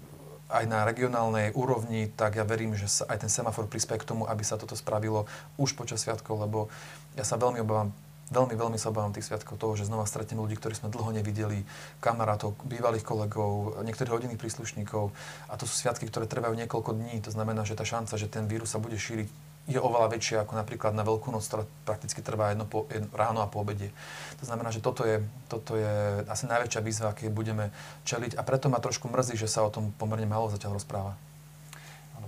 aj 0.52 0.68
na 0.68 0.84
regionálnej 0.84 1.56
úrovni, 1.56 2.12
tak 2.12 2.36
ja 2.36 2.44
verím, 2.44 2.76
že 2.76 2.84
sa 2.84 3.08
aj 3.08 3.24
ten 3.24 3.30
semafor 3.32 3.64
prispie 3.70 3.96
k 3.96 4.04
tomu, 4.04 4.28
aby 4.28 4.44
sa 4.44 4.60
toto 4.60 4.76
spravilo 4.76 5.24
už 5.56 5.72
počas 5.72 6.04
sviatkov, 6.04 6.44
lebo 6.44 6.68
ja 7.16 7.24
sa 7.24 7.40
veľmi 7.40 7.64
obávam 7.64 7.88
veľmi, 8.32 8.56
veľmi 8.56 8.80
sa 8.80 8.88
obávam 8.88 9.12
tých 9.12 9.28
sviatkov 9.28 9.60
toho, 9.60 9.76
že 9.76 9.86
znova 9.86 10.08
stretnem 10.08 10.40
ľudí, 10.40 10.56
ktorí 10.56 10.72
sme 10.72 10.88
dlho 10.88 11.12
nevideli, 11.12 11.62
kamarátov, 12.00 12.56
bývalých 12.64 13.04
kolegov, 13.04 13.78
niektorých 13.84 14.10
rodinných 14.10 14.40
príslušníkov. 14.40 15.12
A 15.52 15.54
to 15.60 15.68
sú 15.68 15.76
sviatky, 15.76 16.08
ktoré 16.08 16.24
trvajú 16.24 16.56
niekoľko 16.56 16.96
dní. 16.96 17.20
To 17.22 17.30
znamená, 17.30 17.68
že 17.68 17.76
tá 17.76 17.84
šanca, 17.84 18.16
že 18.16 18.32
ten 18.32 18.48
vírus 18.48 18.72
sa 18.72 18.80
bude 18.80 18.96
šíriť 18.96 19.52
je 19.62 19.78
oveľa 19.78 20.10
väčšia 20.18 20.42
ako 20.42 20.58
napríklad 20.58 20.90
na 20.90 21.06
Veľkú 21.06 21.30
noc, 21.30 21.46
ktorá 21.46 21.62
prakticky 21.86 22.18
trvá 22.18 22.50
jedno, 22.50 22.66
po, 22.66 22.90
jedno 22.90 23.06
ráno 23.14 23.46
a 23.46 23.46
po 23.46 23.62
obede. 23.62 23.94
To 24.42 24.44
znamená, 24.50 24.74
že 24.74 24.82
toto 24.82 25.06
je, 25.06 25.22
toto 25.46 25.78
je 25.78 26.26
asi 26.26 26.50
najväčšia 26.50 26.82
výzva, 26.82 27.14
aké 27.14 27.30
budeme 27.30 27.70
čeliť 28.02 28.34
a 28.34 28.42
preto 28.42 28.66
ma 28.66 28.82
trošku 28.82 29.06
mrzí, 29.06 29.38
že 29.38 29.46
sa 29.46 29.62
o 29.62 29.70
tom 29.70 29.94
pomerne 29.94 30.26
málo 30.26 30.50
zatiaľ 30.50 30.82
rozpráva. 30.82 31.14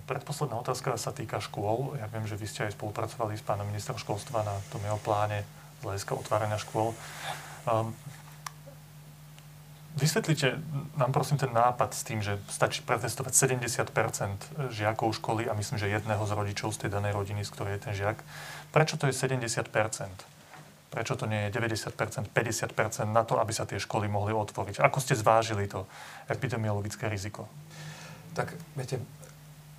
Predposledná 0.05 0.61
otázka 0.61 1.01
sa 1.01 1.17
týka 1.17 1.41
škôl. 1.41 1.97
Ja 1.97 2.05
viem, 2.13 2.29
že 2.29 2.37
vy 2.37 2.45
ste 2.45 2.69
aj 2.69 2.77
spolupracovali 2.77 3.41
s 3.41 3.43
pánom 3.43 3.65
ministrom 3.65 3.97
školstva 3.97 4.45
na 4.45 4.53
tom 4.69 4.85
jeho 4.85 5.01
pláne 5.01 5.49
z 5.85 5.87
hľadiska 5.93 6.13
otvárania 6.17 6.57
škôl. 6.57 6.97
Um, 7.69 7.93
Vysvetlite 9.95 10.59
nám 10.99 11.15
prosím 11.15 11.39
ten 11.39 11.55
nápad 11.55 11.95
s 11.95 12.03
tým, 12.03 12.19
že 12.19 12.43
stačí 12.51 12.83
pretestovať 12.83 13.31
70% 13.31 14.75
žiakov 14.75 15.15
školy 15.23 15.47
a 15.47 15.55
myslím, 15.55 15.79
že 15.79 15.87
jedného 15.87 16.19
z 16.27 16.35
rodičov 16.35 16.75
z 16.75 16.79
tej 16.83 16.91
danej 16.99 17.15
rodiny, 17.15 17.47
z 17.47 17.53
ktorej 17.55 17.79
je 17.79 17.83
ten 17.87 17.95
žiak. 17.95 18.19
Prečo 18.75 18.99
to 18.99 19.07
je 19.07 19.15
70% 19.15 19.63
Prečo 20.95 21.19
to 21.19 21.27
nie 21.27 21.51
je 21.51 21.59
90% 21.59 21.91
50% 22.31 23.11
na 23.11 23.27
to, 23.27 23.43
aby 23.43 23.51
sa 23.51 23.67
tie 23.67 23.83
školy 23.83 24.07
mohli 24.07 24.31
otvoriť? 24.31 24.79
Ako 24.79 25.03
ste 25.03 25.19
zvážili 25.19 25.67
to 25.67 25.91
epidemiologické 26.31 27.11
riziko? 27.11 27.51
Tak, 28.39 28.55
viete, 28.79 29.03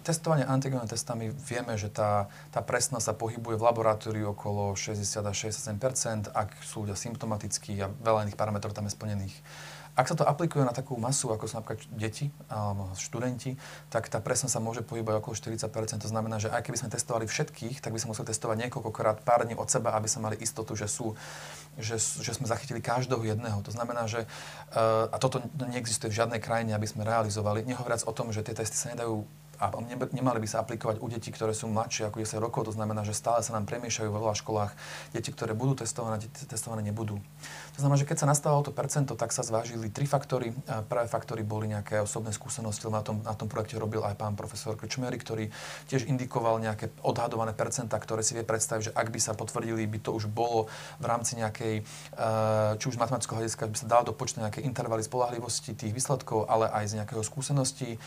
testovanie 0.06 0.46
antigenovými 0.46 0.86
testami 0.86 1.34
vieme, 1.34 1.74
že 1.82 1.90
tá, 1.90 2.30
tá 2.54 2.62
presnosť 2.62 3.06
sa 3.10 3.14
pohybuje 3.18 3.58
v 3.58 3.66
laboratóriu 3.66 4.38
okolo 4.38 4.78
60 4.78 5.02
až 5.26 5.36
67 5.50 6.30
ak 6.30 6.54
sú 6.62 6.86
ľudia 6.86 6.94
symptomatickí 6.94 7.82
a 7.82 7.90
veľa 7.90 8.30
iných 8.30 8.38
parametrov 8.38 8.78
tam 8.78 8.86
je 8.86 8.94
splnených. 8.94 9.36
Ak 9.96 10.12
sa 10.12 10.16
to 10.20 10.28
aplikuje 10.28 10.68
na 10.68 10.76
takú 10.76 11.00
masu, 11.00 11.32
ako 11.32 11.48
sú 11.48 11.56
napríklad 11.56 11.88
deti 11.96 12.28
alebo 12.52 12.92
študenti, 13.00 13.56
tak 13.88 14.12
tá 14.12 14.20
presnosť 14.20 14.60
sa 14.60 14.60
môže 14.60 14.84
pohybovať 14.84 15.24
okolo 15.24 15.34
40% 15.40 16.04
To 16.04 16.12
znamená, 16.12 16.36
že 16.36 16.52
aj 16.52 16.68
keby 16.68 16.84
sme 16.84 16.92
testovali 16.92 17.24
všetkých, 17.24 17.80
tak 17.80 17.96
by 17.96 18.04
sme 18.04 18.12
museli 18.12 18.28
testovať 18.28 18.68
niekoľkokrát 18.68 19.24
pár 19.24 19.48
dní 19.48 19.56
od 19.56 19.72
seba, 19.72 19.96
aby 19.96 20.12
sme 20.12 20.28
mali 20.28 20.38
istotu, 20.44 20.76
že 20.76 20.92
sú 20.92 21.16
že, 21.80 22.00
že 22.00 22.32
sme 22.32 22.48
zachytili 22.48 22.80
každého 22.80 23.20
jedného. 23.24 23.60
To 23.64 23.72
znamená, 23.72 24.08
že 24.08 24.24
uh, 24.24 25.12
a 25.12 25.20
toto 25.20 25.44
neexistuje 25.60 26.08
v 26.08 26.18
žiadnej 26.24 26.40
krajine, 26.40 26.72
aby 26.72 26.88
sme 26.88 27.04
realizovali. 27.04 27.68
Nehovoriac 27.68 28.08
o 28.08 28.16
tom, 28.16 28.32
že 28.32 28.48
tie 28.48 28.56
testy 28.56 28.80
sa 28.80 28.92
nedajú 28.96 29.28
a 29.60 29.72
nemali 30.12 30.40
by 30.42 30.48
sa 30.48 30.64
aplikovať 30.64 31.00
u 31.04 31.08
detí, 31.12 31.30
ktoré 31.30 31.54
sú 31.54 31.70
mladšie 31.70 32.10
ako 32.10 32.24
10 32.24 32.40
rokov. 32.42 32.68
To 32.70 32.74
znamená, 32.74 33.06
že 33.06 33.16
stále 33.16 33.44
sa 33.44 33.54
nám 33.54 33.70
premiešajú 33.70 34.10
vo 34.10 34.22
veľa 34.24 34.36
školách 34.36 34.72
deti, 35.12 35.30
ktoré 35.30 35.54
budú 35.54 35.84
testované, 35.84 36.24
deti 36.24 36.48
testované 36.48 36.82
nebudú. 36.86 37.20
To 37.76 37.80
znamená, 37.84 38.00
že 38.00 38.08
keď 38.08 38.18
sa 38.24 38.28
nastavilo 38.28 38.64
to 38.64 38.72
percento, 38.72 39.20
tak 39.20 39.36
sa 39.36 39.44
zvážili 39.44 39.92
tri 39.92 40.08
faktory. 40.08 40.56
Prvé 40.66 41.06
faktory 41.12 41.44
boli 41.44 41.68
nejaké 41.72 42.00
osobné 42.00 42.32
skúsenosti, 42.32 42.88
na 42.88 43.02
tom, 43.02 43.20
na 43.26 43.34
tom 43.34 43.50
projekte 43.50 43.76
robil 43.82 44.06
aj 44.06 44.16
pán 44.16 44.38
profesor 44.38 44.78
Krčmery, 44.80 45.18
ktorý 45.20 45.50
tiež 45.90 46.08
indikoval 46.08 46.62
nejaké 46.62 46.94
odhadované 47.02 47.52
percentá, 47.52 48.00
ktoré 48.00 48.22
si 48.22 48.38
vie 48.38 48.46
predstaviť, 48.46 48.92
že 48.92 48.96
ak 48.96 49.08
by 49.10 49.20
sa 49.20 49.34
potvrdili, 49.34 49.84
by 49.90 50.00
to 50.00 50.12
už 50.16 50.30
bolo 50.32 50.72
v 51.02 51.06
rámci 51.06 51.36
nejakej, 51.36 51.82
eh, 51.82 52.72
či 52.80 52.86
už 52.88 53.02
matematického 53.02 53.42
hľadiska, 53.42 53.68
by 53.68 53.78
sa 53.78 53.88
dalo 53.90 54.14
dopočítať 54.14 54.42
nejaké 54.46 54.60
intervaly 54.64 55.04
spolahlivosti 55.04 55.76
tých 55.76 55.92
výsledkov, 55.92 56.48
ale 56.48 56.70
aj 56.72 56.86
z 56.92 56.94
nejakého 57.02 57.24
skúsenosti. 57.26 57.98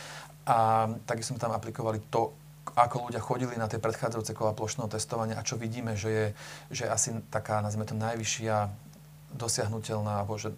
A 0.48 0.88
takisto 1.04 1.36
sme 1.36 1.42
tam 1.44 1.52
aplikovali 1.52 2.00
to, 2.08 2.32
ako 2.72 3.08
ľudia 3.08 3.20
chodili 3.20 3.54
na 3.60 3.68
tie 3.68 3.76
predchádzajúce 3.76 4.32
kola 4.32 4.56
plošného 4.56 4.88
testovania 4.88 5.36
a 5.36 5.46
čo 5.46 5.60
vidíme, 5.60 5.92
že 5.92 6.08
je, 6.08 6.26
že 6.72 6.84
asi 6.88 7.16
taká, 7.28 7.60
nazvime 7.60 7.84
to, 7.84 7.96
najvyššia 7.96 8.88
dosiahnutelná, 9.28 10.24
alebo 10.24 10.40
že 10.40 10.56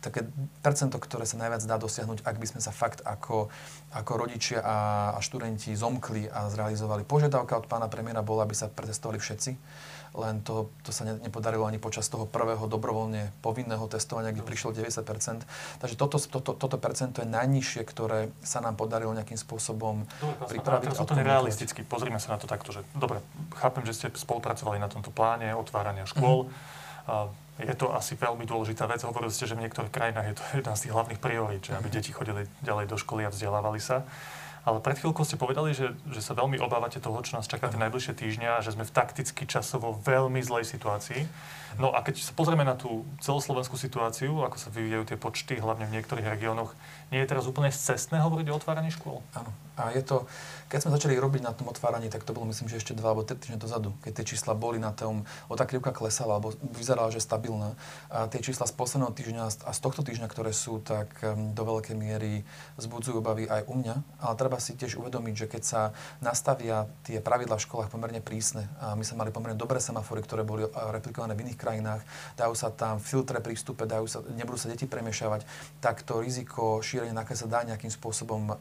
také 0.00 0.24
percento, 0.64 0.96
ktoré 0.96 1.28
sa 1.28 1.36
najviac 1.36 1.60
dá 1.68 1.76
dosiahnuť, 1.76 2.24
ak 2.24 2.36
by 2.40 2.46
sme 2.48 2.60
sa 2.64 2.72
fakt 2.72 3.04
ako, 3.04 3.52
ako 3.92 4.12
rodičia 4.16 4.64
a, 4.64 4.76
a 5.12 5.20
študenti 5.20 5.76
zomkli 5.76 6.24
a 6.32 6.48
zrealizovali. 6.48 7.04
Požiadavka 7.04 7.60
od 7.60 7.68
pána 7.68 7.92
premiéra 7.92 8.24
bola, 8.24 8.48
aby 8.48 8.56
sa 8.56 8.72
pretestovali 8.72 9.20
všetci 9.20 9.52
len 10.18 10.42
to, 10.42 10.70
to 10.82 10.90
sa 10.90 11.06
ne, 11.06 11.14
nepodarilo 11.22 11.62
ani 11.62 11.78
počas 11.78 12.10
toho 12.10 12.26
prvého 12.26 12.66
dobrovoľne 12.66 13.30
povinného 13.40 13.86
testovania, 13.86 14.34
kde 14.34 14.42
prišlo 14.42 14.74
90%. 14.74 15.46
Takže 15.78 15.94
toto, 15.94 16.18
toto, 16.18 16.52
toto 16.58 16.76
percento 16.82 17.22
je 17.22 17.28
najnižšie, 17.30 17.82
ktoré 17.86 18.34
sa 18.42 18.58
nám 18.58 18.74
podarilo 18.74 19.14
nejakým 19.14 19.38
spôsobom 19.38 20.02
dobre, 20.18 20.58
pripraviť. 20.58 20.86
Teraz 20.90 21.06
to 21.06 21.14
nerealisticky. 21.14 21.80
Pozrime 21.86 22.18
sa 22.18 22.34
na 22.34 22.38
to 22.42 22.50
takto, 22.50 22.74
že 22.74 22.82
dobre, 22.98 23.22
chápem, 23.54 23.86
že 23.86 23.94
ste 23.94 24.06
spolupracovali 24.10 24.82
na 24.82 24.90
tomto 24.90 25.14
pláne 25.14 25.54
otvárania 25.54 26.06
škôl. 26.10 26.50
Mm-hmm. 26.50 27.48
Je 27.60 27.74
to 27.76 27.92
asi 27.92 28.16
veľmi 28.16 28.48
dôležitá 28.48 28.88
vec. 28.88 29.04
Hovorili 29.04 29.28
ste, 29.28 29.44
že 29.44 29.52
v 29.52 29.68
niektorých 29.68 29.92
krajinách 29.92 30.26
je 30.32 30.36
to 30.36 30.44
jedna 30.58 30.72
z 30.74 30.80
tých 30.88 30.94
hlavných 30.96 31.20
priorít, 31.20 31.62
že 31.68 31.76
aby 31.76 31.88
mhm. 31.92 31.94
deti 31.94 32.10
chodili 32.10 32.42
ďalej 32.64 32.86
do 32.88 32.96
školy 32.96 33.28
a 33.28 33.30
vzdelávali 33.30 33.80
sa. 33.82 34.02
Ale 34.60 34.84
pred 34.84 35.00
chvíľkou 35.00 35.24
ste 35.24 35.40
povedali, 35.40 35.72
že, 35.72 35.96
že 36.12 36.20
sa 36.20 36.36
veľmi 36.36 36.60
obávate 36.60 37.00
toho, 37.00 37.16
čo 37.24 37.40
nás 37.40 37.48
čaká 37.48 37.72
tie 37.72 37.80
najbližšie 37.80 38.12
týždňa, 38.12 38.60
že 38.60 38.76
sme 38.76 38.84
v 38.84 38.92
takticky 38.92 39.48
časovo 39.48 39.96
veľmi 40.04 40.40
zlej 40.44 40.68
situácii. 40.68 41.24
No 41.80 41.96
a 41.96 42.04
keď 42.04 42.20
sa 42.20 42.36
pozrieme 42.36 42.66
na 42.66 42.76
tú 42.76 43.08
celoslovenskú 43.24 43.80
situáciu, 43.80 44.44
ako 44.44 44.56
sa 44.60 44.68
vyvíjajú 44.68 45.04
tie 45.08 45.18
počty, 45.18 45.54
hlavne 45.56 45.88
v 45.88 45.96
niektorých 45.96 46.28
regiónoch, 46.28 46.76
nie 47.08 47.24
je 47.24 47.30
teraz 47.30 47.48
úplne 47.48 47.72
cestné 47.72 48.20
hovoriť 48.20 48.46
o 48.52 48.56
otváraní 48.60 48.92
škôl? 48.92 49.24
Áno. 49.32 49.48
A 49.80 49.96
je 49.96 50.04
to, 50.04 50.28
keď 50.68 50.84
sme 50.84 50.94
začali 50.94 51.16
robiť 51.16 51.40
na 51.40 51.56
tom 51.56 51.72
otváraní, 51.72 52.12
tak 52.12 52.28
to 52.28 52.36
bolo 52.36 52.52
myslím, 52.52 52.68
že 52.68 52.78
ešte 52.78 52.92
dva 52.92 53.16
alebo 53.16 53.24
tri 53.24 53.40
týždne 53.40 53.56
dozadu, 53.56 53.96
keď 54.04 54.20
tie 54.20 54.36
čísla 54.36 54.52
boli 54.52 54.76
na 54.76 54.92
tom, 54.92 55.24
o 55.48 55.56
tá 55.56 55.64
krivka 55.64 55.90
klesala, 55.90 56.36
alebo 56.36 56.52
vyzerala, 56.76 57.08
že 57.08 57.24
stabilná. 57.24 57.72
A 58.12 58.28
tie 58.28 58.44
čísla 58.44 58.68
z 58.68 58.76
posledného 58.76 59.16
týždňa 59.16 59.42
a 59.64 59.72
z 59.72 59.80
tohto 59.80 60.04
týždňa, 60.04 60.28
ktoré 60.28 60.52
sú, 60.52 60.84
tak 60.84 61.10
do 61.56 61.62
veľkej 61.64 61.96
miery 61.96 62.44
zbudzujú 62.76 63.24
obavy 63.24 63.48
aj 63.48 63.64
u 63.66 63.74
mňa. 63.80 63.96
Ale 64.20 64.34
treba 64.36 64.60
si 64.60 64.76
tiež 64.76 65.00
uvedomiť, 65.00 65.34
že 65.34 65.46
keď 65.48 65.62
sa 65.64 65.80
nastavia 66.20 66.84
tie 67.08 67.24
pravidlá 67.24 67.56
v 67.56 67.64
školách 67.64 67.88
pomerne 67.88 68.20
prísne, 68.20 68.68
a 68.78 68.92
my 68.92 69.02
sme 69.02 69.24
mali 69.24 69.32
pomerne 69.32 69.56
dobré 69.56 69.80
semafory, 69.80 70.20
ktoré 70.20 70.44
boli 70.44 70.68
replikované 70.92 71.32
v 71.32 71.48
iných 71.48 71.58
krajinách, 71.58 72.04
dajú 72.36 72.52
sa 72.52 72.68
tam 72.68 73.00
filtre 73.00 73.40
pri 73.40 73.56
dajú 73.70 74.06
sa, 74.06 74.20
nebudú 74.36 74.60
sa 74.60 74.68
deti 74.68 74.84
premiešavať, 74.84 75.46
tak 75.80 76.04
to 76.04 76.20
riziko 76.20 76.84
šírenia 76.84 77.16
nákazy 77.16 77.40
sa 77.40 77.48
dá 77.48 77.64
nejakým 77.64 77.88
spôsobom 77.88 78.52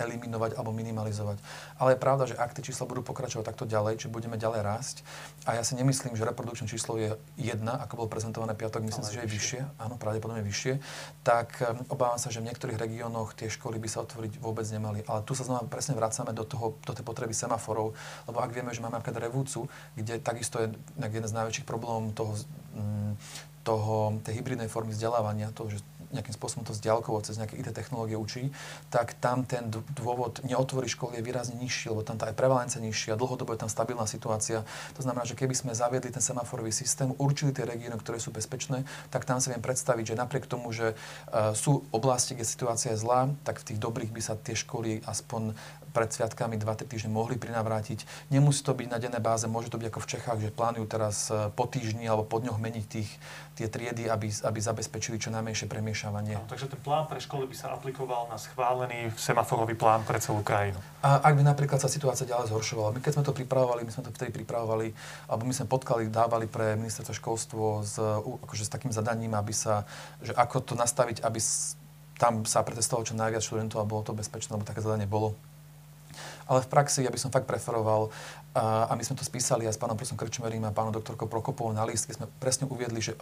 eliminovať 0.00 0.58
alebo 0.64 0.72
minimalizovať. 0.72 1.36
Ale 1.76 1.92
je 1.92 2.00
pravda, 2.00 2.24
že 2.24 2.40
ak 2.40 2.56
tie 2.56 2.64
čísla 2.64 2.88
budú 2.88 3.04
pokračovať 3.04 3.44
takto 3.44 3.68
ďalej, 3.68 4.00
či 4.00 4.06
budeme 4.08 4.40
ďalej 4.40 4.64
rásť, 4.64 4.96
a 5.44 5.60
ja 5.60 5.62
si 5.62 5.76
nemyslím, 5.76 6.16
že 6.16 6.24
reprodukčné 6.24 6.64
číslo 6.64 6.96
je 6.96 7.20
jedna, 7.36 7.76
ako 7.84 8.00
bolo 8.00 8.08
prezentované 8.08 8.56
piatok, 8.56 8.80
myslím 8.80 9.04
si, 9.04 9.12
že 9.12 9.20
je 9.20 9.28
vyššie, 9.28 9.60
áno, 9.76 10.00
pravdepodobne 10.00 10.40
vyššie, 10.40 10.80
tak 11.20 11.60
um, 11.60 11.84
obávam 11.92 12.16
sa, 12.16 12.32
že 12.32 12.40
v 12.40 12.48
niektorých 12.48 12.80
regiónoch 12.80 13.36
tie 13.36 13.52
školy 13.52 13.76
by 13.76 13.88
sa 13.92 14.00
otvoriť 14.08 14.40
vôbec 14.40 14.64
nemali. 14.72 15.04
Ale 15.04 15.20
tu 15.28 15.36
sa 15.36 15.44
znova 15.44 15.68
presne 15.68 15.92
vracame 15.92 16.32
do, 16.32 16.48
toho, 16.48 16.80
do 16.80 16.96
tej 16.96 17.04
potreby 17.04 17.36
semaforov, 17.36 17.92
lebo 18.24 18.40
ak 18.40 18.56
vieme, 18.56 18.72
že 18.72 18.80
máme 18.80 18.96
napríklad 18.96 19.20
revúcu, 19.28 19.68
kde 20.00 20.16
takisto 20.24 20.64
je 20.64 20.72
jeden 20.96 21.28
z 21.28 21.36
najväčších 21.36 21.68
problémov 21.68 22.16
toho, 22.16 22.32
mm, 22.72 23.12
toho, 23.64 24.20
tej 24.20 24.40
hybridnej 24.40 24.68
formy 24.68 24.92
vzdelávania, 24.92 25.52
to, 25.56 25.68
že 25.72 25.80
nejakým 26.14 26.34
spôsobom 26.34 26.62
to 26.62 26.72
vzdialkovo 26.72 27.20
cez 27.26 27.36
nejaké 27.36 27.58
IT 27.58 27.74
technológie 27.74 28.14
učí, 28.14 28.54
tak 28.88 29.18
tam 29.18 29.42
ten 29.42 29.68
dôvod 29.70 30.40
neotvoriť 30.46 30.90
školy 30.94 31.18
je 31.18 31.26
výrazne 31.26 31.56
nižší, 31.58 31.90
lebo 31.90 32.06
tam 32.06 32.16
tá 32.16 32.30
aj 32.30 32.38
prevalencia 32.38 32.78
nižšia, 32.78 33.18
dlhodobo 33.18 33.52
je 33.52 33.66
tam 33.66 33.70
stabilná 33.70 34.06
situácia. 34.06 34.62
To 34.94 35.02
znamená, 35.02 35.26
že 35.26 35.34
keby 35.34 35.52
sme 35.52 35.74
zaviedli 35.74 36.14
ten 36.14 36.22
semaforový 36.22 36.70
systém, 36.70 37.10
určili 37.18 37.50
tie 37.50 37.66
regióny, 37.66 37.98
ktoré 37.98 38.22
sú 38.22 38.30
bezpečné, 38.30 38.86
tak 39.10 39.26
tam 39.26 39.42
si 39.42 39.50
viem 39.50 39.60
predstaviť, 39.60 40.14
že 40.14 40.20
napriek 40.20 40.46
tomu, 40.46 40.70
že 40.70 40.94
uh, 40.94 41.52
sú 41.52 41.82
oblasti, 41.90 42.38
kde 42.38 42.46
situácia 42.46 42.94
je 42.94 43.02
zlá, 43.02 43.34
tak 43.42 43.60
v 43.60 43.74
tých 43.74 43.78
dobrých 43.82 44.10
by 44.14 44.20
sa 44.22 44.34
tie 44.38 44.54
školy 44.54 45.02
aspoň 45.04 45.56
pred 45.94 46.10
sviatkami 46.10 46.58
2-3 46.58 46.90
týždne 46.90 47.14
mohli 47.14 47.38
prinavrátiť. 47.38 48.02
Nemusí 48.34 48.66
to 48.66 48.74
byť 48.74 48.88
na 48.90 48.98
dennej 48.98 49.22
báze, 49.22 49.46
môže 49.46 49.70
to 49.70 49.78
byť 49.78 49.94
ako 49.94 50.00
v 50.02 50.10
Čechách, 50.10 50.38
že 50.42 50.50
plánujú 50.50 50.84
teraz 50.90 51.30
e, 51.30 51.54
po 51.54 51.70
týždni 51.70 52.10
alebo 52.10 52.26
po 52.26 52.42
dňoch 52.42 52.58
meniť 52.58 52.84
tých, 52.90 53.10
tie 53.54 53.70
triedy, 53.70 54.10
aby, 54.10 54.26
aby 54.26 54.58
zabezpečili 54.58 55.22
čo 55.22 55.30
najmenšie 55.30 55.70
premiešavanie. 55.70 56.34
No, 56.34 56.50
takže 56.50 56.66
ten 56.66 56.82
plán 56.82 57.06
pre 57.06 57.22
školy 57.22 57.46
by 57.46 57.54
sa 57.54 57.70
aplikoval 57.70 58.26
na 58.26 58.34
schválený 58.34 59.14
semaforový 59.14 59.78
plán 59.78 60.02
pre 60.02 60.18
celú 60.18 60.42
krajinu. 60.42 60.82
A 61.06 61.22
ak 61.22 61.38
by 61.38 61.46
napríklad 61.46 61.78
sa 61.78 61.86
situácia 61.86 62.26
ďalej 62.26 62.50
zhoršovala, 62.50 62.98
my 62.98 63.00
keď 63.00 63.22
sme 63.22 63.24
to 63.30 63.36
pripravovali, 63.36 63.86
my 63.86 63.92
sme 63.94 64.02
to 64.02 64.10
vtedy 64.10 64.34
pripravovali, 64.34 64.90
alebo 65.30 65.46
my 65.46 65.54
sme 65.54 65.70
podkali, 65.70 66.10
dávali 66.10 66.50
pre 66.50 66.74
ministerstvo 66.74 67.14
školstvo 67.14 67.64
s, 67.86 67.94
akože 68.42 68.66
s 68.66 68.72
takým 68.74 68.90
zadaním, 68.90 69.38
aby 69.38 69.54
sa, 69.54 69.86
že 70.18 70.34
ako 70.34 70.64
to 70.66 70.74
nastaviť, 70.74 71.22
aby 71.22 71.38
tam 72.18 72.42
sa 72.46 72.62
pretestovalo 72.62 73.06
čo 73.06 73.18
najviac 73.18 73.42
študentov 73.42 73.82
a 73.82 73.88
bolo 73.88 74.02
to 74.06 74.14
bezpečné, 74.14 74.54
lebo 74.54 74.66
také 74.66 74.82
zadanie 74.82 75.06
bolo 75.06 75.34
ale 76.48 76.60
v 76.64 76.68
praxi 76.68 77.04
ja 77.04 77.12
by 77.12 77.20
som 77.20 77.32
fakt 77.32 77.48
preferoval, 77.48 78.12
a, 78.54 78.92
my 78.94 79.02
sme 79.02 79.18
to 79.18 79.26
spísali 79.26 79.66
aj 79.66 79.74
s 79.76 79.80
pánom 79.80 79.98
profesorom 79.98 80.20
Krčmerím 80.20 80.64
a 80.68 80.74
pánom 80.74 80.94
doktorkou 80.94 81.26
Prokopovou 81.26 81.72
na 81.74 81.82
list, 81.84 82.06
keď 82.06 82.24
sme 82.24 82.26
presne 82.38 82.64
uviedli, 82.70 83.00
že 83.00 83.18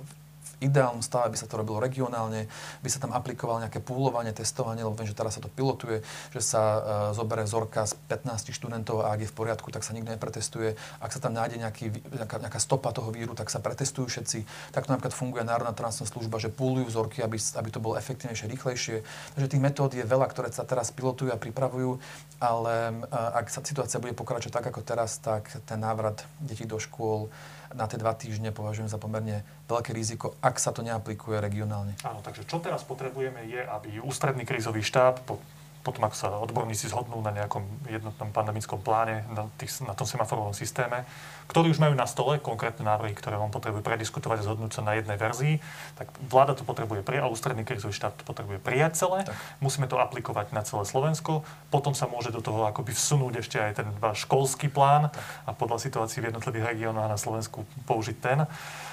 ideálnom 0.62 1.02
stave 1.02 1.35
by 1.35 1.38
sa 1.38 1.50
to 1.50 1.59
robilo 1.59 1.83
regionálne, 1.83 2.46
by 2.81 2.88
sa 2.88 3.02
tam 3.02 3.11
aplikovalo 3.11 3.66
nejaké 3.66 3.83
púlovanie, 3.83 4.31
testovanie, 4.31 4.87
lebo 4.87 4.94
viem, 4.94 5.11
že 5.11 5.18
teraz 5.18 5.35
sa 5.35 5.42
to 5.42 5.50
pilotuje, 5.50 6.07
že 6.31 6.40
sa 6.40 6.62
uh, 6.62 6.81
zoberie 7.11 7.42
vzorka 7.42 7.83
z 7.85 7.98
15 8.07 8.55
študentov 8.55 9.02
a 9.02 9.11
ak 9.12 9.26
je 9.26 9.31
v 9.31 9.35
poriadku, 9.35 9.68
tak 9.74 9.83
sa 9.83 9.90
nikto 9.90 10.14
nepretestuje. 10.14 10.78
Ak 11.02 11.11
sa 11.11 11.18
tam 11.18 11.35
nájde 11.35 11.59
nejaký, 11.59 11.90
nejaká, 12.14 12.38
nejaká 12.38 12.61
stopa 12.62 12.94
toho 12.94 13.11
víru, 13.11 13.35
tak 13.35 13.50
sa 13.50 13.59
pretestujú 13.59 14.07
všetci. 14.07 14.46
Tak 14.70 14.87
to 14.87 14.94
napríklad 14.94 15.14
funguje 15.14 15.42
Národná 15.42 15.74
transná 15.74 16.07
služba, 16.07 16.38
že 16.38 16.52
púlujú 16.52 16.87
vzorky, 16.87 17.20
aby, 17.26 17.37
aby 17.37 17.68
to 17.74 17.83
bolo 17.83 17.98
efektívnejšie, 17.98 18.46
rýchlejšie. 18.46 18.96
Takže 19.35 19.50
tých 19.50 19.62
metód 19.62 19.90
je 19.98 20.07
veľa, 20.07 20.31
ktoré 20.31 20.55
sa 20.55 20.62
teraz 20.62 20.94
pilotujú 20.94 21.35
a 21.35 21.40
pripravujú, 21.40 21.98
ale 22.38 23.02
uh, 23.02 23.40
ak 23.42 23.50
sa 23.50 23.61
situácia 23.66 23.98
bude 23.98 24.14
pokračovať 24.14 24.55
tak 24.55 24.66
ako 24.70 24.81
teraz, 24.87 25.18
tak 25.18 25.50
ten 25.66 25.83
návrat 25.83 26.22
detí 26.38 26.68
do 26.68 26.78
škôl 26.78 27.33
na 27.72 27.88
tie 27.88 27.98
dva 28.00 28.12
týždne 28.16 28.52
považujem 28.52 28.88
za 28.88 29.00
pomerne 29.00 29.44
veľké 29.68 29.92
riziko, 29.96 30.37
ak 30.44 30.61
sa 30.61 30.72
to 30.72 30.85
neaplikuje 30.85 31.40
regionálne. 31.40 31.96
Áno, 32.04 32.20
takže 32.20 32.44
čo 32.44 32.61
teraz 32.61 32.85
potrebujeme 32.85 33.44
je, 33.48 33.61
aby 33.61 34.00
ústredný 34.00 34.44
krízový 34.44 34.85
štáb 34.85 35.20
po 35.24 35.40
potom 35.83 36.07
ako 36.07 36.16
sa 36.16 36.29
odborníci 36.38 36.87
zhodnú 36.87 37.18
na 37.18 37.35
nejakom 37.35 37.66
jednotnom 37.90 38.31
pandemickom 38.31 38.79
pláne, 38.79 39.27
na, 39.35 39.51
tých, 39.59 39.83
na 39.83 39.99
tom 39.99 40.07
semaforovom 40.07 40.55
systéme, 40.55 41.03
ktorí 41.51 41.75
už 41.75 41.83
majú 41.83 41.99
na 41.99 42.07
stole 42.07 42.38
konkrétne 42.38 42.87
návrhy, 42.87 43.18
ktoré 43.18 43.35
on 43.35 43.51
potrebuje 43.51 43.83
prediskutovať 43.83 44.40
a 44.40 44.47
zhodnúť 44.47 44.79
sa 44.79 44.83
na 44.87 44.95
jednej 44.95 45.18
verzii, 45.18 45.59
tak 45.99 46.07
vláda 46.31 46.55
to 46.55 46.62
potrebuje 46.62 47.03
prijať, 47.03 47.27
a 47.27 47.33
ústredný 47.35 47.66
krizový 47.66 47.92
štát 47.92 48.14
to 48.14 48.25
potrebuje 48.25 48.62
prijať 48.62 49.03
celé. 49.03 49.27
Tak. 49.27 49.35
Musíme 49.59 49.90
to 49.90 49.99
aplikovať 49.99 50.55
na 50.55 50.62
celé 50.62 50.87
Slovensko. 50.87 51.42
Potom 51.75 51.99
sa 51.99 52.07
môže 52.07 52.31
do 52.31 52.38
toho 52.38 52.71
akoby 52.71 52.95
vsunúť 52.95 53.42
ešte 53.42 53.59
aj 53.59 53.83
ten 53.83 53.88
váš 53.99 54.25
školský 54.25 54.71
plán 54.71 55.11
tak. 55.11 55.18
a 55.45 55.51
podľa 55.51 55.83
situácií 55.83 56.23
v 56.23 56.31
jednotlivých 56.31 56.73
regiónoch 56.73 57.11
na 57.11 57.18
Slovensku 57.18 57.66
použiť 57.90 58.16
ten. 58.23 58.47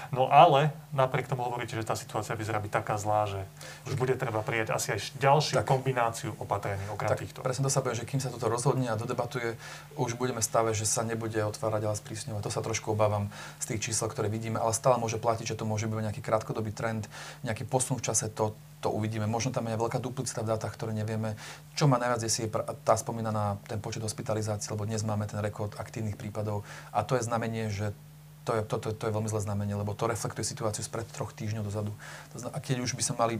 No 0.09 0.25
ale 0.25 0.73
napriek 0.89 1.29
tomu 1.29 1.45
hovoríte, 1.45 1.77
že 1.77 1.85
tá 1.85 1.93
situácia 1.93 2.33
vyzerá 2.33 2.57
byť 2.57 2.71
taká 2.81 2.97
zlá, 2.97 3.29
že 3.29 3.45
už 3.85 3.93
bude 3.93 4.17
treba 4.17 4.41
prijať 4.41 4.73
asi 4.73 4.97
aj 4.97 5.21
ďalšiu 5.21 5.55
tak, 5.61 5.69
kombináciu 5.69 6.33
opatrení 6.41 6.81
okrem 6.89 7.13
tak, 7.13 7.21
týchto. 7.21 7.45
Presne 7.45 7.69
to 7.69 7.71
sa 7.71 7.85
povie, 7.85 8.01
že 8.01 8.09
kým 8.09 8.17
sa 8.17 8.33
toto 8.33 8.49
rozhodne 8.49 8.89
a 8.89 8.97
dodebatuje, 8.97 9.53
už 10.01 10.17
budeme 10.17 10.41
stave, 10.41 10.73
že 10.73 10.89
sa 10.89 11.05
nebude 11.05 11.37
otvárať, 11.45 11.81
ale 11.85 11.95
sprísňovať. 11.95 12.41
To 12.41 12.51
sa 12.51 12.65
trošku 12.65 12.97
obávam 12.97 13.29
z 13.61 13.75
tých 13.75 13.93
čísel, 13.93 14.09
ktoré 14.09 14.33
vidíme, 14.33 14.57
ale 14.57 14.73
stále 14.73 14.97
môže 14.97 15.21
platiť, 15.21 15.53
že 15.53 15.57
to 15.61 15.69
môže 15.69 15.85
byť 15.85 16.05
nejaký 16.09 16.21
krátkodobý 16.25 16.73
trend, 16.73 17.05
nejaký 17.45 17.69
posun 17.69 18.01
v 18.01 18.09
čase, 18.09 18.33
to, 18.33 18.57
to 18.81 18.89
uvidíme. 18.89 19.29
Možno 19.29 19.53
tam 19.53 19.69
je 19.69 19.77
veľká 19.77 20.01
duplicita 20.01 20.41
v 20.41 20.57
dátach, 20.57 20.73
ktoré 20.73 20.97
nevieme. 20.97 21.37
Čo 21.77 21.85
má 21.85 22.01
najviac 22.01 22.25
je 22.25 22.49
tá 22.81 22.97
spomínaná 22.97 23.61
ten 23.69 23.77
počet 23.77 24.01
hospitalizácií, 24.01 24.73
lebo 24.73 24.89
dnes 24.89 25.05
máme 25.05 25.29
ten 25.29 25.37
rekord 25.37 25.77
aktívnych 25.77 26.17
prípadov 26.17 26.65
a 26.89 27.05
to 27.05 27.13
je 27.13 27.29
znamenie, 27.29 27.69
že 27.69 27.93
to 28.47 28.51
je, 28.55 28.61
to, 28.65 28.75
to, 28.79 28.87
to 28.95 29.03
je 29.07 29.15
veľmi 29.15 29.29
zlé 29.29 29.41
znamenie, 29.43 29.75
lebo 29.75 29.93
to 29.93 30.09
reflektuje 30.09 30.47
situáciu 30.47 30.81
spred 30.81 31.05
troch 31.11 31.35
týždňov 31.35 31.67
dozadu. 31.67 31.93
To 32.33 32.37
znamená, 32.41 32.55
a 32.57 32.63
keď 32.63 32.81
už 32.81 32.95
by 32.95 33.03
sa 33.03 33.13
mali 33.13 33.37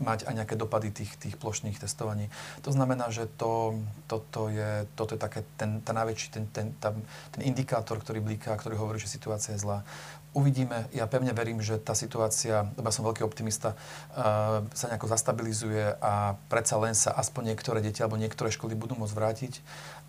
mať 0.00 0.24
aj 0.24 0.34
nejaké 0.34 0.54
dopady 0.56 0.88
tých, 0.90 1.12
tých 1.20 1.36
plošných 1.36 1.76
testovaní. 1.76 2.32
To 2.64 2.72
znamená, 2.72 3.12
že 3.12 3.28
to, 3.36 3.76
toto, 4.08 4.48
je, 4.48 4.88
toto 4.96 5.14
je 5.14 5.20
také 5.20 5.44
ten, 5.60 5.84
ten 5.84 5.94
najväčší, 5.94 6.28
ten, 6.32 6.44
ten, 6.48 6.66
tá, 6.80 6.96
ten 7.36 7.42
indikátor, 7.44 8.00
ktorý 8.00 8.24
blíka, 8.24 8.56
ktorý 8.56 8.80
hovorí, 8.80 8.96
že 8.96 9.12
situácia 9.12 9.52
je 9.54 9.60
zlá. 9.60 9.84
Uvidíme, 10.30 10.86
ja 10.94 11.10
pevne 11.10 11.34
verím, 11.34 11.58
že 11.58 11.76
tá 11.76 11.90
situácia, 11.92 12.70
lebo 12.78 12.86
ja 12.86 12.94
som 12.94 13.02
veľký 13.02 13.26
optimista, 13.26 13.74
uh, 14.14 14.62
sa 14.70 14.86
nejako 14.86 15.10
zastabilizuje 15.10 15.98
a 15.98 16.38
predsa 16.46 16.78
len 16.78 16.94
sa 16.94 17.10
aspoň 17.18 17.52
niektoré 17.52 17.82
deti 17.82 17.98
alebo 18.00 18.14
niektoré 18.14 18.54
školy 18.54 18.78
budú 18.78 18.94
môcť 18.94 19.14
vrátiť 19.14 19.52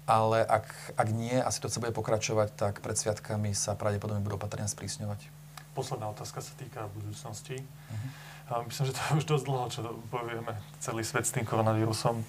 ale 0.09 0.43
ak, 0.45 0.97
ak 0.97 1.07
nie 1.13 1.37
a 1.37 1.49
situácia 1.53 1.81
bude 1.81 1.93
pokračovať, 1.93 2.57
tak 2.57 2.73
pred 2.81 2.97
sviatkami 2.97 3.53
sa 3.53 3.77
pravdepodobne 3.77 4.23
budú 4.25 4.41
opatrenia 4.41 4.69
sprísňovať. 4.69 5.29
Posledná 5.71 6.11
otázka 6.11 6.43
sa 6.43 6.53
týka 6.59 6.91
budúcnosti. 6.91 7.61
Uh-huh. 7.61 8.65
myslím, 8.67 8.91
že 8.91 8.93
to 8.97 8.99
je 8.99 9.11
už 9.23 9.25
dosť 9.29 9.45
dlho, 9.47 9.65
čo 9.71 9.79
povieme 10.11 10.53
celý 10.83 11.05
svet 11.07 11.23
s 11.23 11.31
tým 11.31 11.47
koronavírusom. 11.47 12.27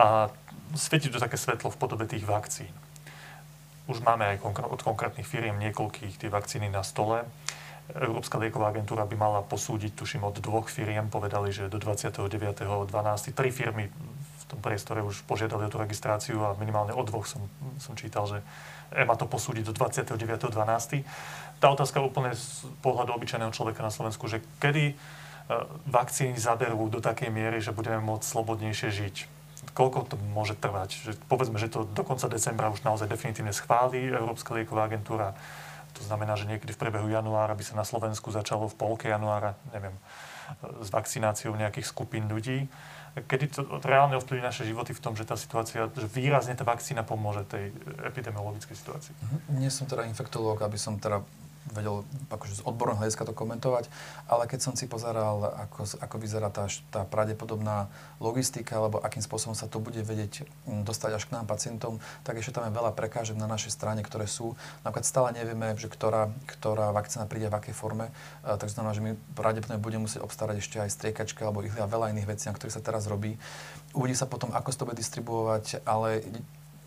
A 0.00 0.32
svieti 0.72 1.12
to 1.12 1.20
také 1.20 1.36
svetlo 1.36 1.68
v 1.68 1.80
podobe 1.80 2.08
tých 2.08 2.24
vakcín. 2.24 2.72
už 3.88 4.00
máme 4.00 4.36
aj 4.36 4.36
od 4.68 4.80
konkrétnych 4.84 5.28
firiem 5.28 5.56
niekoľkých 5.60 6.16
tie 6.16 6.30
vakcíny 6.32 6.72
na 6.72 6.80
stole. 6.80 7.28
Európska 7.88 8.36
lieková 8.36 8.68
agentúra 8.68 9.08
by 9.08 9.16
mala 9.16 9.40
posúdiť, 9.40 9.96
tuším, 9.96 10.28
od 10.28 10.36
dvoch 10.44 10.68
firiem. 10.68 11.08
Povedali, 11.08 11.48
že 11.48 11.72
do 11.72 11.80
29.12. 11.80 12.28
tri 13.32 13.48
firmy 13.48 13.88
tom 14.48 14.60
priestore 14.64 15.04
už 15.04 15.22
požiadali 15.28 15.68
o 15.68 15.70
tú 15.70 15.76
registráciu 15.76 16.40
a 16.40 16.56
minimálne 16.56 16.96
od 16.96 17.04
dvoch 17.04 17.28
som, 17.28 17.44
som 17.76 17.92
čítal, 17.92 18.24
že 18.24 18.40
EMA 18.96 19.14
to 19.20 19.28
posúdi 19.28 19.60
do 19.60 19.76
29.12. 19.76 20.48
Tá 21.60 21.66
otázka 21.68 22.00
úplne 22.00 22.32
z 22.32 22.64
pohľadu 22.80 23.12
obyčajného 23.12 23.52
človeka 23.52 23.84
na 23.84 23.92
Slovensku, 23.92 24.24
že 24.24 24.40
kedy 24.64 24.84
e, 24.90 24.94
vakcíny 25.92 26.40
zaberú 26.40 26.88
do 26.88 27.04
takej 27.04 27.28
miery, 27.28 27.60
že 27.60 27.76
budeme 27.76 28.00
môcť 28.00 28.24
slobodnejšie 28.24 28.88
žiť 28.88 29.16
koľko 29.74 30.10
to 30.10 30.16
môže 30.34 30.58
trvať? 30.58 30.90
Že 31.06 31.12
povedzme, 31.26 31.58
že 31.58 31.70
to 31.70 31.86
do 31.86 32.02
konca 32.06 32.30
decembra 32.30 32.70
už 32.70 32.82
naozaj 32.86 33.10
definitívne 33.10 33.54
schválí 33.54 34.10
Európska 34.10 34.54
lieková 34.54 34.86
agentúra. 34.86 35.34
To 35.98 36.02
znamená, 36.06 36.38
že 36.38 36.46
niekedy 36.46 36.74
v 36.74 36.80
priebehu 36.82 37.10
januára 37.10 37.54
by 37.58 37.64
sa 37.66 37.74
na 37.74 37.86
Slovensku 37.86 38.30
začalo 38.30 38.70
v 38.70 38.78
polke 38.78 39.10
januára, 39.10 39.58
neviem, 39.74 39.94
s 40.82 40.88
vakcináciou 40.94 41.54
nejakých 41.58 41.90
skupín 41.90 42.30
ľudí. 42.30 42.70
Kedy 43.16 43.46
to 43.48 43.60
reálne 43.82 44.16
ovplyvní 44.18 44.44
naše 44.44 44.68
životy 44.68 44.92
v 44.92 45.00
tom, 45.00 45.16
že 45.16 45.24
tá 45.24 45.34
situácia, 45.34 45.88
že 45.88 46.08
výrazne 46.10 46.54
tá 46.54 46.62
vakcína 46.62 47.02
pomôže 47.02 47.46
tej 47.48 47.72
epidemiologickej 48.04 48.76
situácii? 48.76 49.14
Nie 49.56 49.72
som 49.72 49.88
teda 49.88 50.04
infektológ, 50.04 50.60
aby 50.62 50.76
som 50.76 51.00
teda 51.00 51.24
vedel 51.72 52.04
akože 52.32 52.60
z 52.60 52.62
odborného 52.64 53.00
hľadiska 53.00 53.28
to 53.28 53.36
komentovať, 53.36 53.88
ale 54.28 54.44
keď 54.48 54.60
som 54.60 54.74
si 54.74 54.88
pozeral, 54.90 55.68
ako, 55.68 56.00
ako 56.00 56.16
vyzerá 56.20 56.48
tá, 56.48 56.68
tá 56.90 57.04
pravdepodobná 57.04 57.88
logistika, 58.18 58.78
alebo 58.78 59.00
akým 59.00 59.22
spôsobom 59.22 59.54
sa 59.54 59.70
to 59.70 59.78
bude 59.78 60.00
vedieť 60.00 60.48
dostať 60.66 61.10
až 61.16 61.24
k 61.28 61.34
nám 61.38 61.46
pacientom, 61.46 62.02
tak 62.24 62.38
ešte 62.40 62.56
tam 62.56 62.68
je 62.68 62.76
veľa 62.76 62.92
prekážok 62.92 63.38
na 63.38 63.46
našej 63.48 63.74
strane, 63.74 64.00
ktoré 64.02 64.26
sú. 64.26 64.58
Napríklad 64.82 65.06
stále 65.06 65.28
nevieme, 65.36 65.74
že 65.78 65.90
ktorá, 65.90 66.32
ktorá 66.46 66.90
vakcína 66.92 67.28
príde 67.30 67.48
v 67.48 67.58
akej 67.58 67.74
forme, 67.76 68.10
e, 68.44 68.56
takže 68.56 68.76
znamená, 68.76 68.92
že 68.96 69.04
my 69.04 69.12
pravdepodobne 69.36 69.80
budeme 69.80 70.04
musieť 70.04 70.24
obstarať 70.24 70.60
ešte 70.60 70.76
aj 70.82 70.90
striekačky 70.92 71.40
alebo 71.44 71.62
ich 71.64 71.74
a 71.78 71.86
veľa 71.86 72.10
iných 72.12 72.28
vecí, 72.28 72.44
na 72.50 72.56
ktorých 72.56 72.74
sa 72.74 72.82
teraz 72.82 73.06
robí. 73.06 73.38
Uvidí 73.96 74.16
sa 74.18 74.28
potom, 74.28 74.52
ako 74.52 74.68
sa 74.74 74.78
to 74.82 74.86
bude 74.88 75.00
distribuovať, 75.00 75.80
ale 75.86 76.20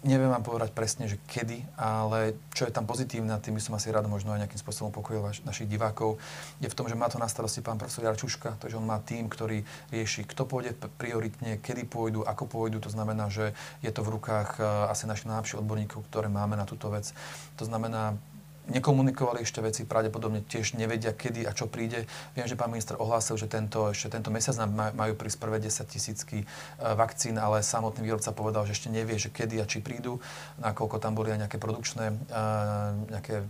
Neviem 0.01 0.33
vám 0.33 0.41
povedať 0.41 0.73
presne, 0.73 1.05
že 1.05 1.21
kedy, 1.29 1.61
ale 1.77 2.33
čo 2.57 2.65
je 2.65 2.73
tam 2.73 2.89
pozitívne, 2.89 3.37
tým 3.37 3.53
by 3.53 3.61
som 3.61 3.77
asi 3.77 3.93
rád 3.93 4.09
možno 4.09 4.33
aj 4.33 4.41
nejakým 4.41 4.57
spôsobom 4.57 4.89
upokojil 4.89 5.21
našich 5.45 5.69
divákov, 5.69 6.17
je 6.57 6.65
v 6.65 6.73
tom, 6.73 6.89
že 6.89 6.97
má 6.97 7.05
to 7.05 7.21
na 7.21 7.29
starosti 7.29 7.61
pán 7.61 7.77
profesor 7.77 8.09
Jarčuška, 8.09 8.57
takže 8.57 8.81
on 8.81 8.89
má 8.89 8.97
tým, 8.97 9.29
ktorý 9.29 9.61
rieši, 9.93 10.25
kto 10.25 10.49
pôjde 10.49 10.73
prioritne, 10.97 11.61
kedy 11.61 11.85
pôjdu, 11.85 12.25
ako 12.25 12.49
pôjdu. 12.49 12.81
To 12.81 12.89
znamená, 12.89 13.29
že 13.29 13.53
je 13.85 13.93
to 13.93 14.01
v 14.01 14.17
rukách 14.17 14.57
eh, 14.57 14.65
asi 14.89 15.05
našich 15.05 15.29
najlepších 15.29 15.61
odborníkov, 15.61 16.01
ktoré 16.09 16.33
máme 16.33 16.57
na 16.57 16.65
túto 16.65 16.89
vec. 16.89 17.13
To 17.61 17.69
znamená, 17.69 18.17
nekomunikovali 18.71 19.43
ešte 19.43 19.59
veci, 19.59 19.83
pravdepodobne 19.83 20.41
tiež 20.47 20.79
nevedia, 20.79 21.11
kedy 21.11 21.43
a 21.43 21.51
čo 21.51 21.67
príde. 21.67 22.07
Viem, 22.33 22.47
že 22.47 22.55
pán 22.55 22.71
minister 22.71 22.95
ohlásil, 22.95 23.35
že 23.35 23.51
tento, 23.51 23.91
ešte 23.91 24.15
tento 24.15 24.31
mesiac 24.31 24.55
nám 24.63 24.95
majú 24.95 25.13
prísť 25.19 25.37
prvé 25.43 25.59
10 25.59 25.83
tisícky 25.91 26.37
e, 26.41 26.45
vakcín, 26.79 27.35
ale 27.35 27.59
samotný 27.61 28.07
výrobca 28.07 28.31
povedal, 28.31 28.63
že 28.63 28.79
ešte 28.79 28.87
nevie, 28.87 29.19
že 29.19 29.27
kedy 29.27 29.59
a 29.59 29.67
či 29.67 29.83
prídu, 29.83 30.23
nakoľko 30.63 30.97
tam 31.03 31.13
boli 31.13 31.35
aj 31.35 31.47
nejaké 31.47 31.57
produkčné, 31.59 32.15
e, 32.15 32.15
nejaké, 33.11 33.43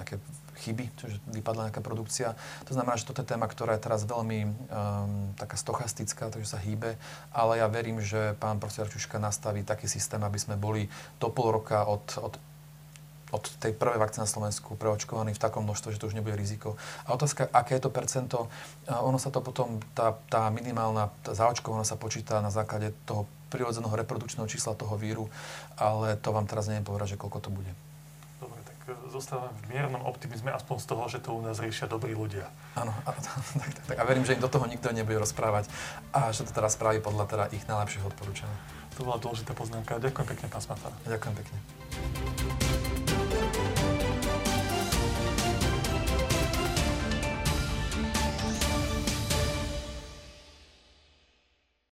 nejaké 0.00 0.16
chyby, 0.62 0.94
čiže 0.94 1.18
vypadla 1.34 1.68
nejaká 1.68 1.82
produkcia. 1.82 2.38
To 2.70 2.72
znamená, 2.72 2.94
že 2.94 3.10
toto 3.10 3.26
je 3.26 3.30
téma, 3.34 3.50
ktorá 3.50 3.74
je 3.74 3.82
teraz 3.82 4.06
veľmi 4.06 4.38
um, 4.46 4.52
taká 5.34 5.58
stochastická, 5.58 6.30
takže 6.30 6.54
sa 6.54 6.62
hýbe, 6.62 6.94
ale 7.34 7.58
ja 7.58 7.66
verím, 7.66 7.98
že 7.98 8.38
pán 8.38 8.62
profesor 8.62 8.86
Čuška 8.86 9.18
nastaví 9.18 9.66
taký 9.66 9.90
systém, 9.90 10.22
aby 10.22 10.38
sme 10.38 10.54
boli 10.54 10.86
do 11.18 11.34
pol 11.34 11.50
roka 11.50 11.82
od, 11.82 12.06
od 12.22 12.38
od 13.32 13.48
tej 13.58 13.72
prvej 13.72 13.96
vakcíny 13.96 14.28
na 14.28 14.30
Slovensku 14.30 14.76
preočkovaní 14.76 15.32
v 15.32 15.42
takom 15.42 15.64
množstve, 15.64 15.96
že 15.96 16.00
to 16.00 16.08
už 16.12 16.16
nebude 16.16 16.36
riziko. 16.36 16.76
A 17.08 17.16
otázka, 17.16 17.48
aké 17.48 17.80
je 17.80 17.88
to 17.88 17.90
percento, 17.90 18.52
ono 18.86 19.16
sa 19.16 19.32
to 19.32 19.40
potom, 19.40 19.80
tá, 19.96 20.12
tá 20.28 20.52
minimálna 20.52 21.08
tá 21.24 21.32
zaočkovaná 21.32 21.82
sa 21.88 21.96
počíta 21.96 22.44
na 22.44 22.52
základe 22.52 22.92
toho 23.08 23.24
prirodzeného 23.52 23.92
reprodukčného 23.92 24.48
čísla 24.48 24.72
toho 24.72 24.96
víru, 24.96 25.28
ale 25.76 26.16
to 26.16 26.32
vám 26.32 26.48
teraz 26.48 26.68
neviem 26.68 26.84
povedať, 26.84 27.16
že 27.16 27.20
koľko 27.20 27.38
to 27.44 27.50
bude. 27.52 27.72
Dobre, 28.40 28.60
tak 28.64 28.78
e, 28.88 28.96
zostávame 29.12 29.52
v 29.68 29.76
miernom 29.76 30.02
optimizme 30.08 30.48
aspoň 30.48 30.76
z 30.80 30.86
toho, 30.88 31.02
že 31.12 31.18
to 31.20 31.36
u 31.36 31.44
nás 31.44 31.60
riešia 31.60 31.84
dobrí 31.84 32.16
ľudia. 32.16 32.48
Áno, 32.80 32.96
tak, 33.04 33.16
tak, 33.60 33.70
tak, 33.92 33.96
a 34.00 34.04
verím, 34.08 34.24
že 34.24 34.32
im 34.32 34.40
do 34.40 34.48
toho 34.48 34.64
nikto 34.64 34.88
nebude 34.88 35.20
rozprávať 35.20 35.68
a 36.16 36.32
že 36.32 36.48
to 36.48 36.52
teraz 36.56 36.80
spraví 36.80 37.04
podľa 37.04 37.24
teda 37.28 37.44
ich 37.52 37.68
najlepších 37.68 38.08
odporúčaní. 38.08 38.56
To 38.96 39.08
bola 39.08 39.20
dôležitá 39.20 39.52
poznámka. 39.56 40.00
Ďakujem 40.00 40.26
pekne, 40.36 40.46
pán 40.52 40.64
Smatara. 40.64 40.96
Ďakujem 41.08 41.34
pekne. 41.36 41.56